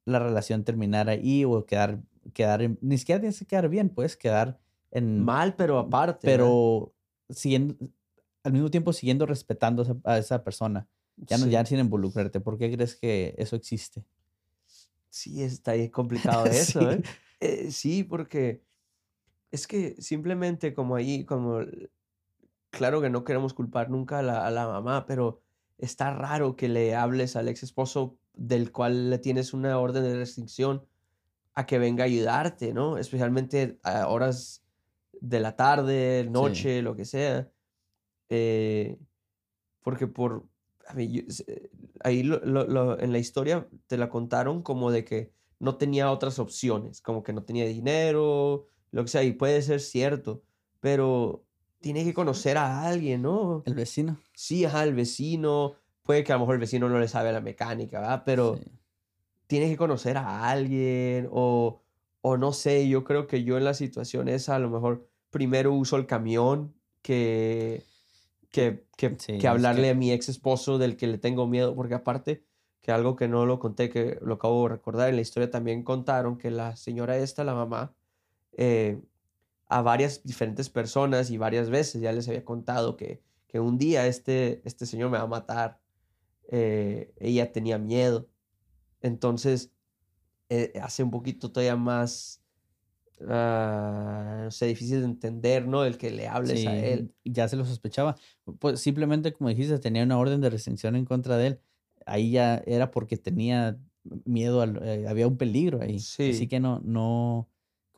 la 0.04 0.18
relación 0.18 0.64
terminar 0.64 1.08
ahí 1.08 1.44
o 1.44 1.66
quedar, 1.66 2.00
quedar 2.32 2.60
ni 2.80 2.98
siquiera 2.98 3.20
tienes 3.20 3.38
que 3.38 3.46
quedar 3.46 3.68
bien, 3.68 3.88
puedes 3.90 4.16
quedar 4.16 4.58
en 4.90 5.24
Mal, 5.24 5.54
pero 5.56 5.78
aparte. 5.78 6.20
pero 6.26 6.94
siguiendo, 7.28 7.76
al 8.44 8.52
mismo 8.52 8.70
tiempo 8.70 8.92
siguiendo 8.92 9.26
respetando 9.26 10.00
a 10.04 10.18
esa, 10.18 10.42
persona, 10.44 10.86
ya 11.16 11.36
no 11.36 11.44
Sí. 11.44 11.50
ya 11.50 11.66
sin 11.66 11.78
involucrarte, 11.80 12.40
¿por 12.40 12.56
qué 12.58 12.70
crees 12.72 12.94
que 12.96 13.34
eso 13.36 13.56
existe? 13.56 14.04
Sí, 15.10 15.42
está 15.42 15.72
bien 15.72 15.90
complicado 15.90 16.46
eso, 16.50 16.80
Sí. 16.80 16.86
¿eh? 16.96 17.02
Eh, 17.40 17.70
Sí, 17.72 18.04
porque 18.04 18.62
es 19.50 19.66
que 19.66 19.96
simplemente 20.00 20.74
como 20.74 20.94
ahí, 20.96 21.24
como, 21.24 21.60
claro 22.70 23.00
que 23.00 23.10
no 23.10 23.24
queremos 23.24 23.54
culpar 23.54 23.90
nunca 23.90 24.18
a 24.18 24.22
la, 24.22 24.46
a 24.46 24.50
la 24.50 24.66
mamá, 24.66 25.06
pero 25.06 25.40
está 25.78 26.12
raro 26.12 26.56
que 26.56 26.68
le 26.68 26.94
hables 26.94 27.36
al 27.36 27.48
ex 27.48 27.62
esposo 27.62 28.16
del 28.34 28.72
cual 28.72 29.10
le 29.10 29.18
tienes 29.18 29.52
una 29.52 29.78
orden 29.78 30.02
de 30.04 30.16
restricción 30.16 30.84
a 31.54 31.66
que 31.66 31.78
venga 31.78 32.04
a 32.04 32.06
ayudarte, 32.06 32.72
¿no? 32.72 32.98
Especialmente 32.98 33.78
a 33.82 34.06
horas 34.08 34.62
de 35.20 35.40
la 35.40 35.56
tarde, 35.56 36.26
noche, 36.30 36.82
lo 36.82 36.94
que 36.94 37.04
sea. 37.04 37.48
Eh, 38.28 38.96
porque 39.82 40.06
por, 40.06 40.44
a 40.86 40.94
mí, 40.94 41.10
yo- 41.10 41.22
se- 41.28 41.70
ahí 42.04 42.22
lo- 42.22 42.40
lo- 42.44 42.66
lo- 42.66 43.00
en 43.00 43.12
la 43.12 43.18
historia 43.18 43.66
te 43.86 43.96
la 43.96 44.08
contaron 44.08 44.62
como 44.62 44.90
de 44.90 45.04
que 45.04 45.32
no 45.58 45.76
tenía 45.76 46.10
otras 46.12 46.38
opciones, 46.38 47.00
como 47.00 47.22
que 47.22 47.32
no 47.32 47.42
tenía 47.42 47.64
dinero, 47.66 48.66
lo 48.92 49.02
que 49.02 49.08
sea, 49.08 49.24
y 49.24 49.32
puede 49.32 49.60
ser 49.62 49.80
cierto, 49.80 50.42
pero 50.80 51.44
tiene 51.80 52.04
que 52.04 52.14
conocer 52.14 52.56
a 52.58 52.82
alguien, 52.86 53.22
¿no? 53.22 53.62
El 53.66 53.74
vecino. 53.74 54.18
Sí, 54.34 54.64
ajá, 54.64 54.84
el 54.84 54.94
vecino, 54.94 55.74
puede 56.02 56.24
que 56.24 56.32
a 56.32 56.36
lo 56.36 56.40
mejor 56.40 56.54
el 56.56 56.60
vecino 56.60 56.88
no 56.88 56.98
le 56.98 57.08
sabe 57.08 57.32
la 57.32 57.40
mecánica, 57.40 58.00
¿verdad? 58.00 58.22
Pero 58.26 58.56
Sí. 58.56 58.70
tienes 59.46 59.70
que 59.70 59.76
conocer 59.76 60.16
a 60.16 60.48
alguien 60.50 61.28
o, 61.30 61.80
o 62.20 62.36
no 62.36 62.52
sé, 62.52 62.88
yo 62.88 63.04
creo 63.04 63.26
que 63.26 63.44
yo 63.44 63.56
en 63.56 63.64
la 63.64 63.74
situación 63.74 64.28
esa 64.28 64.56
a 64.56 64.58
lo 64.58 64.70
mejor 64.70 65.08
primero 65.30 65.72
uso 65.72 65.96
el 65.96 66.06
camión 66.06 66.74
que, 67.02 67.82
que, 68.50 68.84
que, 68.96 69.10
Sí, 69.18 69.32
que 69.32 69.36
es 69.38 69.44
hablarle 69.46 69.84
que- 69.84 69.90
a 69.90 69.94
mi 69.94 70.12
ex 70.12 70.28
esposo 70.28 70.78
del 70.78 70.96
que 70.96 71.06
le 71.06 71.18
tengo 71.18 71.46
miedo, 71.46 71.74
porque 71.74 71.94
aparte 71.94 72.42
que 72.80 72.92
algo 72.92 73.16
que 73.16 73.28
no 73.28 73.44
lo 73.46 73.58
conté, 73.58 73.88
que 73.90 74.18
lo 74.22 74.34
acabo 74.34 74.62
de 74.64 74.70
recordar 74.70 75.08
en 75.10 75.16
la 75.16 75.22
historia 75.22 75.50
también 75.50 75.82
contaron 75.82 76.38
que 76.38 76.50
la 76.50 76.76
señora 76.76 77.18
esta, 77.18 77.44
la 77.44 77.54
mamá, 77.54 77.94
eh, 78.52 79.00
a 79.68 79.82
varias 79.82 80.22
diferentes 80.24 80.68
personas 80.70 81.30
y 81.30 81.36
varias 81.38 81.68
veces 81.70 82.00
ya 82.00 82.12
les 82.12 82.26
había 82.28 82.44
contado 82.44 82.96
que, 82.96 83.22
que 83.46 83.60
un 83.60 83.78
día 83.78 84.06
este, 84.06 84.62
este 84.64 84.86
señor 84.86 85.10
me 85.10 85.18
va 85.18 85.24
a 85.24 85.26
matar. 85.28 85.80
eh, 86.50 87.12
ella 87.18 87.52
tenía 87.52 87.78
miedo. 87.78 88.28
Entonces, 89.02 89.70
eh, 90.48 90.72
hace 90.82 91.02
un 91.02 91.10
poquito 91.10 91.52
todavía 91.52 91.76
más, 91.76 92.42
no 93.20 94.50
sé, 94.50 94.66
difícil 94.66 95.00
de 95.00 95.04
entender, 95.06 95.66
¿no? 95.66 95.84
El 95.84 95.98
que 95.98 96.10
le 96.10 96.28
hables 96.28 96.66
a 96.66 96.76
él. 96.78 97.14
ya 97.24 97.48
se 97.48 97.56
lo 97.56 97.64
sospechaba. 97.64 98.16
Pues 98.58 98.80
simplemente, 98.80 99.32
como 99.32 99.50
dijiste, 99.50 99.78
tenía 99.78 100.02
una 100.04 100.18
orden 100.18 100.40
de 100.40 100.50
restricción 100.50 100.96
en 100.96 101.04
contra 101.04 101.36
de 101.36 101.46
él. 101.48 101.60
Ahí 102.06 102.30
ya 102.32 102.62
era 102.66 102.90
porque 102.90 103.16
tenía 103.16 103.78
miedo, 104.24 104.62
al- 104.62 104.80
eh, 104.82 105.06
había 105.08 105.26
un 105.28 105.36
peligro 105.36 105.80
ahí. 105.82 105.96
Así 105.96 106.32
Sí. 106.32 106.48
que 106.48 106.60
no, 106.60 106.80
no, 106.84 107.48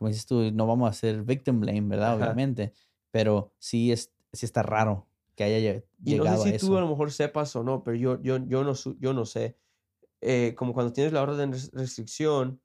como 0.01 0.09
dices 0.09 0.25
tú, 0.25 0.51
no 0.51 0.67
vamos 0.67 0.87
a 0.87 0.91
hacer 0.93 1.23
victim 1.25 1.61
blame, 1.61 1.83
¿verdad? 1.83 2.15
Ajá. 2.15 2.25
Obviamente. 2.25 2.73
Pero 3.11 3.53
sí, 3.59 3.93
es, 3.93 4.15
sí 4.33 4.47
está 4.47 4.63
raro 4.63 5.09
que 5.37 5.45
haya 5.45 5.59
lle- 5.59 5.85
Y 6.03 6.15
no 6.17 6.25
llegado 6.25 6.43
sé 6.43 6.49
a 6.49 6.51
si 6.53 6.57
eso. 6.57 6.67
tú 6.69 6.79
a 6.79 6.81
lo 6.81 6.89
mejor 6.89 7.13
sepas 7.13 7.55
o 7.55 7.63
no, 7.63 7.85
pero 7.85 7.97
yo, 7.99 8.19
yo, 8.23 8.39
yo, 8.47 8.65
no, 8.65 8.73
yo 8.99 9.13
no 9.13 9.27
sé. 9.27 9.59
Eh, 10.23 10.55
como 10.57 10.73
cuando 10.73 10.95
tienes 10.95 11.13
la 11.13 11.21
orden 11.23 11.51
de 11.51 11.57
res- 11.59 11.71
restricción, 11.75 12.63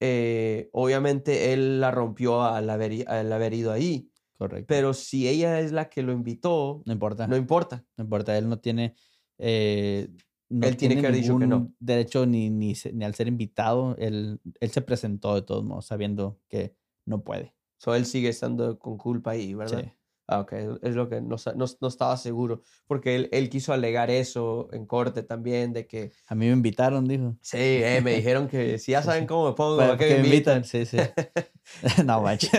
eh, 0.00 0.70
obviamente 0.72 1.52
él 1.52 1.80
la 1.82 1.90
rompió 1.90 2.42
al 2.42 2.70
haber, 2.70 3.06
al 3.08 3.30
haber 3.30 3.52
ido 3.52 3.70
ahí. 3.72 4.10
Correcto. 4.38 4.66
Pero 4.68 4.94
si 4.94 5.28
ella 5.28 5.60
es 5.60 5.70
la 5.72 5.90
que 5.90 6.02
lo 6.02 6.12
invitó, 6.12 6.82
no 6.86 6.92
importa. 6.94 7.26
no 7.26 7.36
importa. 7.36 7.84
No 7.98 8.04
importa, 8.04 8.36
él 8.38 8.48
no 8.48 8.58
tiene. 8.58 8.94
eh, 9.38 10.08
no 10.48 10.66
Él 10.66 10.76
tiene 10.76 10.94
que 11.00 11.06
haber 11.06 11.20
dicho 11.20 11.38
que 11.38 11.46
no. 11.46 11.72
Derecho 11.80 12.26
ni, 12.26 12.50
ni, 12.50 12.74
ni 12.92 13.04
al 13.04 13.14
ser 13.14 13.28
invitado, 13.28 13.96
él, 13.98 14.40
él 14.60 14.70
se 14.70 14.82
presentó 14.82 15.34
de 15.34 15.42
todos 15.42 15.64
modos, 15.64 15.86
sabiendo 15.86 16.38
que 16.48 16.76
no 17.06 17.22
puede. 17.22 17.54
So, 17.78 17.94
él 17.94 18.06
sigue 18.06 18.28
estando 18.28 18.78
con 18.78 18.96
culpa 18.96 19.32
ahí, 19.32 19.54
¿verdad? 19.54 19.82
Sí. 19.82 19.90
Ah, 20.26 20.40
ok, 20.40 20.52
es 20.82 20.94
lo 20.94 21.10
que 21.10 21.20
no, 21.20 21.36
no, 21.54 21.64
no 21.80 21.88
estaba 21.88 22.16
seguro, 22.16 22.62
porque 22.86 23.14
él, 23.14 23.28
él 23.30 23.50
quiso 23.50 23.74
alegar 23.74 24.10
eso 24.10 24.70
en 24.72 24.86
corte 24.86 25.22
también, 25.22 25.74
de 25.74 25.86
que, 25.86 26.12
A 26.28 26.34
mí 26.34 26.46
me 26.46 26.52
invitaron, 26.52 27.04
dijo. 27.04 27.36
sí, 27.42 27.58
eh, 27.58 28.00
me 28.02 28.14
dijeron 28.14 28.48
que 28.48 28.78
si 28.78 28.92
ya 28.92 29.02
saben 29.02 29.24
sí. 29.24 29.26
cómo 29.26 29.48
me 29.50 29.52
pongo, 29.54 29.76
Para 29.76 29.88
¿para 29.90 29.98
qué 29.98 30.08
que 30.14 30.20
me 30.22 30.28
invitan? 30.28 30.64
invitan, 30.64 30.86
sí, 30.86 30.86
sí. 30.86 30.96
no 32.06 32.22
manches. 32.22 32.50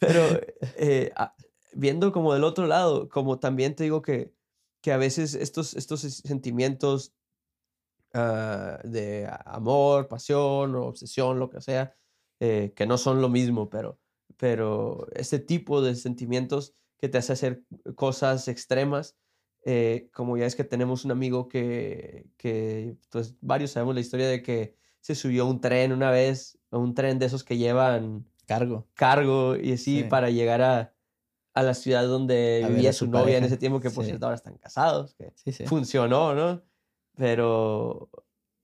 Pero 0.00 0.40
eh, 0.76 1.12
a- 1.14 1.34
viendo 1.74 2.10
como 2.10 2.34
del 2.34 2.42
otro 2.44 2.66
lado, 2.66 3.08
como 3.08 3.38
también 3.38 3.76
te 3.76 3.84
digo 3.84 4.02
que, 4.02 4.32
que 4.80 4.92
a 4.92 4.96
veces 4.96 5.34
estos, 5.34 5.74
estos 5.74 6.04
es- 6.04 6.18
sentimientos 6.18 7.12
ah, 8.14 8.78
de 8.84 9.28
amor, 9.44 10.08
pasión 10.08 10.74
o 10.74 10.86
obsesión, 10.86 11.38
lo 11.38 11.50
que 11.50 11.60
sea, 11.60 11.94
eh, 12.40 12.72
que 12.76 12.86
no 12.86 12.98
son 12.98 13.20
lo 13.20 13.28
mismo, 13.28 13.68
pero 13.70 13.98
pero 14.36 15.08
este 15.14 15.40
tipo 15.40 15.82
de 15.82 15.96
sentimientos 15.96 16.74
que 16.98 17.08
te 17.08 17.18
hace 17.18 17.32
hacer 17.32 17.64
cosas 17.96 18.46
extremas, 18.46 19.16
eh, 19.64 20.10
como 20.12 20.36
ya 20.36 20.46
es 20.46 20.54
que 20.54 20.62
tenemos 20.64 21.04
un 21.04 21.10
amigo 21.10 21.48
que, 21.48 22.26
que, 22.36 22.96
pues 23.10 23.34
varios 23.40 23.72
sabemos 23.72 23.94
la 23.96 24.00
historia 24.00 24.28
de 24.28 24.42
que 24.42 24.76
se 25.00 25.16
subió 25.16 25.42
a 25.44 25.46
un 25.48 25.60
tren 25.60 25.92
una 25.92 26.10
vez, 26.12 26.58
a 26.70 26.78
un 26.78 26.94
tren 26.94 27.18
de 27.18 27.26
esos 27.26 27.42
que 27.42 27.56
llevan 27.56 28.26
Cargo. 28.46 28.86
cargo 28.94 29.56
y 29.56 29.72
así 29.72 30.02
Sí. 30.02 30.04
para 30.04 30.30
llegar 30.30 30.62
a, 30.62 30.94
a 31.58 31.62
la 31.62 31.74
ciudad 31.74 32.06
donde 32.06 32.62
A 32.64 32.68
vivía 32.68 32.92
su, 32.92 33.06
novia 33.06 33.20
en 33.20 33.26
pareja. 33.42 33.46
ese 33.46 33.56
tiempo, 33.56 33.80
que 33.80 33.90
por 33.90 34.04
Sí. 34.04 34.10
cierto 34.10 34.26
ahora 34.26 34.36
están 34.36 34.56
casados, 34.58 35.14
que 35.14 35.32
Sí, 35.34 35.52
sí. 35.52 35.66
funcionó, 35.66 36.34
¿no? 36.34 36.62
Pero 37.16 38.08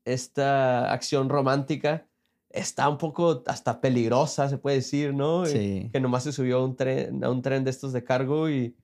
esta 0.04 0.92
acción 0.92 1.28
romántica 1.28 2.07
está 2.50 2.88
un 2.88 2.98
poco 2.98 3.42
hasta 3.46 3.80
peligrosa, 3.80 4.48
se 4.48 4.59
puede 4.59 4.76
decir, 4.76 5.12
¿no? 5.14 5.44
Sí. 5.46 5.90
Que 5.92 6.00
nomás 6.00 6.22
se 6.24 6.33
subió 6.33 6.59
a 6.59 6.64
un 6.64 6.76
tren, 6.76 7.24
a 7.24 7.30
un 7.30 7.42
tren 7.42 7.64
de 7.64 7.70
estos 7.70 7.92
de 7.92 8.04
cargo 8.04 8.48
y 8.48 8.76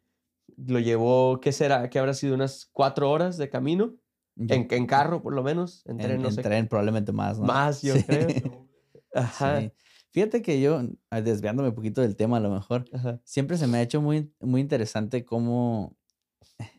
lo 0.66 0.78
llevó, 0.80 1.40
¿qué 1.40 1.52
será? 1.52 1.88
¿Qué 1.88 1.98
habrá 1.98 2.14
sido? 2.14 2.34
¿Unas 2.34 2.68
cuatro 2.72 3.10
horas 3.10 3.36
de 3.36 3.48
camino? 3.48 3.94
En, 4.36 4.66
en 4.70 4.86
carro, 4.86 5.22
por 5.22 5.34
lo 5.34 5.42
menos. 5.42 5.84
En 5.86 5.92
en, 6.00 6.06
tren, 6.06 6.22
no 6.22 6.28
en 6.28 6.34
sé. 6.34 6.42
tren 6.42 6.66
probablemente 6.66 7.12
más, 7.12 7.38
¿no? 7.38 7.44
Más, 7.46 7.82
yo 7.82 7.94
Sí. 7.94 8.02
creo. 8.04 8.28
Ajá. 9.14 9.60
Sí. 9.60 9.72
Fíjate 10.12 10.42
que 10.42 10.60
yo, 10.60 10.82
ah, 11.10 11.20
desviándome 11.20 11.68
un 11.68 11.74
poquito 11.74 12.00
del 12.00 12.16
tema 12.16 12.38
a 12.38 12.40
lo 12.40 12.50
mejor, 12.50 12.84
Ajá. 12.92 13.20
siempre 13.24 13.56
se 13.56 13.66
me 13.66 13.78
ha 13.78 13.82
hecho 13.82 14.00
muy, 14.00 14.32
muy 14.40 14.60
interesante 14.60 15.24
cómo 15.24 15.96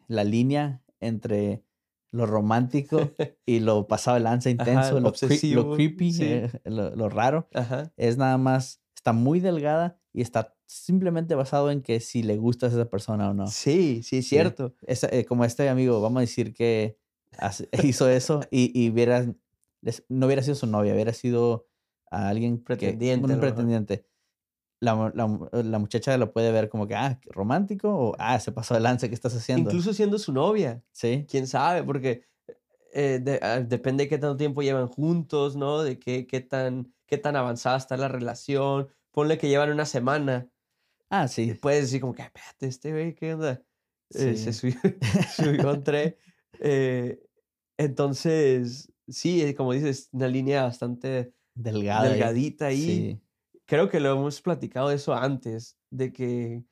la 0.07 0.23
línea 0.23 0.83
entre 0.99 1.63
lo 2.11 2.25
romántico 2.25 2.99
y 3.45 3.61
lo 3.61 3.87
pasado 3.87 4.15
de 4.15 4.23
lanza 4.23 4.49
intenso, 4.49 4.99
lo, 4.99 5.09
obsesivo, 5.09 5.63
lo 5.63 5.75
creepy, 5.75 6.11
sí. 6.11 6.23
eh, 6.25 6.49
lo, 6.65 6.95
lo 6.95 7.09
raro, 7.09 7.47
Ajá. 7.53 7.91
es 7.95 8.17
nada 8.17 8.37
más, 8.37 8.81
está 8.95 9.13
muy 9.13 9.39
delgada 9.39 9.97
y 10.13 10.21
está 10.21 10.55
simplemente 10.65 11.35
basado 11.35 11.71
en 11.71 11.81
que 11.81 11.99
si 12.01 12.23
le 12.23 12.37
gustas 12.37 12.73
a 12.73 12.75
esa 12.77 12.89
persona 12.89 13.29
o 13.29 13.33
no. 13.33 13.47
Sí, 13.47 14.03
sí, 14.03 14.17
es 14.17 14.25
Sí. 14.25 14.29
cierto. 14.35 14.75
Eh, 14.87 15.25
como 15.25 15.45
este 15.45 15.67
amigo, 15.69 16.01
vamos 16.01 16.17
a 16.17 16.21
decir 16.21 16.53
que 16.53 16.97
hizo 17.83 18.09
eso 18.09 18.41
y, 18.51 18.71
y 18.77 18.89
hubiera, 18.89 19.25
no 20.09 20.25
hubiera 20.25 20.43
sido 20.43 20.55
su 20.55 20.67
novia, 20.67 20.93
hubiera 20.93 21.13
sido 21.13 21.67
a 22.11 22.29
alguien 22.29 22.57
que- 22.59 22.63
Pretendiente, 22.65 23.31
a 23.31 23.35
un 23.35 23.41
pretendiente. 23.41 24.05
La, 24.79 25.11
la 25.13 25.49
la 25.63 25.79
muchacha 25.79 26.17
lo 26.17 26.31
puede 26.33 26.51
ver 26.51 26.67
como 26.69 26.87
que, 26.87 26.95
ah, 26.95 27.19
romántico 27.25 27.89
o, 27.93 28.15
ah, 28.19 28.39
se 28.39 28.51
pasó 28.51 28.73
de 28.73 28.79
lanza, 28.79 29.07
¿qué 29.07 29.13
estás 29.15 29.35
haciendo? 29.35 29.69
Incluso 29.69 29.93
siendo 29.93 30.17
su 30.19 30.33
novia. 30.33 30.83
Sí, 30.91 31.25
quién 31.29 31.45
sabe, 31.47 31.83
porque 31.83 32.23
eh, 32.93 33.19
de- 33.21 33.39
ah, 33.43 33.59
depende 33.61 34.03
de 34.05 34.09
qué 34.09 34.17
tanto 34.17 34.37
tiempo 34.37 34.61
llevan 34.63 34.87
juntos, 34.87 35.55
¿no? 35.55 35.81
De 35.83 35.99
qué, 35.99 36.25
qué, 36.27 36.41
tan, 36.41 36.93
qué 37.05 37.17
tan 37.19 37.35
avanzada 37.35 37.77
está 37.77 37.95
la 37.95 38.07
relación. 38.07 38.89
Ponle 39.11 39.37
que 39.37 39.49
llevan 39.49 39.71
una 39.71 39.85
semana. 39.85 40.49
ah, 41.09 41.27
sí, 41.27 41.53
Puedes 41.53 41.81
decir 41.83 42.01
como 42.01 42.13
que, 42.13 42.23
"Ah, 42.23 42.25
espérate, 42.27 42.67
este 42.67 42.91
güey, 42.91 43.13
¿qué 43.15 43.33
onda? 43.35 43.61
Eh, 44.13 44.35
se 44.35 44.51
subió, 44.51 44.75
subió 45.35 45.71
un 45.73 45.83
tren. 45.83 46.15
Eh, 46.59 47.21
entonces, 47.77 48.91
sí, 49.07 49.53
como 49.55 49.73
dices, 49.73 50.09
una 50.11 50.27
línea 50.27 50.63
bastante 50.63 51.33
delgada. 51.55 52.17
y- 52.19 52.33
delgadita 52.33 52.67
ahí. 52.67 53.13
Sí, 53.13 53.21
Creo 53.65 53.89
que 53.89 53.99
lo 53.99 54.11
hemos 54.11 54.41
platicado 54.41 54.89
de 54.89 54.95
eso 54.95 55.13
antes, 55.13 55.79
de 55.89 56.11
que 56.13 56.65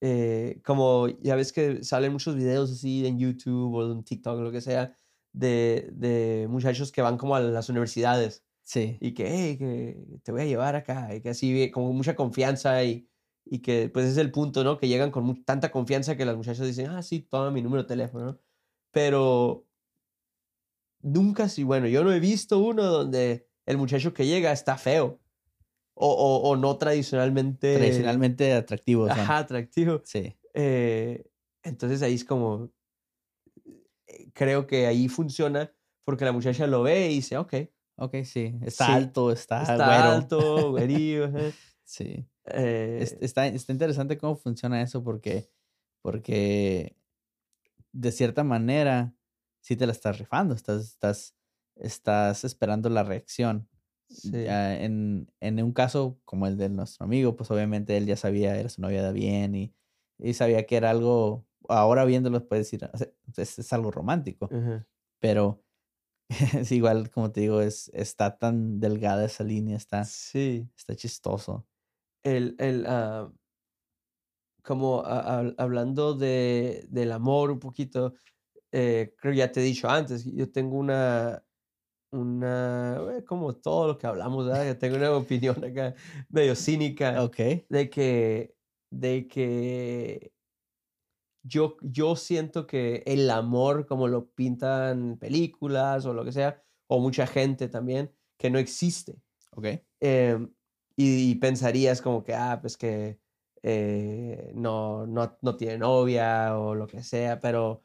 eh, 0.00 0.60
como 0.64 1.08
ya 1.22 1.36
ves 1.36 1.52
que 1.52 1.84
salen 1.84 2.12
muchos 2.12 2.36
videos 2.36 2.70
así 2.72 3.06
en 3.06 3.18
YouTube 3.18 3.74
o 3.74 3.92
en 3.92 4.04
TikTok 4.04 4.40
lo 4.40 4.52
que 4.52 4.60
sea, 4.60 4.96
de, 5.32 5.90
de 5.94 6.46
muchachos 6.50 6.92
que 6.92 7.02
van 7.02 7.18
como 7.18 7.36
a 7.36 7.40
las 7.40 7.68
universidades 7.68 8.44
sí, 8.62 8.98
y 9.00 9.14
que, 9.14 9.26
hey, 9.28 9.58
que 9.58 10.20
te 10.22 10.32
voy 10.32 10.42
a 10.42 10.46
llevar 10.46 10.76
acá, 10.76 11.14
y 11.14 11.20
que 11.22 11.30
así 11.30 11.70
como 11.72 11.92
mucha 11.92 12.16
confianza 12.16 12.84
y, 12.84 13.08
y 13.44 13.60
que 13.60 13.90
pues 13.90 14.06
es 14.06 14.16
el 14.18 14.32
punto, 14.32 14.64
¿no? 14.64 14.78
Que 14.78 14.88
llegan 14.88 15.10
con 15.10 15.44
tanta 15.44 15.70
confianza 15.70 16.16
que 16.16 16.24
las 16.24 16.36
muchachas 16.36 16.66
dicen, 16.66 16.88
ah, 16.90 17.02
sí, 17.02 17.20
toma 17.22 17.50
mi 17.50 17.62
número 17.62 17.82
de 17.84 17.88
teléfono, 17.88 18.24
¿no? 18.26 18.40
Pero 18.92 19.68
nunca, 21.00 21.48
sí, 21.48 21.62
bueno, 21.64 21.86
yo 21.88 22.04
no 22.04 22.12
he 22.12 22.20
visto 22.20 22.58
uno 22.58 22.84
donde 22.84 23.48
el 23.66 23.76
muchacho 23.78 24.12
que 24.14 24.26
llega 24.26 24.52
está 24.52 24.76
feo 24.78 25.20
o, 25.94 26.08
o, 26.08 26.48
o 26.50 26.56
no 26.56 26.76
tradicionalmente, 26.76 27.74
tradicionalmente 27.74 28.52
atractivos. 28.52 29.10
son. 29.12 29.20
ajá, 29.20 29.38
atractivo. 29.38 30.02
Sí, 30.04 30.36
Eh, 30.54 31.24
entonces 31.62 32.02
ahí 32.02 32.14
es 32.14 32.24
como, 32.24 32.70
creo 34.32 34.66
que 34.66 34.86
ahí 34.86 35.08
funciona 35.08 35.72
porque 36.04 36.24
la 36.24 36.32
muchacha 36.32 36.66
lo 36.66 36.82
ve 36.82 37.10
y 37.10 37.16
dice, 37.16 37.36
ok, 37.38 37.54
ok, 37.96 38.16
sí. 38.24 38.54
Está 38.62 38.86
Sí, 38.86 38.92
alto, 38.92 39.32
está, 39.32 39.62
está 39.62 39.86
güero. 39.86 40.10
alto, 40.12 40.76
ajá. 41.24 41.50
Sí. 41.84 42.26
Eh, 42.46 42.98
Es- 43.00 43.16
está, 43.20 43.46
está 43.46 43.72
interesante 43.72 44.18
cómo 44.18 44.36
funciona 44.36 44.82
eso 44.82 45.02
porque, 45.02 45.50
porque 46.02 46.96
de 47.92 48.12
cierta 48.12 48.44
manera 48.44 49.14
sí 49.60 49.76
te 49.76 49.86
la 49.86 49.92
estás 49.92 50.18
rifando, 50.18 50.54
estás, 50.54 50.82
estás, 50.84 51.34
estás 51.76 52.44
esperando 52.44 52.88
la 52.90 53.02
reacción. 53.04 53.68
sí. 54.08 54.30
En, 54.34 55.30
en 55.40 55.62
un 55.62 55.72
caso 55.72 56.20
como 56.24 56.46
el 56.46 56.56
de 56.56 56.68
nuestro 56.68 57.04
amigo, 57.04 57.36
pues 57.36 57.50
obviamente 57.50 57.96
él 57.96 58.06
ya 58.06 58.16
sabía, 58.16 58.56
era 58.58 58.68
su 58.68 58.80
novia 58.82 59.02
de 59.04 59.12
bien 59.12 59.54
y, 59.54 59.74
y 60.18 60.34
sabía 60.34 60.66
que 60.66 60.76
era 60.76 60.90
algo, 60.90 61.46
ahora 61.68 62.04
viéndolo 62.04 62.46
puedes 62.46 62.66
decir, 62.70 62.88
o 62.92 62.96
sea, 62.98 63.08
es, 63.36 63.58
es 63.58 63.72
algo 63.72 63.90
romántico, 63.90 64.48
pero 65.20 65.62
es 66.54 66.72
igual, 66.72 67.10
como 67.10 67.32
te 67.32 67.42
digo, 67.42 67.60
es, 67.60 67.90
está 67.94 68.38
tan 68.38 68.80
delgada 68.80 69.24
esa 69.26 69.44
línea, 69.44 69.76
está, 69.76 70.04
Sí. 70.04 70.68
está 70.76 70.94
chistoso. 70.96 71.66
El, 72.24 72.56
el, 72.58 72.86
ah, 72.86 73.32
como 74.62 75.00
a- 75.04 75.40
a- 75.40 75.54
hablando 75.58 76.14
de, 76.14 76.86
del 76.88 77.12
amor 77.12 77.50
un 77.50 77.58
poquito, 77.60 78.14
eh, 78.72 79.14
creo 79.18 79.32
que 79.32 79.38
ya 79.38 79.52
te 79.52 79.60
he 79.60 79.64
dicho 79.64 79.88
antes, 79.88 80.24
yo 80.24 80.50
tengo 80.52 80.76
una, 80.78 81.44
una, 82.14 82.98
eh, 83.18 83.24
como 83.24 83.54
todo 83.56 83.88
lo 83.88 83.98
que 83.98 84.06
hablamos, 84.06 84.46
¿verdad? 84.46 84.66
Yo 84.66 84.78
tengo 84.78 84.96
una 84.96 85.10
opinión 85.16 85.62
acá 85.64 85.94
medio 86.28 86.54
cínica. 86.54 87.22
Ok, 87.22 87.36
de 87.68 87.90
que, 87.90 88.56
de 88.90 89.26
que 89.28 90.32
yo, 91.42 91.76
yo 91.82 92.16
siento 92.16 92.66
que 92.66 93.02
el 93.06 93.28
amor, 93.30 93.86
como 93.86 94.08
lo 94.08 94.30
pintan 94.30 95.18
películas 95.18 96.06
o 96.06 96.14
lo 96.14 96.24
que 96.24 96.32
sea, 96.32 96.62
o 96.86 97.00
mucha 97.00 97.26
gente 97.26 97.68
también, 97.68 98.10
que 98.38 98.50
no 98.50 98.58
existe. 98.58 99.20
ok. 99.52 99.66
Em, 100.00 100.50
y, 100.96 101.30
y 101.30 101.34
pensarías 101.36 102.00
como 102.00 102.22
que, 102.22 102.34
ah, 102.34 102.58
pues 102.60 102.76
que 102.76 103.18
eh, 103.62 104.52
no, 104.54 105.06
no, 105.06 105.36
no 105.42 105.56
tiene 105.56 105.78
novia 105.78 106.56
o 106.58 106.74
lo 106.74 106.86
que 106.86 107.02
sea, 107.02 107.40
pero... 107.40 107.82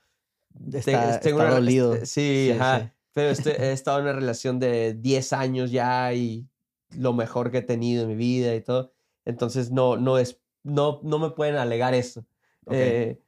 Está, 0.74 1.20
tengo 1.20 1.40
está 1.40 1.46
una- 1.46 1.56
dolido. 1.56 1.94
este, 1.94 2.06
Sí, 2.06 2.52
ajá. 2.52 2.80
sí. 2.80 2.92
Pero 3.14 3.30
este- 3.32 3.62
he 3.62 3.72
estado 3.72 4.00
en 4.00 4.04
una 4.06 4.14
relación 4.14 4.60
de 4.60 4.94
10 4.94 5.34
años 5.34 5.72
ya 5.72 6.14
y 6.14 6.48
lo 6.98 7.14
mejor 7.14 7.52
que 7.52 7.60
he 7.60 7.62
tenido 7.62 8.04
en 8.04 8.10
mi 8.10 8.16
vida 8.16 8.56
y 8.56 8.62
todo. 8.62 8.94
Entonces 9.26 9.72
no, 9.72 9.98
no 9.98 10.18
es, 10.18 10.40
no, 10.64 11.02
no 11.04 11.20
me 11.20 11.32
pueden 11.32 11.56
alegar 11.56 11.94
eso. 11.94 12.26
Eh, 12.72 13.20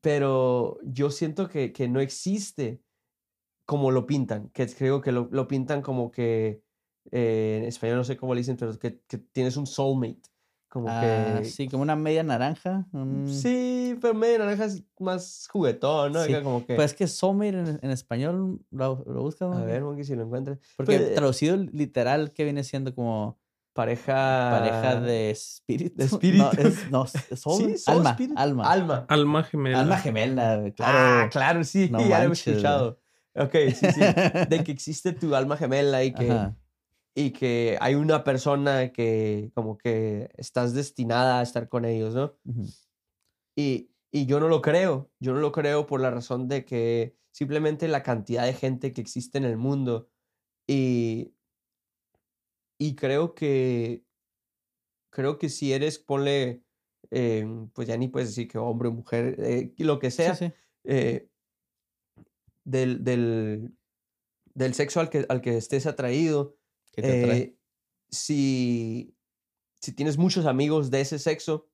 pero 0.00 0.78
yo 0.82 1.10
siento 1.10 1.48
que, 1.48 1.72
que 1.72 1.88
no 1.88 2.00
existe 2.00 2.80
como 3.64 3.90
lo 3.90 4.06
pintan, 4.06 4.48
que 4.50 4.66
creo 4.66 5.00
que 5.00 5.12
lo, 5.12 5.28
lo 5.30 5.46
pintan 5.46 5.82
como 5.82 6.10
que, 6.10 6.62
eh, 7.12 7.58
en 7.62 7.64
español 7.64 7.98
no 7.98 8.04
sé 8.04 8.16
cómo 8.16 8.34
le 8.34 8.40
dicen, 8.40 8.56
pero 8.56 8.78
que, 8.78 9.00
que 9.06 9.18
tienes 9.18 9.56
un 9.56 9.66
soulmate. 9.66 10.28
Como 10.70 10.86
Ah, 10.88 11.40
que... 11.42 11.44
sí, 11.46 11.68
como 11.68 11.82
una 11.82 11.96
media 11.96 12.22
naranja. 12.22 12.86
un- 12.92 13.26
Sí, 13.28 13.98
pero 14.00 14.14
medio 14.14 14.38
naranja 14.38 14.66
es 14.66 14.82
más 15.00 15.48
juguetón, 15.52 16.12
¿no? 16.12 16.24
Sí, 16.24 16.32
Como 16.42 16.64
que... 16.64 16.76
Pues 16.76 16.92
es 16.92 16.96
que 16.96 17.06
soulmate 17.08 17.48
en, 17.58 17.78
en 17.82 17.90
español 17.90 18.60
lo, 18.70 19.04
lo 19.06 19.22
buscas. 19.22 19.50
a 19.50 19.58
¿no? 19.58 19.64
ver, 19.66 19.82
Monkey, 19.82 20.04
si 20.04 20.14
lo 20.14 20.22
encuentras. 20.22 20.58
Porque 20.76 20.96
pues, 20.98 21.14
traducido 21.16 21.56
literal, 21.56 22.32
que 22.32 22.44
viene 22.44 22.62
siendo 22.64 22.94
como 22.94 23.38
Pareja... 23.72 24.48
pareja 24.52 25.00
de 25.00 25.30
espíritu. 25.30 25.96
de 25.96 26.04
espíritu. 26.06 26.44
No, 26.44 26.52
es, 26.52 26.90
no, 26.90 27.06
soul, 27.36 27.76
Sí, 27.76 27.84
alma, 27.90 28.10
spirit. 28.10 28.36
alma. 28.38 28.64
Alma. 28.70 29.06
Alma 29.08 29.42
gemela. 29.42 29.80
Alma 29.80 29.96
gemela, 29.98 30.70
claro. 30.76 30.98
Ah, 31.24 31.28
claro, 31.30 31.64
sí, 31.64 31.88
No 31.90 31.98
ya 32.08 32.22
lo 32.24 32.30
he 32.30 32.32
escuchado. 32.32 33.00
Ok, 33.34 33.52
sí, 33.74 33.86
sí. 33.92 34.00
De 34.48 34.62
que 34.64 34.70
existe 34.72 35.12
tu 35.12 35.34
alma 35.34 35.56
gemela 35.56 36.02
y 36.04 36.12
que, 36.12 36.30
Ajá. 36.30 36.56
Y 37.14 37.32
que 37.32 37.76
hay 37.80 37.94
una 37.94 38.24
persona 38.24 38.92
que 38.92 39.50
como 39.54 39.76
que 39.78 40.30
estás 40.36 40.74
destinada 40.74 41.40
a 41.40 41.42
estar 41.42 41.68
con 41.68 41.84
ellos, 41.84 42.14
¿no? 42.14 42.38
Y, 43.56 43.90
y 44.12 44.26
yo 44.26 44.40
no 44.40 44.48
lo 44.48 44.62
creo. 44.62 45.10
Yo 45.20 45.32
no 45.32 45.40
lo 45.40 45.52
creo 45.52 45.86
por 45.86 46.00
la 46.00 46.10
razón 46.10 46.48
de 46.48 46.64
que 46.64 47.16
simplemente 47.32 47.88
la 47.88 48.02
cantidad 48.02 48.44
de 48.44 48.54
gente 48.54 48.92
que 48.92 49.00
existe 49.00 49.38
en 49.38 49.44
el 49.44 49.56
mundo 49.56 50.08
y, 50.68 51.34
y 52.78 52.94
creo 52.94 53.34
que 53.34 54.04
creo 55.12 55.38
que 55.38 55.48
si 55.48 55.72
eres, 55.72 55.98
ponle, 55.98 56.62
eh, 57.10 57.44
pues 57.74 57.88
ya 57.88 57.96
ni 57.96 58.08
puedes 58.08 58.28
decir 58.28 58.48
que 58.48 58.58
hombre 58.58 58.88
o 58.88 58.92
mujer, 58.92 59.36
eh, 59.40 59.74
lo 59.78 59.98
que 59.98 60.10
sea, 60.10 60.34
Sí, 60.34 60.46
sí. 60.46 60.52
eh, 60.84 61.28
del, 62.64 63.02
del, 63.04 63.74
del 64.54 64.74
sexo 64.74 65.00
al 65.00 65.10
que, 65.10 65.26
al 65.28 65.40
que 65.40 65.56
estés 65.56 65.86
atraído, 65.86 66.56
¿Qué 66.92 67.02
te 67.02 67.22
atrae? 67.22 67.38
eh, 67.38 67.56
si, 68.10 69.14
si 69.80 69.92
tienes 69.92 70.18
muchos 70.18 70.46
amigos 70.46 70.90
de 70.90 71.00
ese 71.00 71.18
sexo, 71.18 71.68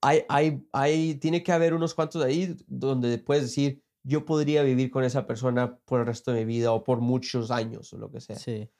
hay, 0.00 0.22
hay, 0.28 0.66
hay, 0.72 1.14
tiene 1.16 1.42
que 1.42 1.52
haber 1.52 1.74
unos 1.74 1.94
cuantos 1.94 2.22
ahí 2.22 2.56
donde 2.66 3.18
puedes 3.18 3.44
decir, 3.44 3.82
yo 4.02 4.24
podría 4.24 4.62
vivir 4.62 4.90
con 4.90 5.04
esa 5.04 5.26
persona 5.26 5.76
por 5.84 6.00
el 6.00 6.06
resto 6.06 6.32
de 6.32 6.44
mi 6.44 6.54
vida 6.54 6.72
o 6.72 6.84
por 6.84 7.00
muchos 7.00 7.50
años 7.50 7.92
o 7.92 7.98
lo 7.98 8.10
que 8.10 8.20
sea. 8.20 8.36
Sí. 8.36 8.70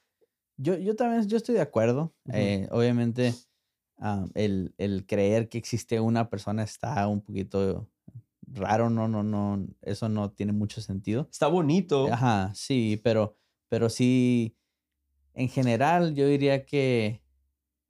Yo, 0.57 0.77
yo 0.77 0.95
también, 0.95 1.27
yo 1.27 1.37
estoy 1.37 1.55
de 1.55 1.61
acuerdo. 1.61 2.13
Eh, 2.33 2.67
obviamente, 2.71 3.33
ah, 3.97 4.25
el, 4.33 4.73
el 4.77 5.05
creer 5.05 5.47
que 5.49 5.57
existe 5.57 5.99
una 5.99 6.29
persona 6.29 6.63
está 6.63 7.07
un 7.07 7.21
poquito 7.21 7.89
raro, 8.53 8.89
no, 8.89 9.07
no, 9.07 9.23
no, 9.23 9.65
eso 9.81 10.09
no 10.09 10.31
tiene 10.31 10.51
mucho 10.51 10.81
sentido. 10.81 11.27
Está 11.31 11.47
bonito. 11.47 12.11
Ajá, 12.11 12.51
sí, 12.55 12.99
pero, 13.03 13.37
pero 13.69 13.89
sí, 13.89 14.55
en 15.33 15.49
general, 15.49 16.15
yo 16.15 16.27
diría 16.27 16.65
que 16.65 17.21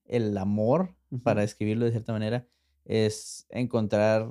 el 0.06 0.38
amor, 0.38 0.96
para 1.24 1.42
describirlo 1.42 1.86
de 1.86 1.92
cierta 1.92 2.14
manera, 2.14 2.48
es 2.86 3.48
encontrar, 3.50 4.30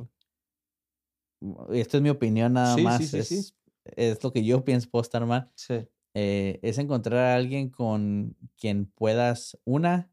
y 1.70 1.80
esto 1.80 1.96
es 1.96 2.02
mi 2.02 2.10
opinión 2.10 2.52
nada 2.52 2.76
Sí, 2.76 2.82
más, 2.84 3.04
sí, 3.04 3.22
sí. 3.22 3.36
es, 3.36 3.54
es 3.96 4.22
lo 4.22 4.32
que 4.32 4.44
yo 4.44 4.64
pienso, 4.64 4.90
puedo 4.90 5.02
estar 5.02 5.24
mal, 5.26 5.50
Sí. 5.54 5.86
eh, 6.14 6.58
es 6.62 6.78
encontrar 6.78 7.18
a 7.18 7.34
alguien 7.36 7.70
con 7.70 8.36
quien 8.56 8.86
puedas, 8.86 9.58
una, 9.64 10.10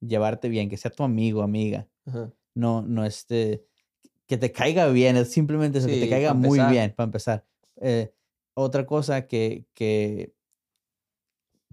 llevarte 0.00 0.48
bien, 0.48 0.68
que 0.68 0.76
sea 0.76 0.90
tu 0.90 1.02
amigo, 1.02 1.42
amiga, 1.42 1.88
Ajá. 2.06 2.32
no, 2.54 2.82
no 2.82 3.04
este, 3.04 3.64
que 4.26 4.36
te 4.38 4.52
caiga 4.52 4.88
bien, 4.88 5.16
es 5.16 5.32
simplemente 5.32 5.78
eso, 5.78 5.88
que 5.88 5.96
te 6.00 6.10
caiga 6.10 6.34
muy 6.34 6.60
bien, 6.60 6.94
para 6.94 7.06
empezar. 7.06 7.46
Eh, 7.80 8.12
otra 8.54 8.86
cosa 8.86 9.26
que, 9.26 9.66
que 9.74 10.35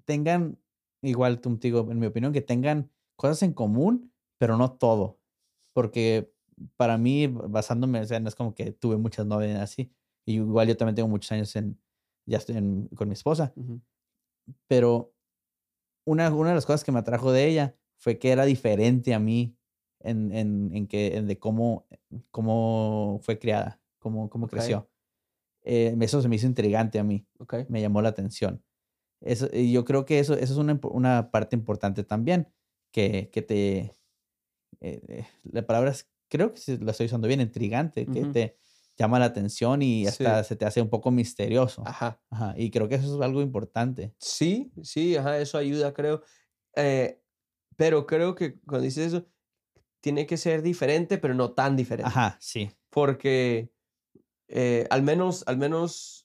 tengan, 0.06 0.60
igual 1.02 1.42
contigo, 1.42 1.88
en 1.92 2.00
mi 2.00 2.08
opinión, 2.08 2.34
que 2.34 2.42
tengan 2.42 2.92
cosas 3.16 3.44
en 3.44 3.54
común, 3.54 4.14
pero 4.38 4.58
no 4.58 4.74
todo. 4.74 5.20
Porque 5.74 6.34
para 6.78 6.98
mí, 6.98 7.28
basándome, 7.28 8.02
o 8.02 8.06
sea, 8.06 8.20
no 8.20 8.30
es 8.30 8.36
como 8.36 8.54
que 8.56 8.72
tuve 8.72 8.98
muchas 8.98 9.26
novias 9.26 9.60
así. 9.60 9.92
Y 10.26 10.36
igual 10.36 10.68
yo 10.68 10.78
también 10.78 10.96
tengo 10.96 11.10
muchos 11.10 11.32
años 11.32 11.56
en, 11.56 11.80
ya 12.26 12.38
estoy 12.38 12.58
en- 12.58 12.88
con 12.90 13.08
mi 13.10 13.14
esposa. 13.14 13.54
Pero 14.68 15.14
una, 16.06 16.34
una 16.34 16.50
de 16.50 16.56
las 16.56 16.66
cosas 16.66 16.84
que 16.84 16.92
me 16.92 17.00
atrajo 17.00 17.32
de 17.32 17.48
ella 17.48 17.78
fue 17.98 18.20
que 18.20 18.32
era 18.32 18.46
diferente 18.46 19.14
a 19.14 19.20
mí 19.20 19.58
en, 20.02 20.32
en, 20.34 20.72
en 20.76 20.88
que, 20.88 21.18
en 21.18 21.28
de 21.28 21.40
cómo, 21.40 21.88
cómo 22.32 23.20
fue 23.24 23.40
criada, 23.40 23.82
cómo, 24.00 24.30
cómo 24.30 24.48
creció. 24.48 24.90
Eh, 25.64 25.96
eso 26.02 26.22
se 26.22 26.30
me 26.30 26.36
hizo 26.38 26.48
intrigante 26.48 27.00
a 27.00 27.04
mí, 27.04 27.28
me 27.70 27.82
llamó 27.82 28.02
la 28.02 28.10
atención. 28.10 28.64
Eso, 29.24 29.48
y 29.54 29.72
yo 29.72 29.86
creo 29.86 30.06
que 30.06 30.20
eso, 30.20 30.34
eso 30.34 30.54
es 30.54 30.60
una, 30.60 30.80
una 30.84 31.32
parte 31.32 31.56
importante 31.56 32.04
también, 32.04 32.50
que, 32.92 33.30
que 33.32 33.42
te... 33.42 33.78
eh, 34.82 35.02
eh, 35.08 35.28
la 35.44 35.66
palabra 35.66 35.92
es, 35.92 36.10
creo 36.30 36.54
que 36.54 36.78
la 36.80 36.92
estoy 36.92 37.06
usando 37.08 37.28
bien, 37.28 37.42
intrigante, 37.42 38.06
que 38.06 38.22
Ujú. 38.24 38.32
te 38.32 38.58
llama 38.98 39.18
la 39.20 39.26
atención 39.26 39.82
y 39.82 40.02
Sí. 40.04 40.08
hasta 40.08 40.44
se 40.44 40.56
te 40.56 40.66
hace 40.66 40.82
un 40.82 40.90
poco 40.90 41.10
misterioso. 41.10 41.84
Ajá. 41.86 42.22
Ajá, 42.30 42.54
y 42.58 42.70
creo 42.70 42.88
que 42.88 42.96
eso 42.96 43.16
es 43.16 43.22
algo 43.22 43.42
importante. 43.42 44.14
Sí, 44.20 44.72
sí, 44.84 45.16
ajá, 45.16 45.40
eso 45.40 45.58
ayuda, 45.58 45.94
creo. 45.94 46.22
Eh, 46.76 47.20
pero 47.76 48.06
creo 48.06 48.36
que 48.36 48.60
cuando 48.62 48.84
dices 48.86 49.08
eso, 49.14 49.26
tiene 50.02 50.26
que 50.28 50.38
ser 50.38 50.62
diferente, 50.62 51.18
pero 51.18 51.34
no 51.34 51.54
tan 51.54 51.76
diferente. 51.76 52.10
Ajá, 52.10 52.38
sí. 52.40 52.70
Porque 52.90 53.72
eh, 54.48 54.86
al 54.92 55.02
menos, 55.02 55.44
al 55.48 55.58
menos, 55.58 56.23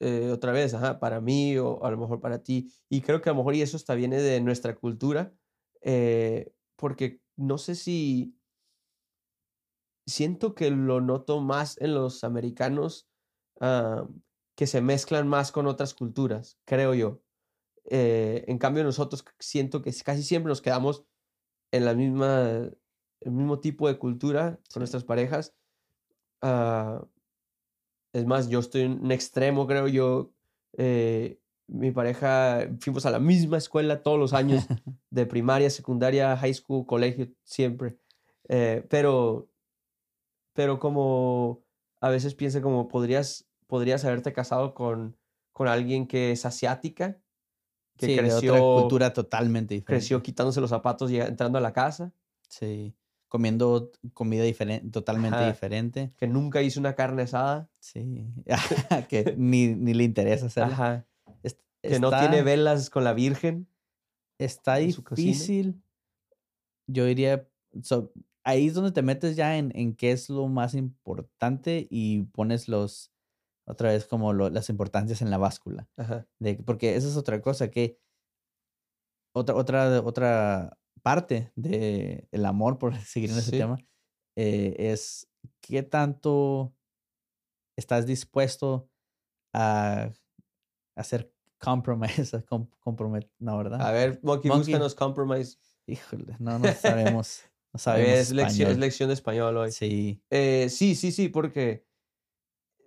eh, 0.00 0.30
otra 0.30 0.52
vez, 0.52 0.74
ajá, 0.74 0.98
para 1.00 1.20
mí 1.20 1.56
o 1.58 1.84
a 1.84 1.90
lo 1.90 1.98
mejor 1.98 2.20
para 2.20 2.42
ti, 2.42 2.72
y 2.88 3.00
creo 3.00 3.20
que 3.22 3.30
a 3.30 3.32
lo 3.32 3.38
mejor 3.38 3.54
y 3.54 3.62
eso 3.62 3.76
está 3.76 3.94
viene 3.94 4.20
de 4.20 4.40
nuestra 4.40 4.74
cultura, 4.76 5.34
eh, 5.82 6.52
porque 6.76 7.22
no 7.36 7.58
sé 7.58 7.74
si 7.74 8.36
siento 10.06 10.54
que 10.54 10.70
lo 10.70 11.00
noto 11.00 11.40
más 11.40 11.80
en 11.80 11.94
los 11.94 12.24
americanos 12.24 13.08
ah, 13.60 14.08
que 14.56 14.66
se 14.66 14.80
mezclan 14.80 15.28
más 15.28 15.52
con 15.52 15.66
otras 15.66 15.94
culturas, 15.94 16.58
creo 16.64 16.94
yo. 16.94 17.22
Eh, 17.84 18.44
en 18.48 18.58
cambio, 18.58 18.84
nosotros 18.84 19.24
siento 19.38 19.82
que 19.82 19.92
casi 20.04 20.22
siempre 20.22 20.48
nos 20.48 20.62
quedamos 20.62 21.04
en 21.72 21.84
la 21.84 21.94
misma, 21.94 22.70
el 23.20 23.30
mismo 23.30 23.60
tipo 23.60 23.88
de 23.88 23.98
cultura 23.98 24.60
con 24.72 24.80
nuestras 24.80 25.04
parejas. 25.04 25.54
Ah, 26.42 27.06
es 28.16 28.24
más, 28.26 28.48
yo 28.48 28.60
estoy 28.60 28.82
en 28.82 29.00
un 29.02 29.12
extremo, 29.12 29.66
creo 29.66 29.88
yo. 29.88 30.32
eh, 30.72 31.38
mi 31.68 31.90
pareja, 31.90 32.68
fuimos 32.78 33.06
a 33.06 33.10
la 33.10 33.18
misma 33.18 33.58
escuela 33.58 34.02
todos 34.02 34.18
los 34.18 34.32
años, 34.32 34.66
de 35.10 35.26
primaria, 35.26 35.68
secundaria, 35.68 36.36
high 36.36 36.54
school, 36.54 36.86
colegio, 36.86 37.28
siempre. 37.42 37.98
Eh, 38.48 38.86
pero, 38.88 39.48
pero 40.52 40.78
como 40.78 41.64
a 42.00 42.08
veces 42.08 42.34
piensa 42.34 42.62
como 42.62 42.88
podrías, 42.88 43.48
podrías 43.66 44.04
haberte 44.04 44.32
casado 44.32 44.74
con, 44.74 45.16
con 45.52 45.66
alguien 45.68 46.06
que 46.06 46.30
es 46.30 46.46
asiática, 46.46 47.18
que 47.96 48.06
sí, 48.06 48.12
de 48.12 48.20
creció, 48.20 48.54
otra 48.54 48.82
cultura 48.82 49.12
totalmente 49.12 49.74
diferente. 49.74 49.86
creció 49.86 50.22
quitándose 50.22 50.60
los 50.60 50.70
zapatos 50.70 51.10
y 51.10 51.18
entrando 51.18 51.58
a 51.58 51.60
la 51.60 51.72
casa, 51.72 52.12
Sí. 52.48 52.94
Comiendo 53.28 53.90
comida 54.14 54.44
diferente, 54.44 54.88
totalmente 54.90 55.36
Ajá. 55.38 55.48
diferente. 55.48 56.12
que 56.16 56.26
nunca 56.28 56.62
hizo 56.62 56.78
una 56.80 56.94
carne 56.94 57.22
asada, 57.22 57.68
Sí. 57.80 58.24
que 59.10 59.34
ni, 59.36 59.68
ni 59.74 59.94
le 59.94 60.04
interesa 60.04 60.46
hacerla. 60.46 60.72
ajá, 60.74 61.06
Es- 61.42 61.58
que 61.82 61.98
no 62.00 62.10
tiene 62.10 62.36
está- 62.38 62.42
velas 62.44 62.88
con 62.90 63.04
la 63.04 63.12
Virgen. 63.12 63.66
Está 64.38 64.76
difícil. 64.76 65.82
Yo 66.86 67.04
diría, 67.04 67.48
so- 67.82 68.12
ahí 68.44 68.68
es 68.68 68.74
donde 68.74 68.92
te 68.92 69.02
metes 69.02 69.34
ya 69.34 69.56
en, 69.58 69.72
en 69.74 69.94
qué 69.96 70.12
es 70.12 70.28
lo 70.30 70.46
más 70.46 70.74
importante 70.74 71.88
y 71.90 72.22
pones 72.24 72.68
los, 72.68 73.10
otra 73.66 73.90
vez 73.90 74.06
como 74.06 74.32
lo- 74.32 74.50
las 74.50 74.68
importancias 74.68 75.20
en 75.20 75.30
la 75.30 75.38
báscula. 75.38 75.88
Ajá, 75.96 76.26
De, 76.38 76.54
porque 76.56 76.94
esa 76.94 77.08
es 77.08 77.16
otra 77.16 77.40
cosa 77.42 77.70
que, 77.70 77.98
otra, 79.34 79.54
otra, 79.56 80.00
otra 80.02 80.78
parte 81.06 81.52
del 81.54 82.26
el 82.32 82.44
amor, 82.44 82.78
por 82.78 82.90
seguir 83.06 83.30
en 83.30 83.36
ese 83.38 83.52
Sí. 83.52 83.58
tema, 83.58 83.76
eh, 84.36 84.74
es 84.76 85.28
qué 85.60 85.84
tanto 85.84 86.74
estás 87.76 88.06
dispuesto 88.06 88.90
a 89.54 90.10
hacer 90.96 91.32
compromise, 91.58 92.42
com- 92.44 92.68
compromet- 92.80 93.30
no, 93.38 93.56
¿verdad? 93.56 93.80
A 93.80 93.92
ver, 93.92 94.18
Monkey, 94.24 94.50
Monkey. 94.50 94.72
búscanos 94.74 94.96
compromise. 94.96 95.58
Híjole, 95.86 96.34
no, 96.40 96.58
no 96.58 96.72
sabemos. 96.72 97.42
No 97.72 97.78
sabemos 97.78 98.18
es, 98.18 98.32
lección, 98.32 98.70
es 98.72 98.78
lección 98.78 99.08
de 99.08 99.14
español 99.14 99.56
hoy. 99.58 99.70
Sí, 99.70 100.20
Eh, 100.30 100.66
sí, 100.68 100.96
sí, 100.96 101.12
sí, 101.12 101.28
porque 101.28 101.86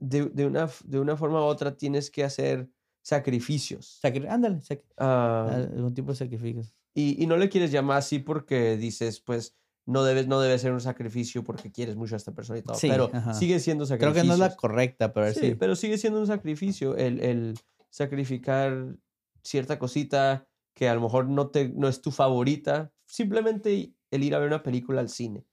de, 0.01 0.25
de 0.25 0.45
una, 0.45 0.69
de 0.83 0.99
una 0.99 1.15
forma 1.15 1.39
u 1.39 1.45
otra 1.45 1.77
tienes 1.77 2.11
que 2.11 2.25
hacer 2.25 2.69
sacrificios. 3.01 4.01
sacri- 4.03 4.27
ándale, 4.29 4.59
Ah, 4.97 5.65
algún 5.73 5.93
tipo 5.93 6.11
de 6.11 6.17
sacrificios. 6.17 6.75
Y, 6.99 7.23
y 7.23 7.27
no 7.27 7.37
le 7.37 7.49
quieres 7.49 7.71
llamar 7.71 7.97
así 7.97 8.19
porque 8.19 8.77
dices, 8.77 9.21
pues, 9.21 9.55
no 9.85 10.03
debes, 10.03 10.27
no 10.27 10.39
debe 10.39 10.57
ser 10.59 10.71
un 10.71 10.81
sacrificio 10.81 11.43
porque 11.43 11.71
quieres 11.71 11.95
mucho 11.95 12.15
a 12.15 12.17
esta 12.17 12.33
persona 12.33 12.59
y 12.59 12.61
todo. 12.61 12.75
Sí, 12.75 12.87
pero 12.89 13.09
ajá. 13.11 13.33
sigue 13.33 13.59
siendo 13.59 13.85
Creo 13.85 13.97
sacrificio. 13.97 14.21
que 14.21 14.27
no 14.27 14.33
es 14.33 14.39
la 14.39 14.55
correcta, 14.55 15.13
pero 15.13 15.33
Sí, 15.33 15.39
sí. 15.39 15.55
pero 15.55 15.75
sigue 15.75 15.97
siendo 15.97 16.19
un 16.19 16.27
sacrificio 16.27 16.95
el, 16.95 17.19
el 17.21 17.59
sacrificar 17.89 18.95
cierta 19.43 19.79
cosita 19.79 20.47
que 20.73 20.87
a 20.89 20.95
lo 20.95 21.01
mejor 21.01 21.27
no, 21.27 21.49
te, 21.49 21.69
no 21.69 21.87
es 21.87 22.01
tu 22.01 22.11
favorita. 22.11 22.91
Simplemente 23.05 23.93
el 24.11 24.23
ir 24.23 24.35
a 24.35 24.39
ver 24.39 24.47
una 24.47 24.63
película 24.63 25.01
al 25.01 25.09
cine. 25.09 25.45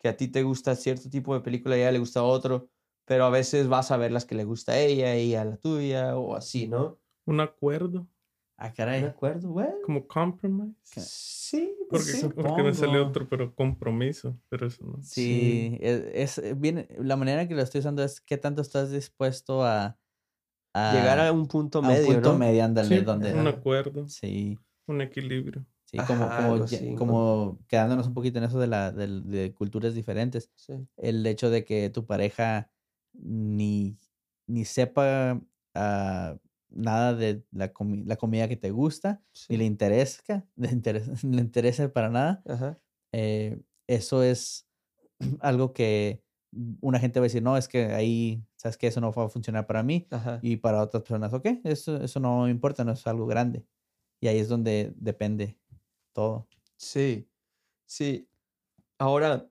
Que 0.00 0.08
a 0.08 0.16
ti 0.16 0.28
te 0.28 0.42
gusta 0.42 0.74
cierto 0.76 1.08
tipo 1.08 1.34
de 1.34 1.40
película 1.40 1.76
y 1.76 1.80
a 1.80 1.82
ella 1.84 1.92
le 1.92 1.98
gusta 2.00 2.22
otro, 2.22 2.68
pero 3.06 3.24
a 3.24 3.30
veces 3.30 3.68
vas 3.68 3.90
a 3.90 3.96
ver 3.96 4.12
las 4.12 4.24
que 4.24 4.34
le 4.34 4.44
gusta 4.44 4.72
a 4.72 4.78
ella, 4.78 5.14
ella 5.14 5.42
a 5.42 5.44
la 5.44 5.56
tuya 5.56 6.16
o 6.16 6.34
así, 6.36 6.68
¿no? 6.68 6.98
Un 7.24 7.40
acuerdo, 7.40 8.06
Ah, 8.58 8.68
¿De 8.68 8.74
caray. 8.74 9.04
acuerdo? 9.04 9.50
Bueno, 9.50 9.74
como 9.84 10.06
compromise. 10.06 10.74
sí, 10.82 11.76
Porque, 11.90 12.04
sí. 12.04 12.28
porque 12.28 12.62
me 12.62 12.72
salió 12.74 13.06
otro, 13.06 13.28
pero 13.28 13.54
compromiso. 13.54 14.38
Pero 14.48 14.66
eso 14.66 14.84
no. 14.84 15.02
Sí, 15.02 15.78
es, 15.80 16.38
es 16.38 16.58
bien, 16.60 16.88
la 16.98 17.16
manera 17.16 17.46
que 17.46 17.54
lo 17.54 17.62
estoy 17.62 17.80
usando 17.80 18.02
es 18.02 18.20
qué 18.20 18.38
tanto 18.38 18.62
estás 18.62 18.90
dispuesto 18.90 19.62
a, 19.64 19.98
a 20.74 20.92
Llegar 20.94 21.18
a 21.20 21.32
un 21.32 21.46
punto 21.48 21.78
a 21.78 21.82
un 21.82 21.88
medio, 21.88 22.14
punto 22.14 22.32
¿no? 22.32 22.38
medio, 22.38 22.64
ándale, 22.64 22.98
Sí, 22.98 23.04
donde 23.04 23.34
un 23.34 23.46
acuerdo, 23.46 24.08
sí, 24.08 24.58
un 24.86 25.00
equilibrio. 25.00 25.64
sí, 25.84 25.98
como, 25.98 26.24
Ajá, 26.24 26.36
como, 26.38 26.52
algo 26.54 26.66
ya- 26.66 26.76
así, 26.78 26.90
¿no? 26.90 26.96
como 26.96 27.58
quedándonos 27.68 28.06
un 28.08 28.14
poquito 28.14 28.38
en 28.38 28.44
eso 28.44 28.58
de 28.58 28.66
la 28.66 28.90
del- 28.90 29.28
de, 29.28 29.52
culturas 29.54 29.94
diferentes, 29.94 30.50
Sí. 30.56 30.74
el 30.96 31.24
hecho 31.26 31.50
de 31.50 31.64
que 31.64 31.90
tu 31.90 32.06
pareja 32.06 32.70
ni, 33.12 33.96
ni 34.46 34.64
sepa 34.64 35.40
ah, 35.74 36.36
nada 36.76 37.14
de 37.14 37.44
la, 37.50 37.72
comi- 37.72 38.04
la 38.04 38.16
comida 38.16 38.48
que 38.48 38.56
te 38.56 38.70
gusta, 38.70 39.22
sí. 39.32 39.46
ni 39.50 39.56
le 39.58 39.64
interesa, 39.64 40.46
le 40.56 40.70
interesa, 40.70 41.12
le 41.26 41.40
interesa 41.40 41.92
para 41.92 42.08
nada, 42.10 42.42
Ajá. 42.46 42.78
eh, 43.12 43.60
eso 43.86 44.22
es 44.22 44.68
algo 45.40 45.72
que 45.72 46.22
una 46.80 46.98
gente 46.98 47.20
va 47.20 47.24
a 47.24 47.28
decir, 47.28 47.42
no, 47.42 47.56
es 47.56 47.68
que 47.68 47.86
ahí, 47.86 48.42
sabes 48.56 48.76
que 48.76 48.86
eso 48.86 49.00
no 49.00 49.12
va 49.12 49.24
a 49.24 49.28
funcionar 49.28 49.66
para 49.66 49.82
mí 49.82 50.06
Ajá. 50.10 50.38
y 50.42 50.56
para 50.56 50.82
otras 50.82 51.02
personas, 51.02 51.32
ok, 51.32 51.46
eso, 51.64 52.02
eso 52.02 52.20
no 52.20 52.48
importa, 52.48 52.84
no 52.84 52.92
es 52.92 53.06
algo 53.06 53.26
grande. 53.26 53.66
Y 54.20 54.28
ahí 54.28 54.38
es 54.38 54.48
donde 54.48 54.94
depende 54.96 55.58
todo. 56.14 56.48
Sí, 56.76 57.28
sí. 57.84 58.28
Ahora, 58.98 59.50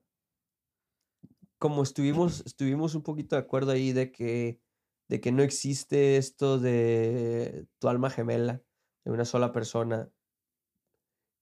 como 1.60 1.84
estuvimos, 1.84 2.44
estuvimos 2.46 2.96
un 2.96 3.04
poquito 3.04 3.36
de 3.36 3.42
acuerdo 3.42 3.72
ahí 3.72 3.92
de 3.92 4.12
que, 4.12 4.60
de 5.08 5.22
que 5.22 5.32
no 5.32 5.44
existe 5.44 6.18
esto 6.18 6.60
de 6.60 7.68
tu 7.80 7.90
alma 7.90 8.10
gemela, 8.10 8.62
de 9.06 9.12
una 9.12 9.26
sola 9.26 9.52
persona, 9.52 10.12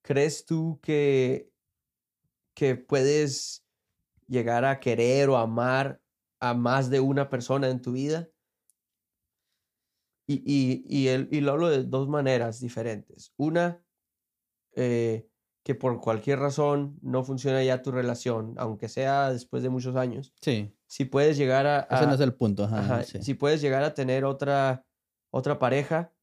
¿crees 0.01 0.45
tú 0.45 0.79
que, 0.81 1.51
que 2.55 2.75
puedes 2.75 3.65
llegar 4.27 4.65
a 4.65 4.79
querer 4.79 5.29
o 5.29 5.37
amar 5.37 6.01
a 6.39 6.53
más 6.53 6.89
de 6.89 6.99
una 6.99 7.29
persona 7.29 7.69
en 7.69 7.81
tu 7.81 7.93
vida? 7.93 8.29
Y, 10.25 10.35
y, 10.45 10.85
y, 10.87 11.07
el- 11.09 11.27
y 11.31 11.41
lo 11.41 11.51
hablo 11.51 11.69
de 11.69 11.83
dos 11.83 12.07
maneras 12.07 12.59
diferentes. 12.59 13.33
Una, 13.37 13.83
eh, 14.75 15.29
que 15.63 15.75
por 15.75 16.01
cualquier 16.01 16.39
razón 16.39 16.99
no 17.01 17.23
funciona 17.23 17.63
ya 17.63 17.81
tu 17.81 17.91
relación, 17.91 18.53
aunque 18.57 18.89
sea 18.89 19.31
después 19.31 19.63
de 19.63 19.69
muchos 19.69 19.95
años, 19.95 20.33
Sí. 20.41 20.75
si 20.87 21.05
puedes 21.05 21.37
llegar 21.37 21.65
a, 21.65 21.87
Ese 21.89 22.05
no 22.05 22.13
es 22.13 22.19
el 22.19 22.33
punto. 22.35 22.65
Ajá, 22.65 22.79
ajá, 22.79 23.03
sí. 23.03 23.23
si 23.23 23.33
puedes 23.33 23.61
llegar 23.61 23.83
a 23.83 23.93
tener 23.93 24.25
otra, 24.25 24.85
otra 25.31 25.59
pareja 25.59 26.13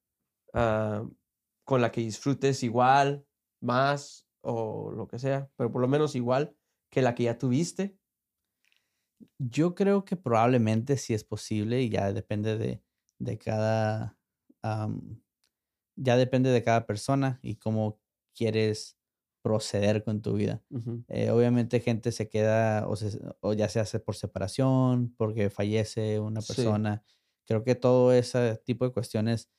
ah, 0.53 1.05
con 1.65 1.81
la 1.81 1.91
que 1.91 2.03
disfrutes 2.03 2.63
igual, 2.63 3.25
más 3.63 4.27
o 4.43 4.91
lo 4.93 5.07
que 5.09 5.19
sea, 5.19 5.51
pero 5.57 5.71
por 5.73 5.81
lo 5.81 5.89
menos 5.89 6.15
igual 6.15 6.55
que 6.91 7.03
la 7.03 7.15
que 7.15 7.25
ya 7.25 7.39
tuviste. 7.39 7.97
Yo 9.39 9.75
creo 9.75 10.05
que 10.05 10.17
probablemente 10.17 10.97
sí 10.97 11.15
es 11.15 11.25
posible 11.25 11.83
y 11.83 11.91
ya 11.91 12.13
depende 12.13 12.57
de, 12.59 12.83
de 13.19 13.39
cada, 13.39 14.19
ya 15.97 16.17
depende 16.17 16.51
de 16.51 16.63
cada 16.63 16.87
persona 16.87 17.39
y 17.43 17.57
cómo 17.57 18.01
quieres 18.35 19.00
proceder 19.43 20.05
con 20.05 20.21
tu 20.23 20.35
vida. 20.35 20.63
Eh, 21.09 21.31
obviamente 21.31 21.81
gente 21.81 22.13
se 22.13 22.29
queda 22.29 22.87
o, 22.89 22.97
se- 22.97 23.21
o 23.41 23.53
ya 23.55 23.69
se 23.69 23.81
hace 23.81 23.99
por 24.01 24.17
separación, 24.17 25.15
porque 25.17 25.51
fallece 25.51 26.21
una 26.21 26.41
Sí. 26.43 26.55
persona. 26.55 27.03
Creo 27.47 27.65
que 27.65 27.75
todo 27.75 28.13
ese 28.13 28.57
tipo 28.65 28.85
de 28.85 28.93
cuestiones 28.93 29.51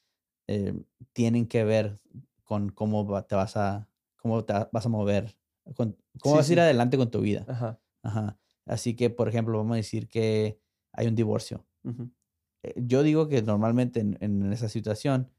eh, 0.47 0.73
tienen 1.13 1.47
que 1.47 1.63
ver 1.63 1.99
con 2.43 2.69
cómo 2.69 3.23
te 3.25 3.35
vas 3.35 3.55
a, 3.57 3.87
cómo 4.17 4.43
te 4.45 4.53
vas 4.71 4.85
a 4.85 4.89
mover, 4.89 5.37
con- 5.75 5.97
cómo 6.19 6.35
Sí, 6.35 6.37
vas 6.39 6.49
a 6.49 6.53
ir 6.53 6.59
adelante 6.59 6.97
con 6.97 7.09
tu 7.11 7.21
vida. 7.21 7.45
Ajá. 7.47 7.79
Ajá. 8.03 8.37
Así 8.65 8.95
que, 8.95 9.09
por 9.09 9.27
ejemplo, 9.29 9.57
vamos 9.57 9.73
a 9.73 9.77
decir 9.77 10.07
que 10.07 10.59
hay 10.93 11.07
un 11.07 11.15
divorcio. 11.15 11.65
Eh, 12.63 12.73
Yo 12.77 13.03
digo 13.03 13.27
que 13.29 13.41
normalmente 13.41 13.99
en, 13.99 14.17
en 14.21 14.51
esa 14.53 14.69
situación 14.69 15.29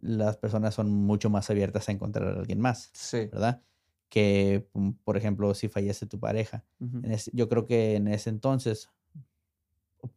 las 0.00 0.36
personas 0.36 0.74
son 0.74 0.90
mucho 0.90 1.30
más 1.30 1.48
abiertas 1.50 1.88
a 1.88 1.92
encontrar 1.92 2.28
a 2.28 2.40
alguien 2.40 2.60
más, 2.60 2.90
Sí. 2.92 3.26
¿verdad? 3.32 3.62
Que, 4.08 4.68
mm, 4.74 4.90
por 5.04 5.16
ejemplo, 5.16 5.52
si 5.54 5.68
fallece 5.68 6.06
tu 6.06 6.18
pareja. 6.20 6.64
ujú, 6.80 6.98
En 7.02 7.12
ese- 7.12 7.30
yo 7.34 7.48
creo 7.48 7.66
que 7.66 7.96
en 7.96 8.08
ese 8.08 8.30
entonces 8.30 8.88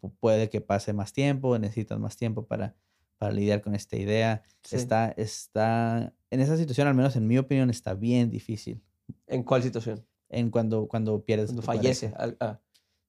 pu- 0.01 0.11
puede 0.19 0.49
que 0.49 0.61
pase 0.61 0.93
más 0.93 1.13
tiempo, 1.13 1.57
necesitas 1.59 1.99
más 1.99 2.17
tiempo 2.17 2.45
para, 2.45 2.75
para 3.17 3.31
lidiar 3.33 3.61
con 3.61 3.75
esta 3.75 3.95
idea. 3.97 4.43
sí. 4.63 4.75
Está, 4.75 5.09
está, 5.17 6.13
en 6.29 6.39
esa 6.41 6.57
situación, 6.57 6.87
al 6.87 6.95
menos 6.95 7.15
en 7.15 7.27
mi 7.27 7.37
opinión, 7.37 7.69
está 7.69 7.93
bien 7.93 8.29
difícil. 8.29 8.81
¿En 9.27 9.43
cuál 9.43 9.63
situación? 9.63 10.05
En 10.29 10.51
cuando, 10.51 10.87
cuando 10.87 11.23
pierdes 11.23 11.47
Cuando 11.47 11.61
tu 11.61 11.65
fallece. 11.65 12.13
al- 12.15 12.37
ah, 12.39 12.59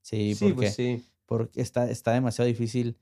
Sí, 0.03 0.35
Sí, 0.35 0.45
porque, 0.47 0.55
pues 0.57 0.75
sí. 0.75 1.05
porque 1.27 1.61
está, 1.61 1.91
está 1.91 2.13
demasiado 2.13 2.47
difícil 2.49 2.97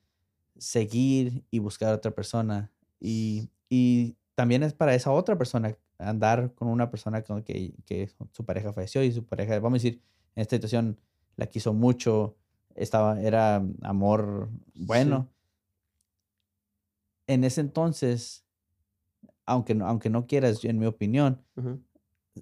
seguir 0.58 1.44
y 1.50 1.60
buscar 1.60 1.90
a 1.92 1.96
otra 1.96 2.10
persona. 2.10 2.72
Y, 3.00 3.50
y 3.68 4.16
también 4.34 4.64
es 4.64 4.74
para 4.74 4.94
esa 4.96 5.12
otra 5.12 5.38
persona 5.38 5.76
andar 5.98 6.54
con 6.54 6.68
una 6.68 6.90
persona 6.90 7.22
con 7.22 7.42
que, 7.42 7.74
que 7.84 8.10
su 8.32 8.44
pareja 8.44 8.72
falleció 8.72 9.02
y 9.02 9.12
su 9.12 9.24
pareja, 9.24 9.58
vamos 9.58 9.80
a 9.80 9.82
decir, 9.82 10.02
en 10.36 10.42
esta 10.42 10.56
situación 10.56 11.00
la 11.36 11.46
quiso 11.46 11.72
mucho, 11.72 12.36
estaba, 12.74 13.20
era 13.20 13.62
amor 13.82 14.50
bueno. 14.74 15.28
En 17.26 17.44
ese 17.44 17.60
entonces, 17.60 18.46
aunque 19.44 19.76
aunque 19.82 20.10
no 20.10 20.26
quieras, 20.26 20.64
en 20.64 20.78
mi 20.78 20.86
opinión, 20.86 21.44
ujú. 21.56 21.82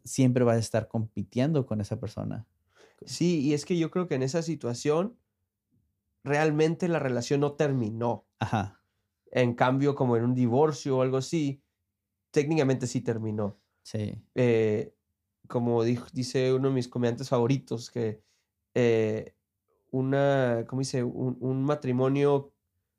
siempre 0.04 0.44
vas 0.44 0.56
a 0.56 0.60
estar 0.60 0.88
compitiendo 0.88 1.66
con 1.66 1.80
esa 1.80 1.98
persona. 1.98 2.46
Sí, 3.04 3.40
y 3.40 3.54
es 3.54 3.64
que 3.64 3.78
yo 3.78 3.90
creo 3.90 4.06
que 4.08 4.14
en 4.14 4.22
esa 4.22 4.42
situación 4.42 5.18
realmente 6.24 6.88
la 6.88 6.98
relación 6.98 7.40
no 7.40 7.52
terminó. 7.52 8.26
Ajá, 8.38 8.80
En 9.30 9.54
cambio, 9.54 9.94
como 9.94 10.16
en 10.16 10.24
un 10.24 10.34
divorcio 10.34 10.98
o 10.98 11.02
algo 11.02 11.16
así, 11.16 11.62
técnicamente 12.30 12.86
sí 12.86 13.00
terminó. 13.00 13.56
sí, 13.82 14.20
Eh, 14.34 14.92
como 15.48 15.84
dijo, 15.84 16.06
dice 16.12 16.52
uno 16.52 16.68
de 16.68 16.74
mis 16.74 16.88
comediantes 16.88 17.28
favoritos, 17.28 17.90
que 17.90 18.20
eh, 18.74 19.34
una, 19.90 20.64
¿cómo 20.68 20.80
dice? 20.80 21.04
Un, 21.04 21.36
un 21.40 21.62
matrimonio 21.64 22.52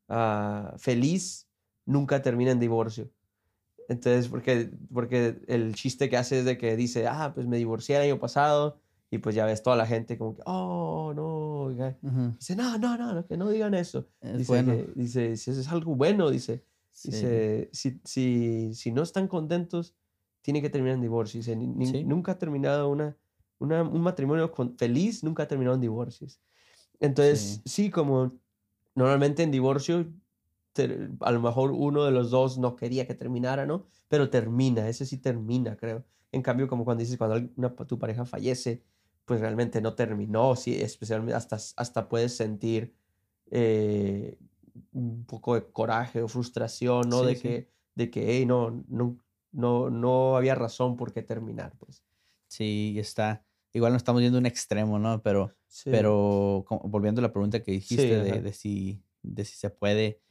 ah, 0.07 0.73
feliz 0.77 1.47
nunca 1.85 2.21
termina 2.21 2.51
en 2.51 2.59
divorcio. 2.59 3.11
Entonces, 3.89 4.27
porque, 4.27 4.71
porque 4.93 5.39
el 5.47 5.73
chiste 5.75 6.09
que 6.09 6.17
hace 6.17 6.39
es 6.39 6.45
de 6.45 6.57
que 6.57 6.75
dice, 6.75 7.07
ah, 7.07 7.31
pues 7.33 7.47
me 7.47 7.57
divorcié 7.57 7.95
el 7.97 8.03
año 8.03 8.19
pasado 8.19 8.79
y 9.09 9.19
pues 9.19 9.35
ya 9.35 9.45
ves 9.45 9.63
toda 9.63 9.77
la 9.77 9.85
gente 9.85 10.17
como 10.17 10.35
que, 10.35 10.41
oh, 10.45 11.13
no, 11.15 11.25
oiga". 11.67 11.97
ujú, 12.01 12.35
Dice, 12.37 12.55
no, 12.55 12.77
no, 12.77 12.97
no, 12.97 13.25
que 13.25 13.37
no 13.37 13.49
digan 13.49 13.73
eso. 13.73 14.09
es 14.21 14.37
Dice, 14.39 14.51
bueno. 14.51 14.71
que- 14.73 14.91
dice, 14.95 15.31
es 15.33 15.67
algo 15.69 15.95
bueno, 15.95 16.29
dice. 16.29 16.65
Sí. 16.97 17.67
Si, 17.71 17.99
si, 18.03 18.73
si 18.73 18.91
no 18.91 19.03
están 19.03 19.27
contentos, 19.27 19.95
tiene 20.41 20.61
que 20.61 20.69
terminar 20.69 20.95
en 20.95 21.01
divorcio. 21.01 21.41
"Ni- 21.55 21.85
Sí. 21.85 22.03
nunca 22.03 22.33
ha 22.33 22.37
terminado 22.39 22.89
una, 22.89 23.17
una- 23.59 23.83
un 23.83 24.01
matrimonio 24.01 24.51
con- 24.51 24.77
feliz, 24.77 25.23
nunca 25.23 25.43
ha 25.43 25.47
terminado 25.47 25.75
en 25.75 25.81
divorcios. 25.81 26.39
Entonces, 26.99 27.61
sí, 27.65 27.89
como 27.91 28.33
normalmente 28.95 29.43
en 29.43 29.51
divorcio, 29.51 30.07
ter- 30.73 31.11
a 31.21 31.31
lo 31.31 31.41
mejor 31.41 31.71
uno 31.71 32.03
de 32.05 32.11
los 32.11 32.31
dos 32.31 32.57
no 32.57 32.75
quería 32.75 33.05
que 33.07 33.13
terminara, 33.15 33.65
¿no? 33.65 33.85
Pero 34.07 34.29
termina, 34.29 34.87
ese 34.89 35.05
sí 35.05 35.17
termina, 35.17 35.75
creo. 35.75 36.03
En 36.31 36.41
cambio, 36.41 36.67
como 36.67 36.85
cuando 36.85 37.01
dices, 37.01 37.17
cuando 37.17 37.49
una- 37.55 37.75
tu 37.75 37.97
pareja 37.99 38.25
fallece, 38.25 38.83
pues 39.25 39.39
realmente 39.41 39.81
no 39.81 39.93
terminó, 39.95 40.55
sí, 40.55 40.75
especialmente 40.81 41.33
hasta, 41.35 41.57
hasta 41.57 42.07
puedes 42.09 42.35
sentir 42.35 42.95
eh, 43.51 44.37
un 44.91 45.25
poco 45.25 45.55
de 45.55 45.65
coraje 45.71 46.21
o 46.21 46.27
frustración, 46.27 47.09
¿no? 47.09 47.21
Sí, 47.21 47.25
de, 47.27 47.35
sí. 47.35 47.41
que, 47.41 47.69
de 47.95 48.09
que, 48.09 48.25
hey, 48.37 48.45
no, 48.45 48.83
no, 48.87 49.17
no, 49.51 49.89
no 49.89 50.37
había 50.37 50.55
razón 50.55 50.95
por 50.97 51.13
qué 51.13 51.21
terminar, 51.23 51.73
pues. 51.77 52.03
Sí, 52.47 52.95
está. 52.97 53.43
Igual 53.73 53.91
no 53.93 53.97
estamos 53.97 54.21
yendo 54.21 54.37
a 54.37 54.41
un 54.41 54.45
extremo, 54.45 54.99
¿no? 54.99 55.21
Pero, 55.21 55.53
Sí. 55.67 55.89
pero 55.91 56.65
volviendo 56.85 57.19
a 57.19 57.23
la 57.23 57.31
pregunta 57.33 57.61
que 57.61 57.71
dijiste 57.73 58.23
de, 58.23 58.41
de 58.41 58.53
si, 58.53 59.03
de 59.21 59.43
si 59.43 59.55
se 59.57 59.69
puede, 59.69 60.21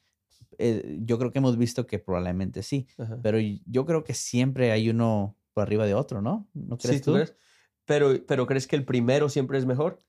eh, 0.59 0.99
yo 1.03 1.19
creo 1.19 1.31
que 1.31 1.39
hemos 1.39 1.59
visto 1.59 1.87
que 1.87 1.99
probablemente 1.99 2.63
sí, 2.63 2.87
Ajá. 2.97 3.19
pero 3.23 3.39
yo 3.39 3.85
creo 3.85 4.03
que 4.03 4.15
siempre 4.15 4.73
hay 4.73 4.89
uno 4.89 5.37
por 5.53 5.63
arriba 5.63 5.85
de 5.87 5.95
otro, 5.95 6.23
¿no? 6.23 6.49
¿No 6.55 6.79
crees 6.79 6.97
Sí, 6.99 7.03
¿tú 7.03 7.11
tú? 7.13 7.17
crees? 7.17 7.37
Pero, 7.85 8.15
pero 8.27 8.47
¿crees 8.47 8.67
que 8.67 8.77
el 8.77 8.85
primero 8.85 9.29
siempre 9.29 9.59
es 9.59 9.67
mejor? 9.67 10.03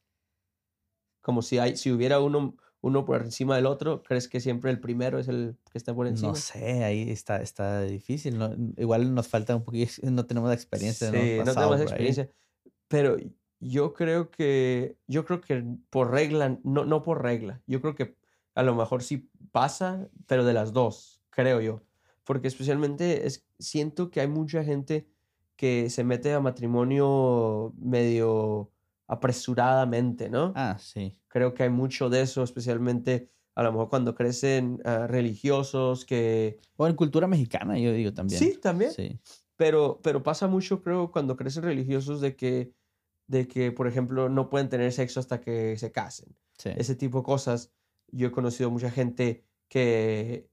Como 1.21 1.41
si, 1.41 1.57
hay, 1.59 1.75
si 1.75 1.91
hubiera 1.91 2.19
uno, 2.21 2.55
uno 2.87 3.05
por 3.05 3.21
encima 3.21 3.55
del 3.55 3.65
otro, 3.65 4.01
¿crees 4.01 4.27
que 4.27 4.39
siempre 4.39 4.71
el 4.71 4.79
primero 4.79 5.19
es 5.19 5.27
el 5.27 5.57
que 5.71 5.77
está 5.77 5.93
por 5.93 6.07
encima? 6.07 6.29
No 6.29 6.35
sé, 6.35 6.83
ahí 6.83 7.09
está, 7.09 7.41
está 7.41 7.81
difícil. 7.81 8.37
¿no? 8.37 8.55
Igual 8.77 9.13
nos 9.13 9.27
falta 9.27 9.55
un 9.55 9.63
poquito, 9.63 9.91
no 10.03 10.25
tenemos 10.25 10.51
experiencia, 10.53 11.11
no 11.11 11.19
Sí, 11.19 11.37
no 11.45 11.53
tenemos 11.53 11.81
experiencia. 11.81 12.29
Pero 12.87 13.17
yo 13.59 13.93
creo 13.93 14.31
que, 14.31 14.97
yo 15.07 15.25
creo 15.25 15.41
que 15.41 15.63
por 15.89 16.11
regla, 16.11 16.59
no, 16.63 16.85
no 16.85 17.03
por 17.03 17.21
regla, 17.21 17.61
yo 17.67 17.81
creo 17.81 17.95
que 17.95 18.15
a 18.55 18.63
lo 18.63 18.73
mejor 18.73 19.03
sí 19.03 19.29
pasa, 19.51 20.07
pero 20.25 20.45
de 20.45 20.53
las 20.53 20.73
dos, 20.73 21.21
creo 21.29 21.61
yo. 21.61 21.81
Porque 22.23 22.47
especialmente 22.47 23.27
es, 23.27 23.45
siento 23.59 24.09
que 24.09 24.21
hay 24.21 24.27
mucha 24.27 24.63
gente 24.63 25.07
que 25.55 25.89
se 25.89 26.03
mete 26.03 26.33
a 26.33 26.39
matrimonio 26.39 27.73
medio 27.77 28.71
apresuradamente, 29.07 30.29
¿no? 30.29 30.53
Ah, 30.55 30.77
sí. 30.79 31.17
Creo 31.27 31.53
que 31.53 31.63
hay 31.63 31.69
mucho 31.69 32.09
de 32.09 32.21
eso, 32.21 32.43
especialmente 32.43 33.29
a 33.55 33.63
lo 33.63 33.71
mejor 33.71 33.89
cuando 33.89 34.13
crecen 34.13 34.79
ah, 34.85 35.07
religiosos 35.07 36.05
que... 36.05 36.59
O 36.75 36.85
en 36.87 36.95
cultura 36.95 37.25
mexicana, 37.25 37.77
yo 37.79 37.91
digo 37.91 38.13
también. 38.13 38.39
Sí, 38.39 38.59
también. 38.61 38.91
Sí. 38.91 39.19
Pero, 39.55 39.99
pero 40.03 40.21
pasa 40.21 40.47
mucho, 40.47 40.83
creo, 40.83 41.11
cuando 41.11 41.35
crecen 41.35 41.63
religiosos 41.63 42.21
de 42.21 42.35
que, 42.35 42.73
de 43.25 43.47
que, 43.47 43.71
por 43.71 43.87
ejemplo, 43.87 44.29
no 44.29 44.49
pueden 44.49 44.69
tener 44.69 44.91
sexo 44.91 45.19
hasta 45.19 45.41
que 45.41 45.75
se 45.77 45.91
casen. 45.91 46.35
sí. 46.57 46.69
Ese 46.75 46.95
tipo 46.95 47.19
de 47.19 47.23
cosas. 47.23 47.71
Yo 48.09 48.27
he 48.27 48.31
conocido 48.31 48.69
mucha 48.69 48.91
gente 48.91 49.43
que 49.67 50.47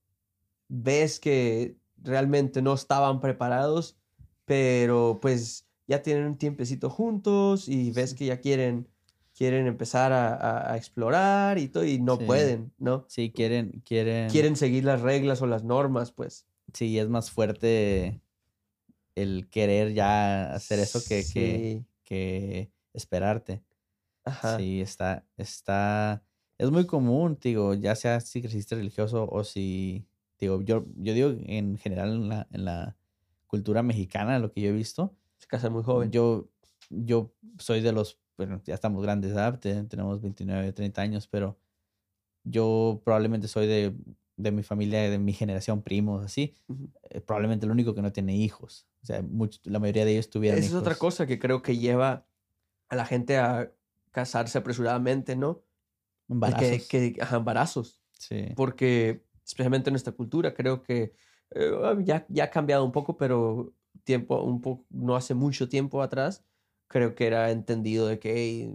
ves 0.69 1.21
que 1.21 1.77
realmente 1.99 2.63
no 2.63 2.73
estaban 2.73 3.21
preparados, 3.21 3.99
pero 4.45 5.19
pues 5.21 5.69
ya 5.87 6.03
tienen 6.03 6.25
un 6.27 6.39
tiempecito 6.39 6.91
juntos 6.91 7.69
y 7.69 7.91
ves 7.93 8.15
que 8.15 8.27
ya 8.27 8.41
quieren, 8.41 8.89
quieren 9.37 9.67
empezar 9.67 10.13
a, 10.13 10.35
a- 10.35 10.73
a 10.73 10.77
explorar 10.77 11.59
y 11.59 11.69
todo 11.69 11.85
y 11.85 11.99
no 12.01 12.19
Sí. 12.19 12.25
pueden, 12.27 12.73
¿no? 12.79 13.05
Sí, 13.09 13.31
quieren, 13.33 13.83
quieren. 13.85 14.31
Quieren 14.31 14.57
seguir 14.57 14.85
las 14.85 15.01
reglas 15.03 15.43
o 15.43 15.47
las 15.47 15.65
normas, 15.65 16.13
pues. 16.13 16.47
Sí, 16.73 16.99
es 16.99 17.09
más 17.09 17.31
fuerte 17.31 18.21
el 19.15 19.49
querer 19.49 19.93
ya 19.95 20.53
hacer 20.55 20.81
eso 20.81 21.01
que, 21.05 21.85
que 22.05 22.71
esperarte. 22.93 23.63
Ajá. 24.25 24.57
Sí, 24.59 24.81
está, 24.81 25.25
está, 25.37 26.23
es 26.59 26.71
muy 26.71 26.87
común, 26.87 27.39
digo, 27.41 27.75
ya 27.75 27.95
sea 27.95 28.21
si 28.21 28.41
creciste 28.41 28.75
religioso 28.75 29.29
o 29.31 29.45
si, 29.45 30.07
digo, 30.41 30.63
yo, 30.63 30.87
yo 30.97 31.13
digo 31.13 31.35
en 31.45 31.77
general 31.77 32.13
en 32.15 32.29
la, 32.31 32.49
en 32.51 32.65
la 32.65 32.97
cultura 33.47 33.83
mexicana, 33.83 34.39
lo 34.39 34.51
que 34.51 34.63
yo 34.63 34.71
he 34.71 34.73
visto, 34.73 35.15
Se 35.45 35.49
casa 35.49 35.69
muy 35.69 35.83
joven. 35.83 36.11
yo, 36.11 36.49
yo 36.89 37.35
soy 37.59 37.83
de 37.83 37.93
los, 37.93 38.19
bueno, 38.39 38.63
ya 38.65 38.73
estamos 38.73 39.03
grandes, 39.03 39.35
¿verdad? 39.35 39.59
Te- 39.61 39.85
Tenemos 39.85 40.23
29, 40.23 40.73
30 40.73 41.03
años, 41.03 41.29
pero 41.29 41.59
yo 42.45 43.03
probablemente 43.05 43.47
soy 43.47 43.67
de, 43.67 43.95
de 44.37 44.53
mi 44.53 44.63
familia, 44.63 45.03
de 45.11 45.19
mi 45.19 45.35
generación, 45.35 45.83
primos, 45.83 46.25
así, 46.25 46.55
Ujú. 46.69 46.89
eh, 47.11 47.21
probablemente 47.21 47.67
el 47.67 47.73
único 47.73 47.95
que 47.95 48.01
no 48.03 48.11
tiene 48.13 48.35
hijos. 48.37 48.87
O 49.03 49.07
sea, 49.07 49.23
much- 49.23 49.61
la 49.65 49.79
mayoría 49.79 50.07
de 50.07 50.13
ellos 50.13 50.31
tuvieron 50.31 50.59
Esa 50.59 50.69
es 50.69 50.75
otra 50.75 50.93
hijos. 50.93 50.99
cosa 50.99 51.27
que 51.27 51.39
creo 51.39 51.61
que 51.63 51.77
lleva 51.77 52.27
a 52.89 52.97
la 52.97 53.05
gente 53.05 53.37
a 53.37 53.71
casarse 54.13 54.57
apresuradamente, 54.59 55.37
¿no? 55.37 55.63
Embarazos. 56.29 56.89
Que, 56.89 57.13
que, 57.13 57.23
ajá, 57.23 57.37
embarazos. 57.37 58.01
Sí. 58.13 58.47
Porque, 58.57 59.25
especialmente 59.45 59.91
en 59.91 59.93
nuestra 59.93 60.15
cultura, 60.15 60.55
creo 60.55 60.83
que 60.83 61.13
eh, 61.51 61.73
ya, 62.05 62.25
ya 62.31 62.45
ha 62.45 62.51
cambiado 62.51 62.85
un 62.85 62.93
poco, 62.93 63.17
pero 63.19 63.75
tiempo, 64.03 64.43
un 64.43 64.61
poco, 64.61 64.85
no 64.91 65.17
hace 65.17 65.35
mucho 65.35 65.69
tiempo 65.69 66.03
atrás, 66.03 66.45
creo 66.89 67.15
que 67.15 67.27
era 67.27 67.51
entendido 67.51 68.07
de 68.07 68.19
que 68.19 68.33
"Ey, 68.35 68.75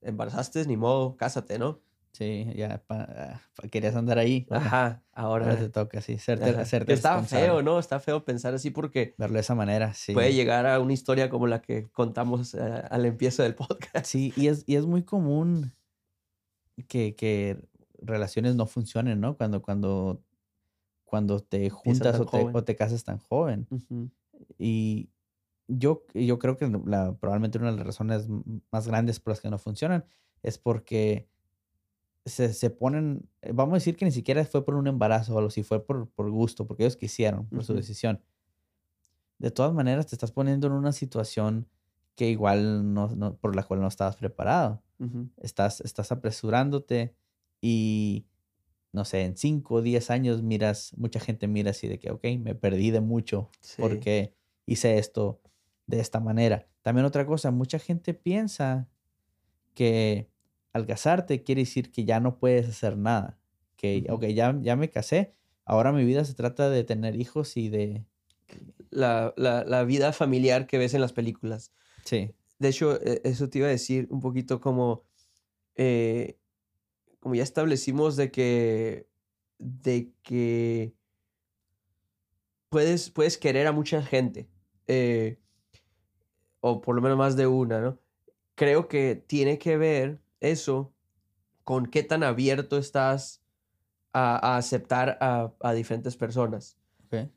embarazaste, 0.00 0.64
ni 0.66 0.76
modo, 0.76 1.16
cásate, 1.16 1.58
¿no? 1.58 1.80
Sí, 2.12 2.46
ya 2.54 2.80
pa- 2.86 3.40
pa- 3.56 3.68
querías 3.68 3.96
andar 3.96 4.18
ahí. 4.18 4.46
Bueno, 4.48 4.64
Ajá, 4.66 5.02
ahora 5.12 5.46
ahora. 5.46 5.58
te 5.58 5.68
toca, 5.68 6.00
sí, 6.00 6.16
serte, 6.18 6.50
ajá. 6.50 6.84
Que 6.86 6.92
Está 6.92 7.20
feo, 7.24 7.60
¿no? 7.62 7.78
Está 7.80 7.98
feo 7.98 8.24
pensar 8.24 8.54
así 8.54 8.70
porque 8.70 9.14
Verlo 9.18 9.34
de 9.34 9.40
esa 9.40 9.56
manera, 9.56 9.94
sí. 9.94 10.12
puede 10.14 10.32
llegar 10.32 10.66
a 10.66 10.78
una 10.78 10.92
historia 10.92 11.28
como 11.28 11.48
la 11.48 11.60
que 11.60 11.88
contamos 11.90 12.54
eh, 12.54 12.60
al 12.88 13.04
empiezo 13.04 13.42
del 13.42 13.54
podcast. 13.56 14.06
Sí, 14.06 14.32
y 14.36 14.46
es, 14.46 14.62
y 14.68 14.76
es 14.76 14.86
muy 14.86 15.02
común 15.02 15.72
que, 16.88 17.14
que 17.16 17.58
relaciones 18.00 18.54
no 18.56 18.66
funcionen, 18.66 19.20
¿no? 19.20 19.36
Cuando, 19.36 19.62
cuando, 19.62 20.22
cuando 21.04 21.40
te 21.40 21.70
juntas 21.70 22.20
o 22.20 22.26
te, 22.26 22.42
o 22.52 22.64
te 22.64 22.76
casas 22.76 23.04
tan 23.04 23.18
joven. 23.18 23.66
Ujú. 23.70 24.10
Y 24.58 25.10
yo, 25.68 26.04
yo 26.14 26.38
creo 26.38 26.56
que 26.56 26.68
la, 26.86 27.14
probablemente 27.16 27.58
una 27.58 27.70
de 27.70 27.76
las 27.78 27.86
razones 27.86 28.28
más 28.70 28.86
grandes 28.88 29.20
por 29.20 29.32
las 29.32 29.40
que 29.40 29.50
no 29.50 29.58
funcionan 29.58 30.04
es 30.42 30.58
porque 30.58 31.28
se, 32.24 32.52
se 32.54 32.70
ponen, 32.70 33.28
eh, 33.42 33.52
vamos 33.52 33.72
a 33.72 33.76
decir 33.76 33.96
que 33.96 34.04
ni 34.04 34.10
siquiera 34.12 34.44
fue 34.44 34.64
por 34.64 34.74
un 34.76 34.86
embarazo 34.86 35.34
o 35.34 35.38
algo, 35.38 35.50
si 35.50 35.62
fue 35.62 35.84
por, 35.84 36.08
por 36.10 36.30
gusto, 36.30 36.66
porque 36.66 36.84
ellos 36.84 36.96
quisieron, 36.96 37.46
por 37.48 37.64
su 37.64 37.72
decisión. 37.74 38.20
De 39.38 39.50
todas 39.50 39.72
maneras, 39.74 40.06
te 40.06 40.14
estás 40.14 40.32
poniendo 40.32 40.66
en 40.66 40.72
una 40.74 40.92
situación 40.92 41.68
que 42.14 42.30
igual 42.30 42.94
no, 42.94 43.08
no- 43.16 43.36
por 43.36 43.56
la 43.56 43.64
cual 43.64 43.80
no 43.80 43.88
estabas 43.88 44.16
preparado. 44.16 44.82
Estás, 45.36 45.80
estás 45.82 46.12
apresurándote 46.12 47.14
y, 47.60 48.26
no 48.94 49.04
sé, 49.04 49.22
en 49.22 49.36
5 49.36 49.74
o 49.76 49.82
10 49.82 50.08
años 50.10 50.42
miras, 50.42 50.94
mucha 50.96 51.20
gente 51.20 51.46
mira 51.48 51.72
así 51.72 51.88
de 51.88 51.98
que, 51.98 52.10
ok, 52.10 52.24
me 52.40 52.54
perdí 52.54 52.90
de 52.90 53.00
mucho 53.00 53.50
Sí. 53.60 53.82
porque 53.82 54.32
hice 54.66 54.98
esto 54.98 55.40
de 55.86 56.00
esta 56.00 56.20
manera. 56.20 56.66
También 56.82 57.04
otra 57.04 57.26
cosa, 57.26 57.50
mucha 57.50 57.78
gente 57.78 58.14
piensa 58.14 58.88
que 59.74 60.28
al 60.72 60.86
casarte 60.86 61.42
quiere 61.42 61.62
decir 61.62 61.90
que 61.90 62.04
ya 62.04 62.20
no 62.20 62.38
puedes 62.38 62.68
hacer 62.68 62.96
nada. 62.96 63.38
Que, 63.76 64.06
ok, 64.08 64.24
ya, 64.26 64.56
ya 64.62 64.76
me 64.76 64.88
casé, 64.90 65.34
ahora 65.64 65.92
mi 65.92 66.04
vida 66.04 66.24
se 66.24 66.34
trata 66.34 66.70
de 66.70 66.84
tener 66.84 67.16
hijos 67.20 67.56
y 67.56 67.68
de... 67.68 68.04
La, 68.90 69.34
la, 69.36 69.64
la 69.64 69.82
vida 69.84 70.12
familiar 70.12 70.66
que 70.66 70.78
ves 70.78 70.94
en 70.94 71.00
las 71.00 71.12
películas. 71.12 71.72
Sí, 72.04 72.30
De 72.60 72.68
hecho, 72.68 73.00
e- 73.02 73.20
eso 73.24 73.48
te 73.50 73.58
iba 73.58 73.66
a 73.66 73.70
decir 73.70 74.06
un 74.10 74.20
poquito 74.20 74.60
como, 74.60 75.02
eh, 75.74 76.38
como 77.24 77.34
ya 77.36 77.42
establecimos 77.42 78.16
de 78.16 78.30
que, 78.30 79.08
de 79.58 80.12
que 80.22 80.94
puedes, 82.68 83.08
puedes 83.10 83.38
querer 83.38 83.66
a 83.66 83.72
mucha 83.72 84.02
gente, 84.02 84.50
eh, 84.86 85.40
o 86.60 86.82
por 86.82 86.94
lo 86.94 87.00
menos 87.00 87.16
más 87.16 87.34
de 87.34 87.46
una, 87.46 87.80
¿no? 87.80 87.98
Creo 88.54 88.88
que 88.88 89.16
tiene 89.16 89.58
que 89.58 89.78
ver 89.78 90.22
eso 90.40 90.94
con 91.64 91.86
qué 91.86 92.02
tan 92.02 92.22
abierto 92.22 92.76
estás 92.76 93.42
a, 94.12 94.36
a 94.54 94.58
aceptar 94.58 95.16
a, 95.22 95.54
a 95.60 95.72
diferentes 95.72 96.16
personas 96.16 96.78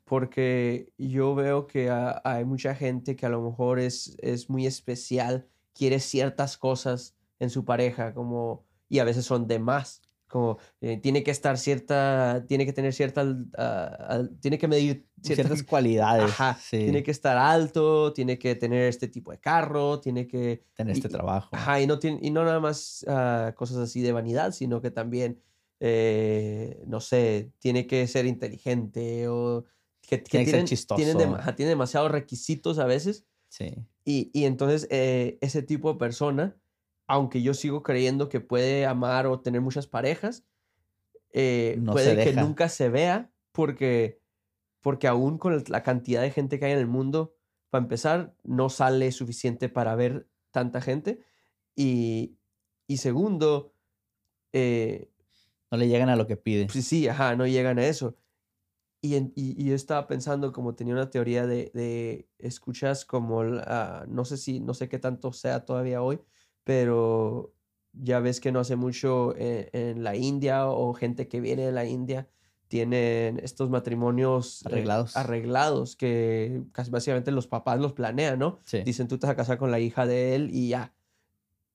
porque 0.04 0.92
yo 0.98 1.34
veo 1.34 1.66
que 1.66 1.88
ha- 1.90 2.20
hay 2.24 2.44
mucha 2.44 2.74
gente 2.74 3.16
que 3.16 3.26
a 3.26 3.28
lo 3.28 3.42
mejor 3.42 3.78
es, 3.78 4.16
es 4.20 4.50
muy 4.50 4.66
especial, 4.66 5.48
quiere 5.72 6.00
ciertas 6.00 6.58
cosas 6.58 7.16
en 7.38 7.50
su 7.50 7.64
pareja, 7.64 8.12
como, 8.14 8.66
y 8.88 8.98
a 9.00 9.04
veces 9.04 9.24
son 9.24 9.46
de 9.46 9.58
más, 9.58 10.00
como 10.26 10.58
eh, 10.82 10.98
tiene 10.98 11.22
que 11.22 11.30
estar 11.30 11.56
cierta, 11.58 12.44
tiene 12.46 12.66
que 12.66 12.72
tener 12.74 12.92
cierta, 12.92 13.22
al- 13.22 14.30
tiene 14.40 14.58
que 14.58 14.68
medir 14.68 15.06
cierta- 15.22 15.42
Ciertas 15.44 15.62
cualidades. 15.62 16.24
Ajá, 16.30 16.58
sí, 16.60 16.76
tiene 16.78 17.02
que 17.02 17.10
estar 17.10 17.36
alto, 17.38 18.12
tiene 18.12 18.38
que 18.38 18.54
tener 18.54 18.82
este 18.88 19.08
tipo 19.08 19.30
de 19.30 19.38
carro, 19.40 20.00
tiene 20.00 20.26
que, 20.26 20.64
tener 20.74 20.94
y- 20.94 20.98
este 20.98 21.08
trabajo. 21.08 21.48
Ajá, 21.56 21.80
y 21.80 21.86
no, 21.86 21.98
tiene, 21.98 22.18
y 22.22 22.30
no 22.30 22.44
nada 22.44 22.60
más 22.60 23.04
ah, 23.08 23.54
cosas 23.56 23.78
así 23.78 24.02
de 24.02 24.12
vanidad, 24.12 24.52
sino 24.52 24.80
que 24.82 24.90
también, 24.90 25.40
eh, 25.80 26.82
no 26.86 27.00
sé, 27.00 27.52
tiene 27.58 27.86
que 27.86 28.06
ser 28.06 28.26
inteligente 28.26 29.28
o 29.28 29.64
que, 30.02 30.18
que 30.22 30.28
Tiene 30.28 30.44
que 30.44 30.50
ser 30.50 30.64
tienen, 30.64 31.16
tienen, 31.16 31.16
chistoso. 31.18 31.34
ajá, 31.40 31.56
tienen 31.56 31.72
demasiados 31.72 32.10
requisitos 32.10 32.78
a 32.78 32.84
veces. 32.86 33.24
Sí, 33.48 33.74
Y, 34.04 34.30
y 34.34 34.44
entonces 34.44 34.86
eh, 34.90 35.38
ese 35.40 35.62
tipo 35.62 35.92
de 35.92 35.98
persona, 35.98 36.56
aunque 37.08 37.42
yo 37.42 37.54
sigo 37.54 37.82
creyendo 37.84 38.30
que 38.30 38.40
puede 38.40 38.86
amar 38.86 39.26
o 39.26 39.40
tener 39.40 39.60
muchas 39.62 39.88
parejas, 39.88 40.46
eh, 41.32 41.86
No 41.86 41.92
puede 41.92 42.14
que 42.20 42.32
deja. 42.32 42.40
nunca 42.40 42.68
se 42.68 42.88
vea 42.88 43.32
porque, 43.52 44.22
porque 44.80 45.08
aún 45.08 45.38
con 45.38 45.64
la 45.68 45.82
cantidad 45.82 46.22
de 46.22 46.30
gente 46.30 46.58
que 46.58 46.66
hay 46.66 46.72
en 46.72 46.78
el 46.78 46.86
mundo, 46.88 47.34
para 47.70 47.84
empezar, 47.84 48.36
no 48.44 48.70
sale 48.70 49.12
suficiente 49.12 49.68
para 49.68 49.94
ver 49.96 50.28
tanta 50.52 50.80
gente. 50.80 51.20
Y, 51.76 52.38
y 52.88 52.98
segundo, 52.98 53.74
eh, 54.52 55.10
no 55.70 55.78
le 55.78 55.88
llegan 55.88 56.08
a 56.10 56.16
lo 56.16 56.26
que 56.26 56.36
pide. 56.36 56.72
pues 56.72 56.86
sí, 56.86 57.08
ajá, 57.08 57.36
no 57.36 57.46
llegan 57.46 57.78
a 57.78 57.86
eso. 57.86 58.16
Y, 59.00 59.16
en- 59.16 59.32
y, 59.36 59.60
y 59.62 59.66
yo 59.68 59.74
estaba 59.74 60.06
pensando, 60.08 60.52
como 60.52 60.74
tenía 60.74 60.94
una 60.94 61.10
teoría 61.10 61.46
de, 61.46 61.70
de 61.74 62.28
escuchas 62.38 63.04
como, 63.04 63.44
no 63.44 64.24
sé 64.24 64.36
si, 64.36 64.60
no 64.60 64.74
sé 64.74 64.88
qué 64.88 64.98
tanto 64.98 65.32
sea 65.32 65.64
todavía 65.64 66.02
hoy, 66.02 66.20
pero 66.68 67.54
ya 67.94 68.20
ves 68.20 68.40
que 68.40 68.52
no 68.52 68.60
hace 68.60 68.76
mucho 68.76 69.34
en, 69.38 69.70
en 69.72 70.04
la 70.04 70.16
India 70.16 70.66
o 70.68 70.92
gente 70.92 71.26
que 71.26 71.40
viene 71.40 71.64
de 71.64 71.72
la 71.72 71.86
India 71.86 72.28
tienen 72.68 73.40
estos 73.42 73.70
matrimonios 73.70 74.60
eh, 74.60 74.68
Arreglados. 74.68 75.16
arreglados 75.16 75.96
que 75.96 76.64
casi 76.72 76.90
básicamente 76.90 77.30
los 77.32 77.46
papás 77.46 77.80
los 77.80 77.94
planean, 77.94 78.38
¿no? 78.38 78.58
Sí. 78.66 78.82
Dicen, 78.82 79.08
tú 79.08 79.16
te 79.16 79.26
vas 79.26 79.32
a 79.32 79.36
casar 79.36 79.56
con 79.56 79.70
la 79.70 79.80
hija 79.80 80.04
de 80.06 80.34
él 80.34 80.50
y 80.52 80.68
ya. 80.68 80.92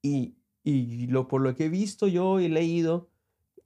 Y, 0.04 0.36
y 0.64 1.08
lo, 1.08 1.28
por 1.28 1.42
lo 1.42 1.56
que 1.56 1.66
he 1.66 1.70
visto 1.70 2.08
yo 2.08 2.40
y 2.40 2.48
leído, 2.48 3.10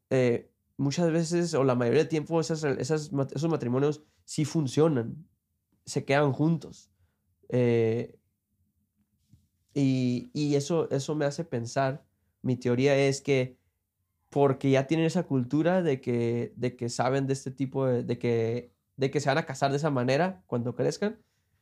eh, 0.09 0.49
muchas 0.77 1.11
veces 1.11 1.53
o 1.55 1.65
la 1.65 1.75
mayoría 1.75 1.99
del 1.99 2.07
tiempo 2.07 2.39
esas, 2.39 2.63
esas 2.63 3.11
esos 3.35 3.49
matrimonios 3.49 4.01
sí 4.23 4.45
funcionan, 4.45 5.27
se 5.85 6.05
quedan 6.05 6.31
juntos. 6.31 6.89
Eh, 7.49 8.17
y 9.79 10.29
y 10.33 10.55
eso, 10.55 10.89
eso 10.91 11.15
me 11.15 11.25
hace 11.25 11.43
pensar, 11.45 12.03
mi 12.41 12.55
teoría 12.55 12.95
es 12.97 13.21
que 13.21 13.57
porque 14.29 14.71
ya 14.71 14.87
tienen 14.87 15.05
esa 15.05 15.23
cultura 15.23 15.81
de 15.81 16.01
que, 16.01 16.53
de 16.55 16.75
que 16.75 16.89
saben 16.89 17.27
de 17.27 17.33
este 17.33 17.51
tipo 17.51 17.85
de, 17.85 18.03
de 18.03 18.19
que, 18.19 18.73
de 18.97 19.09
que 19.09 19.19
se 19.19 19.29
van 19.29 19.37
a 19.37 19.45
casar 19.45 19.71
de 19.71 19.77
esa 19.77 19.89
manera 19.89 20.43
cuando 20.47 20.75
crezcan, 20.75 21.17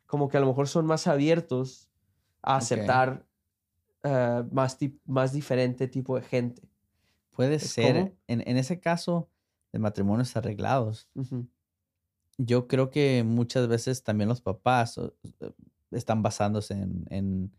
como 0.08 0.30
que 0.30 0.38
a 0.38 0.40
lo 0.40 0.48
mejor 0.48 0.68
son 0.68 0.86
más 0.86 1.08
abiertos 1.08 1.90
a 2.42 2.58
aceptar 2.58 3.26
eh, 4.04 4.44
más, 4.52 4.78
más 5.06 5.32
diferente 5.32 5.88
tipo 5.88 6.16
de 6.16 6.24
gente. 6.24 6.64
Puede 7.36 7.56
¿Es 7.56 7.64
ser. 7.72 8.16
En, 8.28 8.42
en 8.48 8.58
ese 8.58 8.80
caso 8.80 9.30
de 9.72 9.80
matrimonios 9.80 10.36
arreglados, 10.36 11.08
yo 12.38 12.68
creo 12.68 12.90
que 12.90 13.24
muchas 13.26 13.68
veces 13.68 14.04
también 14.04 14.30
los 14.30 14.42
papás 14.42 15.00
están 15.92 16.24
basándose 16.24 16.74
en, 16.74 17.06
en- 17.10 17.52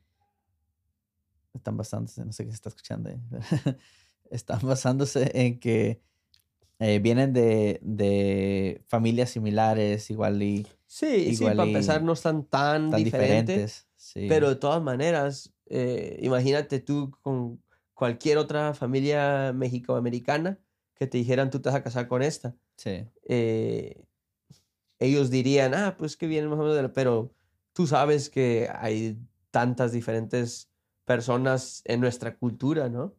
están 1.56 1.76
basándose, 1.76 2.24
no 2.24 2.32
sé 2.32 2.44
qué 2.44 2.50
se 2.50 2.56
está 2.56 2.68
escuchando, 2.70 3.10
ahí, 3.10 3.20
están 4.30 4.60
basándose 4.62 5.30
en 5.34 5.58
que 5.60 6.00
eh, 6.78 6.98
vienen 6.98 7.32
de, 7.32 7.78
de 7.82 8.82
familias 8.88 9.30
similares, 9.30 10.10
igual 10.10 10.42
y 10.42 10.66
Sí, 10.88 11.34
sí, 11.34 11.44
Igual 11.44 11.56
para 11.56 11.68
y 11.68 11.72
empezar 11.72 12.02
no 12.02 12.12
están 12.12 12.44
tan, 12.44 12.90
tan 12.90 13.02
diferentes, 13.02 13.56
diferentes. 13.56 13.86
Sí. 13.96 14.28
pero 14.28 14.48
de 14.48 14.56
todas 14.56 14.80
maneras, 14.82 15.52
eh, 15.66 16.18
imagínate 16.22 16.78
tú 16.80 17.10
con 17.22 17.60
cualquier 17.94 18.38
otra 18.38 18.72
familia 18.72 19.52
mexicoamericana 19.52 20.60
que 20.94 21.06
te 21.06 21.18
dijeran 21.18 21.50
tú 21.50 21.60
te 21.60 21.68
vas 21.70 21.76
a 21.76 21.82
casar 21.82 22.06
con 22.08 22.22
esta. 22.22 22.54
sí, 22.76 23.04
eh, 23.28 24.04
ellos 24.98 25.30
dirían, 25.30 25.74
ah, 25.74 25.96
pues 25.98 26.16
que 26.16 26.26
vienen 26.26 26.48
más 26.50 26.58
o 26.58 26.62
menos, 26.62 26.76
de 26.76 26.82
la-", 26.82 26.92
pero 26.92 27.32
tú 27.72 27.86
sabes 27.86 28.30
que 28.30 28.68
hay 28.72 29.18
tantas 29.50 29.92
diferentes 29.92 30.70
personas 31.06 31.82
en 31.86 32.00
nuestra 32.00 32.36
cultura, 32.36 32.90
¿no? 32.90 33.14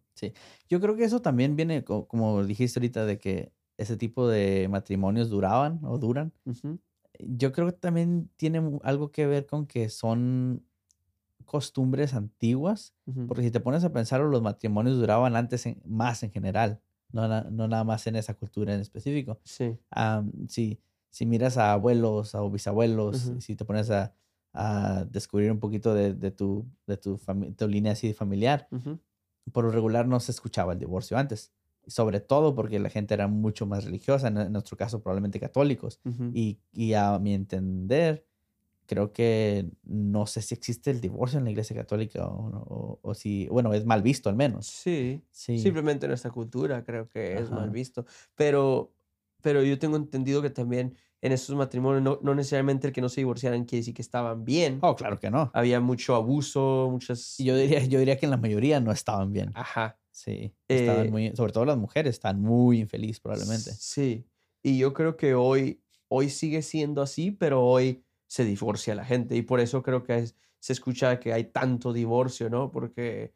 Yo 0.69 0.79
creo 0.81 0.95
que 0.95 1.05
eso 1.05 1.21
también 1.21 1.55
viene, 1.55 1.83
co- 1.83 2.07
como 2.07 2.43
dijiste 2.45 2.79
ahorita, 2.79 3.05
de 3.05 3.19
que 3.19 3.53
ese 3.77 3.97
tipo 3.97 4.27
de 4.27 4.67
matrimonios 4.69 5.29
duraban 5.29 5.79
o 5.83 5.97
duran. 5.99 6.33
Yo 7.19 7.51
creo 7.51 7.67
que 7.67 7.73
también 7.73 8.29
tiene 8.37 8.61
algo 8.83 9.11
que 9.11 9.25
ver 9.27 9.47
con 9.47 9.67
que 9.67 9.89
son 9.89 10.65
costumbres 11.45 12.13
antiguas, 12.13 12.93
porque 13.27 13.43
si 13.43 13.51
te 13.51 13.59
pones 13.59 13.83
a 13.83 13.93
pensar, 13.93 14.21
los 14.21 14.41
matrimonios 14.41 14.97
duraban 14.97 15.35
antes 15.35 15.65
en- 15.65 15.81
más 15.85 16.23
en 16.23 16.31
general, 16.31 16.81
no, 17.11 17.27
na- 17.27 17.47
no 17.51 17.67
nada 17.67 17.83
más 17.85 18.05
en 18.07 18.15
esa 18.17 18.33
cultura 18.35 18.73
en 18.73 18.81
específico. 18.81 19.39
Sí, 19.43 19.79
si, 20.49 20.79
si 21.09 21.25
miras 21.25 21.57
a 21.57 21.71
abuelos 21.73 22.35
o 22.35 22.49
bisabuelos, 22.51 23.33
si 23.39 23.55
te 23.55 23.65
pones 23.65 23.89
a, 23.91 24.13
a 24.57 25.05
descubrir 25.05 25.51
un 25.51 25.59
poquito 25.59 25.93
de, 25.93 26.13
de 26.13 26.31
tu, 26.31 26.67
de 26.87 26.97
tu, 26.97 27.19
tu 27.57 27.67
línea 27.67 27.93
así 27.93 28.13
familiar, 28.13 28.71
por 29.53 29.65
lo 29.65 29.71
regular 29.71 30.07
no 30.07 30.19
se 30.19 30.31
escuchaba 30.31 30.73
el 30.73 30.79
divorcio 30.79 31.17
antes. 31.17 31.53
Sobre 31.87 32.19
todo 32.19 32.53
porque 32.55 32.79
la 32.79 32.89
gente 32.89 33.13
era 33.13 33.27
mucho 33.29 33.65
más 33.65 33.85
religiosa, 33.85 34.27
en, 34.27 34.37
en 34.37 34.51
nuestro 34.51 34.75
caso 34.77 35.01
probablemente 35.01 35.39
católicos. 35.39 36.01
Y, 36.33 36.59
y 36.73 36.93
a 36.93 37.17
mi 37.19 37.33
entender, 37.33 38.25
creo 38.87 39.13
que 39.13 39.69
no 39.83 40.27
sé 40.27 40.41
si 40.41 40.53
existe 40.55 40.91
el 40.91 41.01
divorcio 41.01 41.39
en 41.39 41.45
la 41.45 41.51
iglesia 41.51 41.75
católica 41.75 42.27
o, 42.27 42.99
o, 42.99 42.99
o 43.01 43.13
si, 43.15 43.47
bueno, 43.47 43.73
es 43.73 43.85
mal 43.85 44.01
visto 44.01 44.29
al 44.29 44.35
menos. 44.37 44.67
Sí, 44.67 45.23
Sí. 45.31 45.57
simplemente 45.59 46.05
en 46.05 46.09
nuestra 46.11 46.31
cultura 46.31 46.83
creo 46.85 47.07
que 47.09 47.37
es 47.39 47.51
mal 47.51 47.69
visto. 47.69 48.05
Pero, 48.35 48.93
pero 49.41 49.63
yo 49.63 49.79
tengo 49.79 49.97
entendido 49.97 50.41
que 50.41 50.49
también 50.49 50.95
en 51.21 51.31
estos 51.31 51.55
matrimonios 51.55 52.03
no, 52.03 52.19
no 52.21 52.35
necesariamente 52.35 52.87
el 52.87 52.93
que 52.93 53.01
no 53.01 53.09
se 53.09 53.21
divorciaran 53.21 53.65
quiere 53.65 53.81
decir 53.81 53.93
que 53.93 54.01
estaban 54.01 54.45
bien. 54.45 54.79
Oh, 54.81 54.95
claro 54.95 55.19
que 55.19 55.29
no. 55.31 55.49
Había 55.53 55.79
mucho 55.79 56.15
abuso, 56.15 56.87
muchas... 56.91 57.37
Yo 57.39 57.55
diría, 57.57 57.83
yo 57.85 57.99
diría 57.99 58.17
que 58.17 58.25
en 58.25 58.31
la 58.31 58.37
mayoría 58.37 58.79
no 58.79 58.91
estaban 58.91 59.31
bien. 59.33 59.51
Ajá. 59.55 59.99
Sí. 60.11 60.53
Estaban 60.67 61.07
Eh, 61.07 61.11
muy, 61.11 61.35
sobre 61.35 61.51
todo 61.53 61.65
las 61.65 61.77
mujeres, 61.77 62.15
están 62.15 62.41
muy 62.41 62.79
infelices 62.79 63.19
probablemente. 63.19 63.71
Sí. 63.73 64.25
Y 64.63 64.77
yo 64.79 64.93
creo 64.93 65.15
que 65.17 65.33
hoy, 65.35 65.81
hoy 66.07 66.29
sigue 66.29 66.61
siendo 66.61 67.01
así, 67.01 67.31
pero 67.31 67.63
hoy 67.63 68.03
se 68.27 68.43
divorcia 68.45 68.93
la 68.95 69.05
gente. 69.05 69.35
Y 69.35 69.41
por 69.41 69.59
eso 69.59 69.81
creo 69.83 70.03
que 70.03 70.17
es- 70.19 70.35
se 70.59 70.73
escucha 70.73 71.19
que 71.19 71.33
hay 71.33 71.45
tanto 71.45 71.93
divorcio, 71.93 72.49
¿no? 72.49 72.71
Porque 72.71 73.33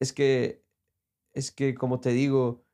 es 0.00 0.12
que, 0.12 0.64
es 1.34 1.52
que 1.52 1.74
como 1.74 2.00
te 2.00 2.10
digo, 2.10 2.64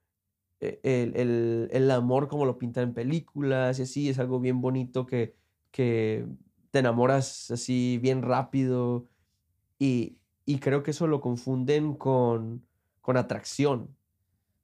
el, 0.82 1.16
el- 1.16 1.68
el 1.72 1.90
amor 1.90 2.28
como 2.28 2.44
lo 2.46 2.58
pintan 2.58 2.84
en 2.88 2.94
películas 2.94 3.78
y 3.78 3.82
así 3.82 4.08
es 4.08 4.18
algo 4.18 4.40
bien 4.40 4.60
bonito 4.60 5.06
que, 5.06 5.34
que 5.70 6.26
te 6.70 6.78
enamoras 6.80 7.50
así 7.50 7.98
bien 8.02 8.22
rápido. 8.22 9.08
Y, 9.78 10.18
y 10.46 10.58
creo 10.60 10.82
que 10.82 10.92
eso 10.92 11.06
lo 11.06 11.20
confunden 11.20 11.94
con, 11.94 12.66
con 13.00 13.16
atracción. 13.16 13.96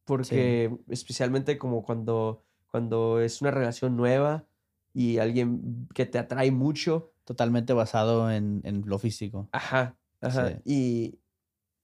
Porque 0.04 0.76
especialmente 0.88 1.58
como 1.58 1.82
cuando, 1.82 2.42
cuando 2.70 3.20
es 3.20 3.42
una 3.42 3.50
relación 3.50 3.96
nueva 3.96 4.46
y 4.94 5.18
alguien 5.18 5.86
que 5.94 6.06
te 6.06 6.18
atrae 6.18 6.50
mucho, 6.50 7.12
Totalmente 7.24 7.74
basado 7.74 8.30
en, 8.30 8.62
en 8.64 8.84
lo 8.86 8.98
físico. 8.98 9.48
ajá, 9.52 9.98
ajá. 10.22 10.48
Sí. 10.48 10.62
Y, 10.64 11.20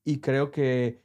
y 0.04 0.20
creo 0.20 0.50
que 0.50 1.02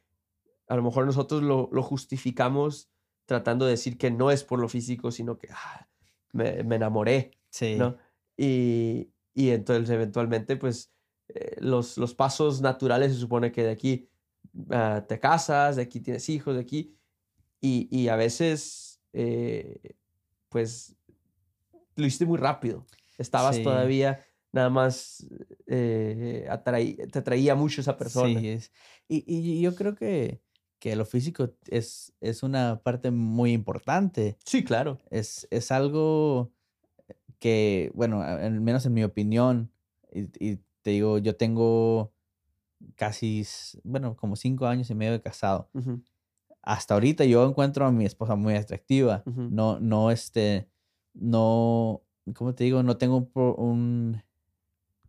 a 0.69 0.77
lo 0.77 0.83
mejor 0.83 1.05
nosotros 1.05 1.43
lo, 1.43 1.69
lo 1.73 1.83
justificamos 1.83 2.89
tratando 3.29 3.65
de 3.65 3.71
decir 3.71 3.97
que 3.97 4.09
no 4.11 4.31
es 4.31 4.43
por 4.43 4.59
lo 4.59 4.67
físico, 4.67 5.11
sino 5.11 5.37
que 5.37 5.47
ah, 5.51 5.87
me, 6.33 6.63
me 6.63 6.75
enamoré, 6.77 7.31
Sí. 7.51 7.75
¿no? 7.77 7.95
Y, 8.35 9.11
y 9.35 9.51
entonces 9.51 9.89
eventualmente 9.91 10.57
pues 10.57 10.91
eh, 11.29 11.55
los, 11.59 11.97
los 11.97 12.15
pasos 12.15 12.59
naturales 12.61 13.13
se 13.13 13.19
supone 13.19 13.51
que 13.51 13.63
de 13.63 13.71
aquí 13.71 14.09
ah, 14.71 15.05
te 15.07 15.19
casas, 15.19 15.75
de 15.75 15.83
aquí 15.83 15.99
tienes 15.99 16.27
hijos, 16.29 16.55
de 16.55 16.61
aquí, 16.61 16.95
y, 17.61 17.87
y 17.95 18.07
a 18.07 18.15
veces 18.15 18.99
eh, 19.13 19.95
pues 20.49 20.95
lo 21.95 22.05
hiciste 22.05 22.25
muy 22.25 22.37
rápido, 22.39 22.85
estabas 23.17 23.57
Sí. 23.57 23.63
todavía 23.63 24.25
nada 24.51 24.69
más 24.71 25.27
eh, 25.67 26.47
atraí- 26.49 26.97
te 27.11 27.19
atraía 27.19 27.53
mucho 27.53 27.81
esa 27.81 27.95
persona. 27.97 28.39
Sí, 28.39 28.47
es. 28.49 28.71
Y, 29.07 29.23
y 29.27 29.61
yo 29.61 29.75
creo 29.75 29.93
que, 29.93 30.41
que 30.79 30.95
lo 30.95 31.05
físico 31.05 31.51
es, 31.67 32.13
es 32.21 32.43
una 32.43 32.81
parte 32.83 33.11
muy 33.11 33.51
importante. 33.53 34.37
Sí, 34.45 34.63
claro. 34.63 34.97
Es, 35.11 35.47
es 35.51 35.71
algo 35.71 36.51
que, 37.39 37.91
bueno, 37.93 38.21
al 38.21 38.61
menos 38.61 38.85
en 38.85 38.93
mi 38.93 39.03
opinión, 39.03 39.71
y, 40.11 40.21
y 40.39 40.59
te 40.81 40.91
digo, 40.91 41.17
yo 41.17 41.35
tengo 41.35 42.13
casi, 42.95 43.45
bueno, 43.83 44.15
como 44.15 44.35
cinco 44.35 44.67
años 44.67 44.89
y 44.89 44.95
medio 44.95 45.11
de 45.13 45.21
casado. 45.21 45.69
Hasta 46.61 46.93
ahorita 46.93 47.25
yo 47.25 47.47
encuentro 47.47 47.85
a 47.85 47.91
mi 47.91 48.05
esposa 48.05 48.35
muy 48.35 48.55
atractiva. 48.55 49.23
No, 49.25 49.79
no, 49.79 50.11
este, 50.11 50.69
no, 51.13 52.03
¿cómo 52.35 52.53
te 52.55 52.63
digo? 52.65 52.83
No 52.83 52.97
tengo 52.97 53.29
un, 53.33 54.21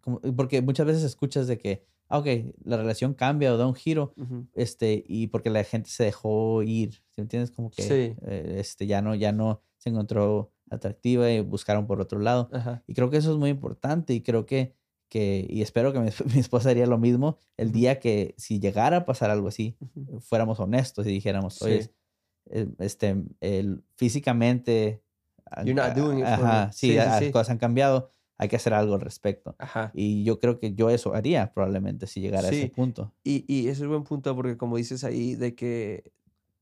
como- 0.00 0.20
porque 0.36 0.62
muchas 0.62 0.86
veces 0.86 1.02
escuchas 1.04 1.46
de 1.46 1.58
que, 1.58 1.86
ok, 2.18 2.26
la 2.64 2.76
relación 2.76 3.14
cambia 3.14 3.52
o 3.54 3.56
da 3.56 3.66
un 3.66 3.74
giro, 3.74 4.12
ujú. 4.16 4.46
este, 4.54 5.04
y 5.06 5.28
porque 5.28 5.50
la 5.50 5.62
gente 5.64 5.90
se 5.90 6.04
dejó 6.04 6.62
ir, 6.62 6.94
¿sí 6.94 7.18
me 7.18 7.22
entiendes? 7.22 7.50
Como 7.50 7.70
que, 7.70 7.82
Sí. 7.82 8.16
eh, 8.26 8.56
este, 8.58 8.86
ya 8.86 9.00
no, 9.02 9.14
ya 9.14 9.32
no 9.32 9.60
se 9.78 9.90
encontró 9.90 10.52
atractiva 10.70 11.30
y 11.30 11.40
buscaron 11.40 11.86
por 11.86 12.00
otro 12.00 12.18
lado. 12.20 12.48
Ajá. 12.52 12.82
Y 12.86 12.94
creo 12.94 13.10
que 13.10 13.16
eso 13.16 13.30
es 13.32 13.38
muy 13.38 13.50
importante 13.50 14.12
y 14.14 14.22
creo 14.22 14.46
que, 14.46 14.74
que 15.08 15.44
y 15.48 15.62
espero 15.62 15.92
que 15.92 15.98
mi, 16.00 16.08
mi 16.34 16.40
esposa 16.40 16.70
haría 16.70 16.86
lo 16.86 16.98
mismo 16.98 17.38
el 17.56 17.72
día 17.72 17.98
que 17.98 18.34
si 18.38 18.60
llegara 18.60 18.98
a 18.98 19.04
pasar 19.04 19.30
algo 19.30 19.48
así, 19.48 19.76
Ujú. 19.80 20.20
fuéramos 20.20 20.60
honestos 20.60 21.06
y 21.06 21.10
dijéramos, 21.10 21.60
oye, 21.62 21.82
Sí. 21.82 21.90
eh, 22.50 22.68
este, 22.78 23.16
el, 23.40 23.84
físicamente, 23.96 25.02
You're 25.64 25.74
not 25.74 25.94
doing 25.96 26.18
it 26.18 26.26
for 26.26 26.44
ajá, 26.46 26.66
me. 26.66 26.72
sí, 26.72 26.88
sí. 26.88 26.94
las 26.94 27.22
cosas 27.32 27.50
han 27.50 27.58
cambiado, 27.58 28.12
hay 28.40 28.48
que 28.48 28.56
hacer 28.56 28.72
algo 28.74 28.94
al 28.94 29.00
respecto. 29.02 29.54
Ajá. 29.58 29.90
Y 29.94 30.24
yo 30.24 30.38
creo 30.40 30.58
que 30.58 30.74
yo 30.74 30.88
eso 30.90 31.14
haría 31.14 31.52
probablemente 31.52 32.06
si 32.06 32.20
llegara 32.20 32.48
a 32.48 32.50
ese 32.50 32.62
Sí. 32.62 32.68
punto. 32.68 33.12
Y, 33.22 33.44
y 33.46 33.68
ese 33.68 33.82
es 33.82 33.88
buen 33.88 34.02
punto 34.04 34.34
porque 34.34 34.56
como 34.56 34.76
dices 34.78 35.04
ahí 35.04 35.34
de 35.34 35.54
que, 35.54 36.12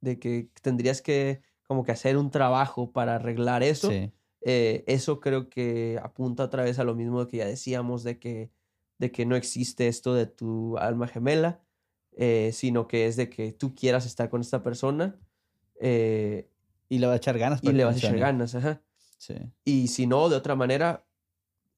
de 0.01 0.19
que 0.19 0.51
tendrías 0.63 1.01
que 1.03 1.41
como 1.67 1.85
que 1.85 1.93
hacer 1.93 2.17
un 2.17 2.31
trabajo 2.31 2.93
para 2.93 3.15
arreglar 3.17 3.63
eso, 3.63 3.91
Sí, 3.91 4.11
eh, 4.43 4.85
eso 4.87 5.21
creo 5.21 5.49
que 5.49 5.99
apunta 6.03 6.45
otra 6.45 6.65
vez 6.65 6.79
a 6.79 6.85
lo 6.85 6.95
mismo 6.95 7.27
que 7.29 7.37
ya 7.39 7.47
decíamos 7.47 8.03
de 8.05 8.19
que, 8.19 8.51
de 8.99 9.13
que 9.13 9.25
no 9.27 9.37
existe 9.37 9.87
esto 9.87 10.15
de 10.15 10.27
tu 10.27 10.79
alma 10.79 11.07
gemela, 11.07 11.63
eh, 12.17 12.51
sino 12.53 12.89
que 12.89 13.07
es 13.07 13.17
de 13.17 13.29
que 13.31 13.53
tú 13.53 13.75
quieras 13.75 14.05
estar 14.07 14.31
con 14.31 14.41
esta 14.41 14.63
persona 14.63 15.21
eh, 15.81 16.51
y 16.89 16.99
le 16.99 17.07
va 17.07 17.13
a 17.13 17.17
echar 17.17 17.39
ganas. 17.39 17.61
y 17.63 17.67
para 17.67 17.73
le 17.77 17.79
que 17.81 17.85
vas 17.85 17.95
a 17.95 17.99
echar 17.99 18.19
ganas, 18.19 18.55
ajá. 18.55 18.83
Sí, 19.19 19.35
Y 19.65 19.89
si 19.89 20.07
no, 20.07 20.29
de 20.29 20.37
otra 20.37 20.55
manera, 20.57 21.05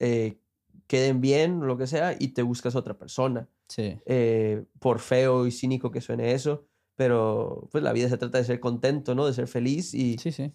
eh, 0.00 0.38
queden 0.86 1.20
bien, 1.20 1.60
lo 1.60 1.76
que 1.76 1.86
sea, 1.86 2.16
y 2.18 2.28
te 2.28 2.42
buscas 2.42 2.74
otra 2.74 2.98
persona. 2.98 3.48
sí, 3.68 3.98
eh, 4.06 4.64
por 4.80 4.98
feo 4.98 5.46
y 5.46 5.52
cínico 5.52 5.92
que 5.92 6.00
suene 6.00 6.32
eso, 6.32 6.66
pero 6.96 7.68
pues 7.70 7.84
la 7.84 7.92
vida 7.92 8.08
se 8.08 8.18
trata 8.18 8.38
de 8.38 8.44
ser 8.44 8.58
contento, 8.60 9.14
¿no? 9.14 9.26
De 9.26 9.32
ser 9.32 9.46
feliz 9.46 9.94
y, 9.94 10.18
sí, 10.18 10.32
sí. 10.32 10.52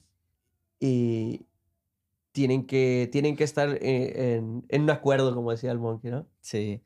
y 0.80 1.46
tienen, 2.34 2.66
que, 2.68 3.08
tienen 3.12 3.38
que 3.38 3.46
estar 3.46 3.70
eh, 3.82 4.36
en, 4.36 4.66
en 4.68 4.82
un 4.82 4.90
acuerdo, 4.90 5.34
como 5.34 5.52
decía 5.52 5.72
el 5.72 5.80
monkey, 5.80 6.12
¿no? 6.12 6.28
sí. 6.42 6.82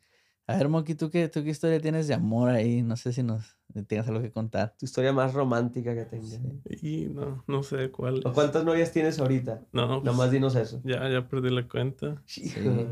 A 0.50 0.58
ver, 0.58 0.68
Monkey, 0.68 0.96
¿tú 0.96 1.12
qué, 1.12 1.30
¿tú 1.30 1.44
qué 1.44 1.52
historia 1.52 1.80
tienes 1.80 2.08
de 2.08 2.16
amor 2.16 2.50
ahí? 2.50 2.82
No 2.82 2.98
sé 2.98 3.14
si 3.14 3.22
nos 3.22 3.56
tengas 3.88 4.08
algo 4.08 4.20
que 4.20 4.32
contar. 4.32 4.76
Tu 4.80 4.86
historia 4.86 5.14
más 5.14 5.34
romántica 5.36 5.94
que 5.94 6.06
tengas. 6.06 6.40
Sí. 6.72 6.80
Y 6.82 7.06
no, 7.10 7.44
no 7.48 7.62
sé 7.62 7.92
cuál. 7.92 8.22
¿O 8.26 8.34
cuántas 8.34 8.66
novias 8.66 8.92
tienes 8.92 9.20
ahorita? 9.20 9.62
No, 9.74 10.02
pues, 10.02 10.04
Nomás 10.06 10.32
dinos 10.32 10.56
eso. 10.56 10.82
ya, 10.84 11.08
ya 11.08 11.28
perdí 11.28 11.52
la 11.52 11.68
cuenta. 11.68 12.24
Hijo. 12.36 12.88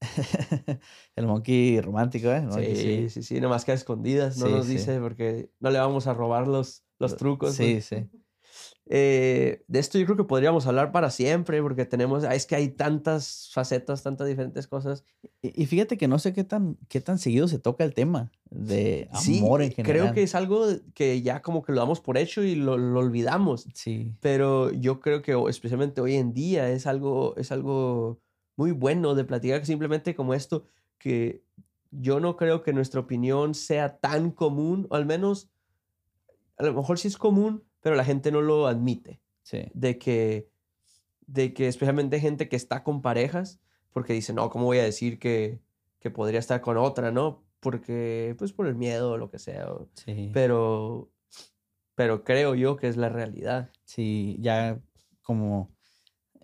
el 1.16 1.26
Monkey 1.26 1.80
romántico, 1.80 2.28
¿eh? 2.28 2.40
Monkey, 2.40 2.76
Sí, 2.76 3.10
sí, 3.10 3.22
sí, 3.22 3.40
nomás 3.40 3.64
que 3.64 3.72
a 3.72 3.74
escondidas, 3.74 4.36
no 4.38 4.46
Sí, 4.46 4.52
nos 4.52 4.66
sí. 4.66 4.72
dice 4.72 4.98
porque 5.00 5.50
no 5.60 5.70
le 5.70 5.78
vamos 5.78 6.06
a 6.08 6.14
robar 6.14 6.48
los, 6.48 6.84
los 6.98 7.16
trucos. 7.16 7.54
Sí, 7.54 7.76
¿no? 7.76 7.80
sí. 7.82 8.08
Eh, 8.90 9.64
de 9.68 9.78
esto 9.78 9.98
yo 9.98 10.06
creo 10.06 10.16
que 10.16 10.24
podríamos 10.24 10.66
hablar 10.66 10.92
para 10.92 11.10
siempre 11.10 11.60
porque 11.60 11.84
tenemos, 11.84 12.24
ah, 12.24 12.34
es 12.34 12.46
que 12.46 12.56
hay 12.56 12.68
tantas 12.70 13.50
facetas, 13.52 14.02
tantas 14.02 14.26
diferentes 14.26 14.66
cosas. 14.66 15.04
Y, 15.42 15.62
y 15.62 15.66
fíjate 15.66 15.98
que 15.98 16.08
no 16.08 16.18
sé 16.18 16.32
qué 16.32 16.42
tan, 16.42 16.78
qué 16.88 17.00
tan 17.02 17.18
seguido 17.18 17.48
se 17.48 17.58
toca 17.58 17.84
el 17.84 17.92
tema 17.92 18.30
de 18.50 19.10
Sí, 19.14 19.40
amor 19.40 19.60
en 19.62 19.72
general. 19.72 20.00
creo 20.02 20.14
que 20.14 20.22
es 20.22 20.34
algo 20.34 20.66
que 20.94 21.20
ya 21.20 21.42
como 21.42 21.62
que 21.62 21.72
lo 21.72 21.80
damos 21.80 22.00
por 22.00 22.16
hecho 22.16 22.42
y 22.42 22.54
lo, 22.54 22.78
lo 22.78 23.00
olvidamos. 23.00 23.66
Sí, 23.74 24.14
Pero 24.20 24.72
yo 24.72 25.00
creo 25.00 25.20
que 25.20 25.36
especialmente 25.50 26.00
hoy 26.00 26.14
en 26.14 26.32
día 26.32 26.70
es 26.70 26.86
algo, 26.86 27.36
es 27.36 27.52
algo 27.52 28.20
muy 28.56 28.70
bueno 28.72 29.14
de 29.14 29.24
platicar 29.24 29.66
simplemente 29.66 30.14
como 30.14 30.32
esto, 30.32 30.64
que 30.98 31.42
yo 31.90 32.20
no 32.20 32.36
creo 32.36 32.62
que 32.62 32.72
nuestra 32.72 33.00
opinión 33.00 33.54
sea 33.54 33.98
tan 33.98 34.30
común, 34.30 34.86
o 34.90 34.96
al 34.96 35.04
menos, 35.06 35.50
a 36.56 36.64
lo 36.64 36.74
mejor 36.74 36.98
sí 36.98 37.08
es 37.08 37.16
común, 37.16 37.64
pero 37.88 37.96
la 37.96 38.04
gente 38.04 38.30
no 38.30 38.42
lo 38.42 38.66
admite. 38.66 39.18
sí, 39.42 39.62
De 39.72 39.98
que, 39.98 40.50
de 41.26 41.54
que 41.54 41.68
especialmente 41.68 42.20
gente 42.20 42.48
que 42.50 42.56
está 42.56 42.84
con 42.84 43.00
parejas, 43.00 43.60
porque 43.92 44.12
dicen, 44.12 44.36
no, 44.36 44.50
¿cómo 44.50 44.66
voy 44.66 44.78
a 44.78 44.84
decir 44.84 45.18
que, 45.18 45.58
que 46.00 46.10
podría 46.10 46.38
estar 46.38 46.60
con 46.60 46.76
otra, 46.76 47.10
no? 47.10 47.42
Porque, 47.60 48.34
pues 48.38 48.52
por 48.52 48.66
el 48.66 48.74
miedo 48.74 49.12
o 49.12 49.16
lo 49.16 49.30
que 49.30 49.38
sea. 49.38 49.66
Sí. 49.94 50.30
Pero, 50.34 51.08
pero 51.94 52.24
creo 52.24 52.54
yo 52.54 52.76
que 52.76 52.88
es 52.88 52.96
la 52.98 53.08
realidad. 53.08 53.70
Sí, 53.84 54.36
ya 54.40 54.78
como 55.22 55.70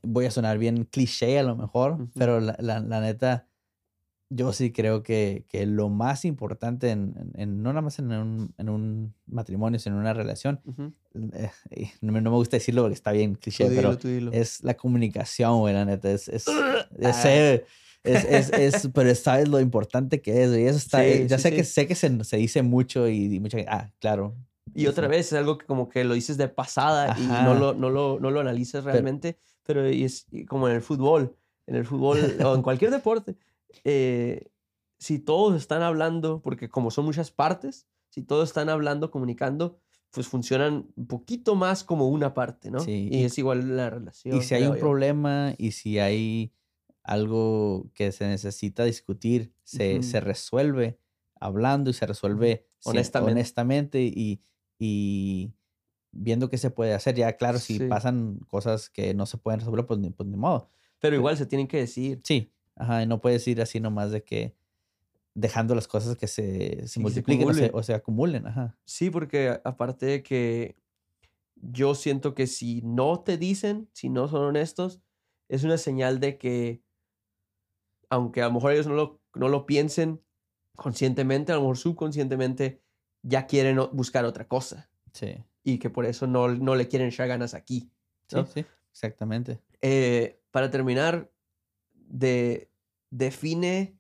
voy 0.03 0.25
a 0.27 0.31
sonar 0.31 0.57
bien 0.59 0.85
cliché 0.85 1.39
a 1.39 1.43
lo 1.43 1.57
mejor, 1.57 2.09
pero 2.15 2.41
la, 2.41 2.57
la- 2.59 2.81
la 2.81 3.01
neta, 3.01 3.47
yo 4.31 4.53
sí 4.53 4.73
creo 4.73 5.03
que, 5.03 5.45
que 5.49 5.67
lo 5.67 5.89
más 5.89 6.25
importante 6.25 6.91
en, 6.91 7.15
en- 7.19 7.41
en- 7.41 7.63
no 7.63 7.71
nada 7.71 7.83
más 7.83 7.99
en 7.99 8.11
un, 8.13 8.55
en 8.59 8.69
un 8.69 9.15
matrimonio, 9.27 9.79
sino 9.79 9.97
en 9.97 10.01
una 10.03 10.15
relación, 10.15 10.61
Ujú. 10.65 10.93
eh, 11.35 11.51
y 11.71 11.87
no, 12.01 12.13
me 12.13 12.21
no 12.21 12.31
me 12.31 12.37
gusta 12.37 12.57
decirlo 12.57 12.83
porque 12.83 12.95
está 12.95 13.13
bien 13.13 13.35
cliché, 13.35 13.69
dilo, 13.71 13.97
pero 13.99 14.33
es 14.33 14.63
la 14.65 14.75
comunicación, 14.75 15.59
güey, 15.61 15.75
la 15.75 15.85
neta, 15.85 16.11
es, 16.11 16.29
es, 16.29 16.47
Ah. 17.03 17.29
es, 18.05 18.25
es, 18.25 18.51
es- 18.51 18.89
pero 18.93 19.15
sabes 19.15 19.49
lo 19.49 19.61
importante 19.61 20.21
que 20.21 20.43
es, 20.45 20.51
y 20.57 20.65
eso 20.67 20.79
está, 20.79 21.03
Sí, 21.03 21.11
eh, 21.11 21.27
ya 21.29 21.39
sí, 21.39 21.43
sé 21.45 21.51
que 21.53 21.65
sí. 21.65 21.73
sé 21.73 21.87
que 21.87 21.95
se, 21.95 22.25
se 22.25 22.37
dice 22.37 22.63
mucho 22.63 23.09
y, 23.09 23.35
y 23.35 23.41
mucha 23.41 23.57
gente, 23.59 23.71
ah, 23.73 23.91
claro. 24.01 24.35
Y 24.75 24.87
otra 24.87 25.07
vez 25.09 25.27
es 25.27 25.33
algo 25.35 25.59
que 25.59 25.67
como 25.67 25.89
que 25.89 26.03
lo 26.05 26.15
dices 26.15 26.37
de 26.37 26.49
pasada 26.49 27.15
y 27.19 27.27
no 27.27 27.35
Ajá. 27.35 27.55
lo, 27.55 27.75
no 27.75 27.91
lo, 27.91 28.19
no 28.19 28.31
lo 28.31 28.41
analizas 28.41 28.83
realmente, 28.85 29.39
pero 29.65 29.89
y 29.89 30.05
es 30.05 30.27
como 30.49 30.69
en 30.69 30.75
el 30.75 30.83
fútbol, 30.83 31.37
en 31.67 31.77
el 31.77 31.85
fútbol 31.87 32.19
o 32.45 32.55
en 32.55 32.63
cualquier 32.63 32.91
deporte, 32.91 33.37
eh, 33.85 34.51
si 34.99 35.19
todos 35.19 35.57
están 35.57 35.83
hablando, 35.83 36.41
porque 36.43 36.69
como 36.69 36.91
son 36.91 37.05
muchas 37.05 37.31
partes, 37.31 37.87
si 38.11 38.23
todos 38.23 38.49
están 38.49 38.69
hablando, 38.69 39.11
comunicando, 39.11 39.79
pues 40.13 40.29
funcionan 40.29 40.89
un 40.97 41.07
poquito 41.07 41.57
más 41.57 41.83
como 41.85 42.09
una 42.09 42.35
parte, 42.35 42.71
¿no? 42.71 42.79
Sí, 42.81 43.09
Y, 43.11 43.23
y- 43.23 43.25
es 43.25 43.39
igual 43.39 43.77
la 43.77 43.91
relación. 43.91 44.37
Y 44.37 44.43
si 44.43 44.55
hay 44.55 44.63
un 44.67 44.75
yo. 44.75 44.81
problema 44.81 45.55
y 45.59 45.73
si 45.73 45.99
hay 45.99 46.53
algo 47.03 47.91
que 47.95 48.13
se 48.13 48.27
necesita 48.27 48.85
discutir, 48.85 49.53
se, 49.65 50.03
se 50.03 50.19
Ujú. 50.19 50.27
resuelve 50.27 50.99
hablando 51.41 51.91
y 51.91 51.93
se 51.93 52.07
resuelve 52.07 52.67
Honestamente. 52.85 53.33
honestamente 53.33 54.03
y, 54.03 54.43
y 54.79 55.53
viendo 56.13 56.49
qué 56.49 56.59
se 56.59 56.71
puede 56.71 56.95
hacer. 56.95 57.15
Ya, 57.17 57.37
claro, 57.37 57.59
si 57.59 57.79
Sí. 57.79 57.89
pasan 57.89 58.39
cosas 58.47 58.89
que 58.91 59.15
no 59.15 59.27
se 59.27 59.39
pueden 59.39 59.61
resolver, 59.61 59.85
pues 59.87 60.01
pues 60.17 60.29
ni 60.29 60.37
modo. 60.37 60.71
Pero 61.01 61.17
igual 61.17 61.37
se 61.37 61.47
tienen 61.47 61.67
que 61.67 61.79
decir. 61.79 62.21
Sí, 62.25 62.54
ajá, 62.77 63.03
y 63.03 63.07
no 63.07 63.21
puedes 63.21 63.47
ir 63.49 63.61
así 63.61 63.81
nomás 63.81 64.11
de 64.11 64.23
que 64.25 64.55
dejando 65.35 65.75
las 65.75 65.89
cosas 65.89 66.17
que 66.17 66.27
se, 66.29 66.87
se 66.89 67.01
Sí, 67.01 67.05
que 67.05 67.23
se 67.23 67.23
multipliquen 67.25 67.49
o 67.49 67.55
se, 67.55 67.67
acumulen. 67.67 67.79
o 67.81 67.83
se 67.83 67.95
acumulen, 67.95 68.47
ajá. 68.47 68.77
Sí, 68.85 69.11
porque 69.11 69.61
aparte 69.65 70.07
de 70.07 70.23
que 70.23 70.77
yo 71.57 71.95
siento 71.95 72.35
que 72.35 72.47
si 72.47 72.83
no 72.83 73.21
te 73.21 73.37
dicen, 73.39 73.89
si 73.93 74.09
no 74.11 74.29
son 74.29 74.43
honestos, 74.45 75.01
es 75.49 75.65
una 75.65 75.79
señal 75.79 76.21
de 76.21 76.39
que, 76.39 76.83
aunque 78.11 78.43
a 78.43 78.47
lo 78.47 78.53
mejor 78.55 78.73
ellos 78.73 78.87
no 78.87 78.95
lo, 78.95 79.21
no 79.35 79.49
lo 79.49 79.67
piensen 79.67 80.23
conscientemente, 80.77 81.53
a 81.53 81.57
lo 81.57 81.63
mejor 81.63 81.79
subconscientemente 81.79 82.83
ya 83.23 83.47
quieren 83.47 83.79
buscar 83.93 84.25
otra 84.25 84.47
cosa 84.49 84.91
Sí, 85.13 85.37
y 85.63 85.79
que 85.79 85.91
por 85.91 86.05
eso 86.07 86.27
no, 86.27 86.49
no 86.49 86.75
le 86.75 86.89
quieren 86.89 87.09
echar 87.09 87.29
ganas 87.29 87.55
aquí. 87.55 87.91
sí, 88.29 88.39
sí, 88.53 88.67
exactamente. 88.91 89.61
Eh, 89.81 90.41
para 90.51 90.71
terminar, 90.71 91.31
de, 92.09 92.71
define, 93.11 93.99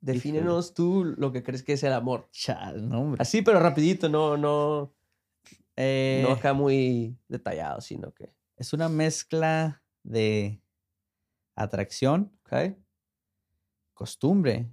defínenos 0.00 0.74
tú 0.74 1.04
lo 1.04 1.32
que 1.32 1.42
crees 1.42 1.62
que 1.62 1.74
es 1.74 1.82
el 1.82 1.92
amor. 1.92 2.28
Chal, 2.32 2.88
no, 2.88 3.02
hombre. 3.02 3.22
Así, 3.22 3.42
pero 3.42 3.60
rapidito, 3.60 4.08
no, 4.08 4.36
no, 4.36 4.94
Eh, 5.76 6.22
no 6.26 6.32
acá 6.32 6.52
muy 6.52 7.16
detallado, 7.28 7.80
sino 7.80 8.12
que, 8.12 8.32
es 8.56 8.72
una 8.72 8.88
mezcla 8.88 9.82
de 10.02 10.60
atracción, 11.56 12.32
¿ok? 12.44 12.76
costumbre. 14.02 14.68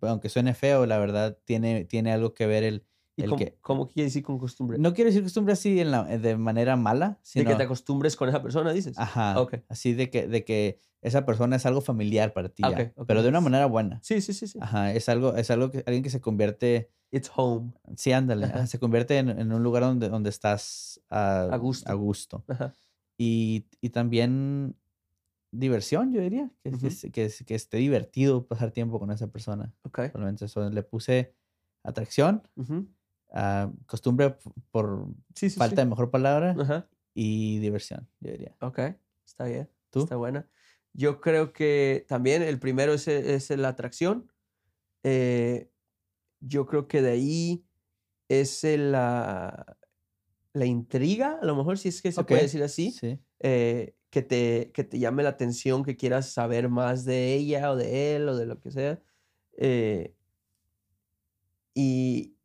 Aunque 0.00 0.28
suene 0.28 0.54
feo, 0.54 0.86
la 0.86 0.98
verdad, 0.98 1.38
tiene, 1.44 1.84
tiene 1.84 2.12
algo 2.12 2.34
que 2.34 2.46
ver 2.46 2.64
el... 2.64 2.84
¿Y 3.16 3.22
el 3.22 3.28
cómo, 3.30 3.38
que, 3.38 3.58
cómo 3.60 3.86
quiere 3.86 4.04
decir 4.06 4.22
con 4.24 4.38
costumbre? 4.38 4.76
no 4.78 4.92
quiero 4.92 5.08
decir 5.08 5.22
costumbre 5.22 5.52
así 5.52 5.78
en 5.80 5.90
la- 5.92 6.02
de 6.04 6.36
manera 6.36 6.74
mala, 6.76 7.10
de 7.10 7.16
sino... 7.22 7.50
que 7.50 7.56
te 7.56 7.62
acostumbres 7.62 8.16
con 8.16 8.28
esa 8.28 8.42
persona, 8.42 8.72
dices. 8.72 8.98
Ajá. 8.98 9.40
Ok. 9.40 9.56
Así 9.68 9.92
de 9.94 10.10
que, 10.10 10.26
de 10.26 10.44
que 10.44 10.80
esa 11.00 11.24
persona 11.24 11.56
es 11.56 11.64
algo 11.66 11.80
familiar 11.80 12.32
para 12.32 12.48
ti, 12.48 12.62
Ah, 12.64 12.70
ya, 12.70 12.76
ok, 12.86 12.92
ok. 12.96 13.06
pero 13.06 13.22
de 13.22 13.28
una 13.28 13.40
manera 13.40 13.66
buena. 13.66 14.00
Sí, 14.02 14.20
sí, 14.20 14.32
sí, 14.32 14.46
sí. 14.48 14.58
Ajá, 14.60 14.92
es 14.92 15.08
algo, 15.08 15.36
es 15.36 15.50
algo 15.50 15.70
que 15.70 15.78
alguien 15.86 16.02
que 16.02 16.10
se 16.10 16.20
convierte, 16.20 16.90
It's 17.12 17.30
home. 17.36 17.72
sí, 17.96 18.10
ándale, 18.10 18.46
Ajá. 18.46 18.66
se 18.66 18.78
convierte 18.80 19.18
en, 19.18 19.28
en 19.28 19.52
un 19.52 19.62
lugar 19.62 19.84
donde, 19.84 20.08
donde 20.08 20.30
estás 20.30 21.00
ah, 21.10 21.48
A 21.52 21.56
gusto. 21.58 21.88
A 21.90 21.94
gusto. 21.94 22.44
Ajá. 22.48 22.74
Y, 23.16 23.66
y 23.80 23.90
también 23.90 24.76
diversión, 25.52 26.12
yo 26.12 26.20
diría, 26.20 26.50
que, 26.64 26.70
que 26.70 26.76
Ujú. 26.76 26.86
es- 26.88 27.06
que, 27.12 27.24
es- 27.26 27.44
que 27.44 27.54
esté 27.54 27.76
divertido 27.76 28.46
pasar 28.48 28.72
tiempo 28.72 28.98
con 28.98 29.12
esa 29.12 29.28
persona. 29.28 29.72
Ok. 29.82 30.10
Solamente 30.10 30.46
eso, 30.46 30.68
le 30.68 30.82
puse 30.82 31.32
atracción, 31.84 32.42
Ujú. 32.56 32.88
Ah, 33.34 33.70
costumbre 33.86 34.36
por 34.70 35.08
Sí, 35.34 35.50
sí, 35.50 35.58
falta 35.58 35.82
de 35.82 35.86
mejor 35.86 36.10
palabra 36.10 36.56
Ajá. 36.58 36.88
y 37.12 37.58
diversión, 37.58 38.08
yo 38.20 38.30
diría. 38.32 38.56
Ok. 38.60 38.80
Está 39.26 39.44
bien. 39.44 39.68
¿Tú? 39.90 40.00
Está 40.00 40.16
buena. 40.16 40.48
Yo 40.94 41.20
creo 41.20 41.52
que 41.52 42.06
también 42.08 42.42
el 42.42 42.58
primero 42.58 42.94
es, 42.94 43.06
es 43.08 43.50
la 43.50 43.68
atracción. 43.68 44.30
Eh, 45.02 45.68
yo 46.40 46.66
creo 46.66 46.88
que 46.88 47.02
de 47.02 47.10
ahí 47.10 47.64
es 48.28 48.64
la, 48.64 49.76
la 50.52 50.64
intriga, 50.64 51.38
a 51.42 51.44
lo 51.44 51.56
mejor 51.56 51.78
si 51.78 51.88
es 51.90 52.00
que 52.00 52.12
se 52.12 52.24
puede 52.24 52.42
decir 52.42 52.62
así. 52.62 52.92
Sí. 52.92 53.18
eh, 53.40 53.94
que, 54.14 54.22
te, 54.22 54.70
que 54.72 54.84
te 54.84 55.00
llame 55.00 55.24
la 55.24 55.30
atención, 55.30 55.82
que 55.82 55.96
quieras 55.96 56.30
saber 56.30 56.68
más 56.68 57.04
de 57.04 57.34
ella 57.34 57.72
o 57.72 57.76
de 57.76 58.14
él 58.14 58.28
o 58.28 58.36
de 58.36 58.46
lo 58.46 58.60
que 58.60 58.70
sea. 58.70 59.02
Eh, 59.56 60.14
y, 61.74 62.36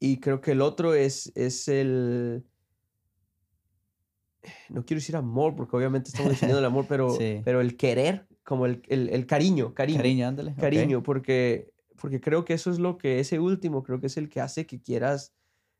y 0.00 0.18
creo 0.18 0.40
que 0.40 0.52
el 0.52 0.62
otro 0.62 0.94
es, 0.94 1.30
es 1.36 1.68
el... 1.68 2.44
No 4.70 4.84
quiero 4.86 5.00
decir 5.00 5.16
amor, 5.16 5.54
porque 5.54 5.76
obviamente 5.76 6.08
estamos 6.08 6.30
definiendo 6.32 6.58
el 6.60 6.64
amor, 6.64 6.86
pero, 6.88 7.10
Sí. 7.16 7.42
pero 7.44 7.60
el 7.60 7.76
querer, 7.76 8.26
como 8.42 8.66
el, 8.66 8.82
el- 8.88 9.10
el 9.10 9.26
cariño, 9.26 9.74
cariño. 9.74 9.98
Cariño, 9.98 10.28
ándale. 10.28 10.54
Cariño, 10.54 11.02
porque, 11.02 11.70
porque 12.00 12.20
creo 12.20 12.44
que 12.44 12.54
eso 12.54 12.70
es 12.70 12.78
lo 12.78 12.96
que, 12.96 13.20
ese 13.20 13.38
último, 13.38 13.82
creo 13.82 14.00
que 14.00 14.06
es 14.06 14.16
el 14.16 14.28
que 14.30 14.40
hace 14.40 14.66
que 14.66 14.80
quieras 14.80 15.34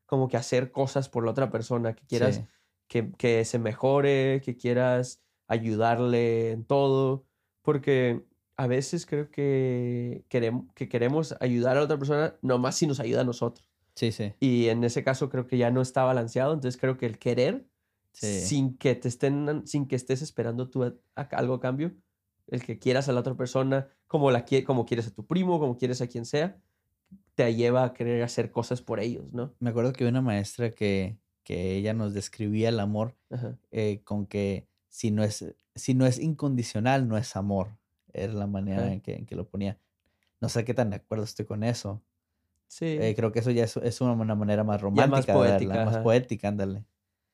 como 0.04 0.28
que 0.28 0.36
hacer 0.36 0.72
cosas 0.72 1.08
por 1.08 1.24
la 1.24 1.30
otra 1.30 1.50
persona, 1.50 1.94
que 1.94 2.04
quieras 2.04 2.36
Sí. 2.36 2.42
que, 2.88 3.10
que 3.12 3.44
se 3.44 3.58
mejore, 3.58 4.42
que 4.44 4.56
quieras 4.56 5.22
ayudarle 5.46 6.50
en 6.50 6.64
todo, 6.64 7.24
porque 7.62 8.22
a 8.56 8.66
veces 8.66 9.06
creo 9.06 9.30
que 9.30 10.24
queremos, 10.28 10.66
que 10.74 10.88
queremos 10.88 11.34
ayudar 11.40 11.76
a 11.76 11.80
la 11.80 11.84
otra 11.86 11.98
persona 11.98 12.36
nomás 12.42 12.76
si 12.76 12.86
nos 12.86 13.00
ayuda 13.00 13.22
a 13.22 13.24
nosotros. 13.24 13.64
Sí, 14.00 14.12
sí. 14.12 14.32
Y 14.40 14.68
en 14.68 14.82
ese 14.82 15.04
caso 15.04 15.28
creo 15.28 15.46
que 15.46 15.58
ya 15.58 15.70
no 15.70 15.82
está 15.82 16.04
balanceado, 16.04 16.54
entonces 16.54 16.80
creo 16.80 16.96
que 16.96 17.04
el 17.04 17.18
querer, 17.18 17.66
Sí. 18.12 18.40
sin 18.40 18.78
que 18.78 18.94
te 18.94 19.08
estén, 19.08 19.66
sin 19.66 19.86
que 19.86 19.94
estés 19.96 20.22
esperando 20.22 20.70
tú 20.70 20.84
a- 20.84 20.94
a- 21.16 21.22
algo 21.36 21.52
a 21.54 21.60
cambio, 21.60 21.92
el 22.46 22.64
que 22.64 22.78
quieras 22.78 23.08
a 23.08 23.12
la 23.12 23.20
otra 23.20 23.36
persona, 23.36 23.88
como, 24.06 24.30
la, 24.30 24.46
como 24.66 24.86
quieres 24.86 25.06
a 25.06 25.10
tu 25.14 25.26
primo, 25.26 25.60
como 25.60 25.76
quieres 25.76 26.00
a 26.00 26.06
quien 26.06 26.24
sea, 26.24 26.58
te 27.34 27.54
lleva 27.54 27.84
a 27.84 27.92
querer 27.92 28.22
hacer 28.22 28.50
cosas 28.50 28.80
por 28.80 29.00
ellos, 29.00 29.30
¿no? 29.34 29.54
Me 29.60 29.68
acuerdo 29.70 29.92
que 29.92 30.06
una 30.06 30.22
maestra 30.22 30.70
que, 30.70 31.18
que 31.44 31.76
ella 31.76 31.92
nos 31.92 32.14
describía 32.14 32.70
el 32.70 32.80
amor 32.80 33.16
eh, 33.70 34.00
con 34.04 34.26
que 34.26 34.66
si 34.88 35.10
no, 35.10 35.22
es, 35.22 35.44
si 35.74 35.92
no 35.94 36.06
es 36.06 36.18
incondicional, 36.18 37.06
no 37.06 37.18
es 37.18 37.36
amor. 37.36 37.76
Era 38.14 38.32
la 38.32 38.46
manera 38.46 38.92
en, 38.92 39.00
que, 39.02 39.14
en 39.14 39.26
que 39.26 39.36
lo 39.36 39.46
ponía. 39.46 39.78
No 40.40 40.48
sé 40.48 40.64
qué 40.64 40.72
tan 40.74 40.88
de 40.90 40.96
acuerdo 40.96 41.24
estoy 41.24 41.44
con 41.46 41.62
eso. 41.62 42.02
Sí. 42.70 42.86
Eh, 42.86 43.14
creo 43.16 43.32
que 43.32 43.40
eso 43.40 43.50
ya 43.50 43.64
es, 43.64 43.76
es 43.78 44.00
una, 44.00 44.14
manera 44.14 44.62
más 44.62 44.76
Ya 44.78 44.82
romántica. 44.82 45.08
más 45.10 45.26
de 45.26 45.32
poética, 45.32 45.84
más 45.84 45.96
poética, 45.98 46.48
ándale. 46.48 46.84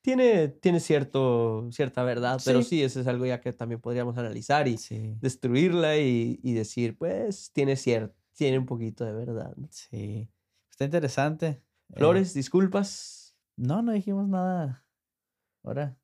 tiene, 0.03 0.49
tiene 0.49 0.81
cierto, 0.81 1.69
cierta 1.73 2.03
verdad, 2.05 2.41
pero 2.45 2.63
Sí. 2.63 2.83
eso 2.83 3.01
es 3.01 3.07
algo 3.07 3.27
ya 3.27 3.41
que 3.41 3.53
también 3.53 3.81
podríamos 3.81 4.17
analizar 4.17 4.67
y 4.67 4.79
Sí, 4.79 5.15
destruirla 5.21 5.99
y, 5.99 6.41
y 6.43 6.55
decir, 6.55 6.97
pues, 6.97 7.51
tiene 7.53 7.77
cierto, 7.77 8.17
tiene 8.33 8.59
un 8.59 8.65
poquito 8.67 9.05
de 9.05 9.13
verdad. 9.13 9.53
¿no? 9.57 9.67
sí. 9.71 10.31
Está 10.71 10.85
interesante. 10.85 11.47
Eh, 11.49 11.97
Flores, 11.97 12.33
disculpas. 12.35 13.37
no, 13.57 13.83
no 13.83 13.93
dijimos 13.93 14.29
nada. 14.29 14.87
Ahora, 15.65 15.99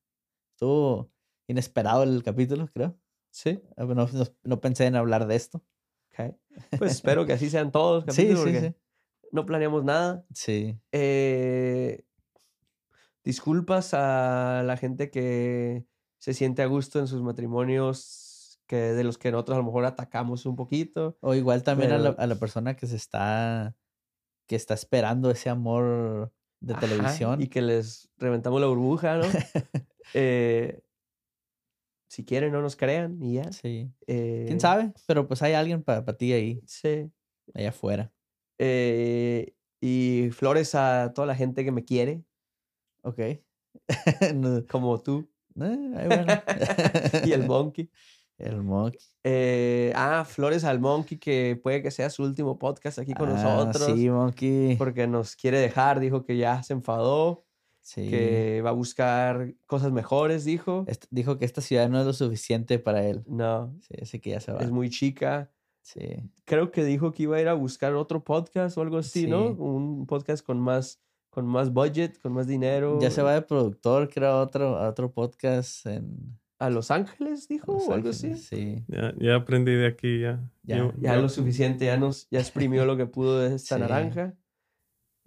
estuvo 0.55 1.11
inesperado 1.49 2.03
el 2.03 2.22
capítulo, 2.22 2.68
creo. 2.72 2.99
Sí, 3.30 3.62
Ah, 3.76 3.85
No, 3.85 3.95
no- 3.95 4.09
no 4.45 4.61
pensé 4.61 4.85
en 4.87 4.97
hablar 4.97 5.26
de 5.26 5.37
esto. 5.37 5.62
ok. 6.12 6.35
Pues 6.78 6.93
espero 6.93 7.24
que 7.24 7.33
así 7.33 7.49
sean 7.49 7.70
todos 7.72 8.05
los 8.05 8.14
Sí, 8.16 8.22
capítulos 8.28 8.45
sí, 8.51 8.68
sí. 8.68 8.74
No 9.33 9.45
planeamos 9.45 9.83
nada. 9.85 10.24
Sí. 10.33 10.78
Eh, 10.93 12.05
disculpas 13.24 13.95
a 13.95 14.62
la 14.64 14.76
gente 14.76 15.11
que 15.11 15.85
se 16.18 16.35
siente 16.35 16.62
a 16.62 16.66
gusto 16.66 16.99
en 17.01 17.07
sus 17.09 17.22
matrimonios, 17.22 18.61
que 18.66 18.76
de 18.76 19.05
los 19.05 19.18
que 19.18 19.33
nosotros 19.33 19.57
a 19.57 19.59
lo 19.59 19.64
mejor 19.66 19.85
atacamos 19.85 20.47
un 20.47 20.55
poquito. 20.57 21.18
O 21.20 21.35
igual 21.35 21.62
también 21.62 21.93
a, 21.93 21.99
la, 21.99 22.11
a 22.11 22.26
la 22.26 22.37
persona 22.37 22.76
que 22.76 22.87
se 22.87 22.97
está, 22.97 23.74
que 24.47 24.55
está 24.57 24.74
esperando 24.74 25.30
ese 25.30 25.51
amor 25.51 26.33
de 26.61 26.74
Ajá, 26.74 26.80
televisión. 26.80 27.43
Y 27.43 27.49
que 27.49 27.61
les 27.62 28.09
reventamos 28.18 28.61
la 28.61 28.68
burbuja, 28.68 29.16
¿no? 29.16 29.24
Eh, 30.14 30.83
si 32.09 32.24
quieren, 32.24 32.53
no 32.53 32.61
nos 32.61 32.76
crean 32.76 33.22
y 33.22 33.35
ya. 33.35 33.51
Sí. 33.53 33.91
Eh, 34.07 34.45
¿Quién 34.47 34.61
sabe? 34.61 34.93
Pero 35.07 35.26
pues 35.26 35.41
hay 35.43 35.55
alguien 35.55 35.83
para 35.83 36.05
ti 36.18 36.33
ahí, 36.35 36.61
Sí. 36.66 37.11
allá 37.55 37.70
afuera. 37.70 38.12
Eh, 38.64 39.54
y 39.80 40.30
flores 40.30 40.74
a 40.76 41.12
toda 41.14 41.26
la 41.26 41.34
gente 41.34 41.64
que 41.64 41.72
me 41.72 41.84
quiere, 41.84 42.22
Ok. 43.02 43.18
No, 44.34 44.64
como 44.70 45.00
tú 45.00 45.28
ahí 45.60 46.06
bueno. 46.06 46.26
y 47.24 47.32
el 47.32 47.46
monkey. 47.46 47.90
El 48.38 48.62
monkey. 48.62 48.98
Eh, 49.24 49.92
ah, 49.94 50.24
flores 50.24 50.64
al 50.64 50.80
monkey, 50.80 51.18
que 51.18 51.60
puede 51.62 51.80
que 51.82 51.90
sea 51.92 52.10
su 52.10 52.24
último 52.24 52.58
podcast 52.58 52.98
aquí 52.98 53.12
con 53.14 53.28
Ah, 53.28 53.34
nosotros. 53.66 53.96
Sí, 53.96 54.08
monkey. 54.10 54.74
Porque 54.76 55.06
nos 55.06 55.36
quiere 55.36 55.58
dejar, 55.60 56.00
dijo 56.00 56.24
que 56.24 56.36
ya 56.36 56.62
se 56.62 56.72
enfadó, 56.72 57.44
Sí. 57.82 58.08
que 58.10 58.60
va 58.64 58.70
a 58.70 58.72
buscar 58.72 59.54
cosas 59.66 59.92
mejores, 59.92 60.44
dijo. 60.44 60.84
Est- 60.88 61.04
dijo 61.10 61.38
que 61.38 61.44
esta 61.44 61.60
ciudad 61.60 61.88
no 61.88 62.00
es 62.00 62.06
lo 62.06 62.12
suficiente 62.12 62.78
para 62.80 63.04
él. 63.06 63.22
No, 63.28 63.76
Sí, 63.82 63.94
así 64.02 64.18
que 64.20 64.30
ya 64.30 64.40
se 64.40 64.50
va. 64.52 64.60
es 64.60 64.70
muy 64.70 64.88
chica. 64.90 65.50
Sí. 65.83 66.01
Creo 66.45 66.70
que 66.70 66.85
dijo 66.85 67.12
que 67.12 67.24
iba 67.24 67.37
a 67.37 67.41
ir 67.41 67.49
a 67.49 67.55
buscar 67.55 67.95
otro 67.95 68.22
podcast 68.24 68.78
o 68.78 68.83
algo 68.83 68.99
así, 68.99 69.26
¿no? 69.26 69.49
Un 69.49 70.07
podcast 70.07 70.45
con 70.45 70.61
más, 70.61 71.01
con 71.30 71.47
más 71.47 71.72
budget, 71.72 72.18
con 72.20 72.33
más 72.33 72.47
dinero. 72.47 72.99
Ya 73.01 73.11
se 73.11 73.20
va 73.22 73.35
de 73.35 73.43
productor, 73.43 74.09
creo, 74.09 74.28
a 74.30 74.43
otro, 74.43 74.76
a 74.78 74.89
otro 74.89 75.11
podcast 75.12 75.85
en 75.87 76.39
¿A 76.59 76.70
Los 76.70 76.93
Ángeles, 76.93 77.49
dijo? 77.49 77.72
Los 77.72 77.89
o 77.89 77.93
algo 77.95 78.11
así. 78.11 78.37
Sí. 78.37 78.85
Ya, 78.87 79.12
ya 79.18 79.35
aprendí 79.35 79.72
de 79.72 79.87
aquí, 79.89 80.20
ya. 80.20 80.49
Ya, 80.62 80.78
Yo- 80.78 80.93
Ya 80.99 81.16
yo 81.16 81.22
lo 81.22 81.28
suficiente, 81.28 81.87
ya 81.87 81.97
nos, 81.97 82.28
ya 82.30 82.39
exprimió 82.39 82.85
lo 82.87 82.97
que 82.97 83.07
pudo 83.07 83.41
de 83.41 83.55
esta 83.57 83.74
Sí. 83.74 83.80
naranja. 83.80 84.35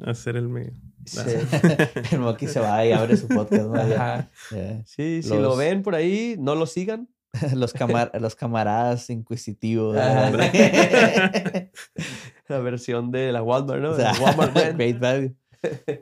Hacer 0.02 0.38
el 0.38 0.48
mío. 0.48 0.72
Sí. 1.06 1.20
el 2.14 2.20
monkey 2.20 2.48
se 2.48 2.60
va 2.62 2.86
y 2.86 2.92
abre 2.94 3.16
su 3.18 3.28
podcast. 3.28 3.66
¿no? 3.68 4.84
Sí, 4.86 5.22
si 5.24 5.38
lo 5.38 5.56
ven 5.58 5.84
por 5.84 5.96
ahí, 5.96 6.36
no 6.40 6.56
lo 6.56 6.66
sigan. 6.66 7.10
Los, 7.56 7.74
camar- 7.74 8.12
los 8.20 8.36
camaradas 8.36 9.10
inquisitivos. 9.10 9.98
Ah. 10.00 10.32
La 12.48 12.60
versión 12.60 13.12
de 13.12 13.32
la 13.32 13.42
Walmart, 13.42 13.82
¿no? 13.82 13.90
O 13.92 13.96
De 13.96 14.04
sea, 14.04 14.14
la 14.14 14.20
Walmart. 14.20 14.76
Great 14.76 15.00
value. 15.00 15.36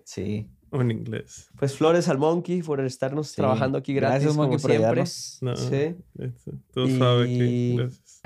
Sí. 0.04 0.50
En 0.72 0.92
inglés. 0.92 1.50
Pues 1.58 1.78
flores 1.78 2.10
al 2.10 2.18
Monkey 2.18 2.62
por 2.64 2.82
estarnos 2.82 3.30
sí. 3.30 3.36
trabajando 3.38 3.78
aquí 3.78 3.94
gratis 3.94 4.14
Gracias, 4.24 4.32
como 4.32 4.42
Monkey, 4.44 4.62
por 4.62 4.72
siempre. 4.72 4.88
ayudarnos. 5.02 5.38
No, 5.42 5.56
Sí. 5.56 5.96
eso, 6.20 6.52
Tú 6.74 6.98
sabes 6.98 7.28
que. 7.28 7.76
Gracias. 7.78 8.22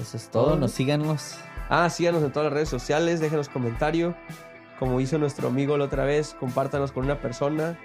Eso 0.00 0.16
es 0.16 0.28
todo. 0.30 0.56
Nos 0.56 0.70
síganos. 0.72 1.34
Ah, 1.68 1.90
síganos 1.90 2.22
en 2.22 2.32
todas 2.32 2.44
las 2.46 2.52
redes 2.54 2.68
sociales, 2.68 3.20
déjenos 3.20 3.48
comentario. 3.48 4.14
Como 4.78 5.00
hizo 5.00 5.18
nuestro 5.18 5.48
amigo 5.48 5.76
la 5.76 5.84
otra 5.86 6.04
vez, 6.04 6.34
compártanos 6.38 6.92
con 6.92 7.04
una 7.04 7.20
persona, 7.20 7.76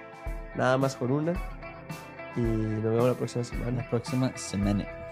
nada 0.55 0.77
más 0.77 0.95
con 0.95 1.11
una. 1.11 1.33
Y 2.35 2.41
nos 2.41 2.83
vemos 2.83 3.07
la 3.07 3.13
próxima 3.13 3.43
semana. 3.43 3.83
La 3.83 3.89
próxima 3.89 4.37
semana. 4.37 5.02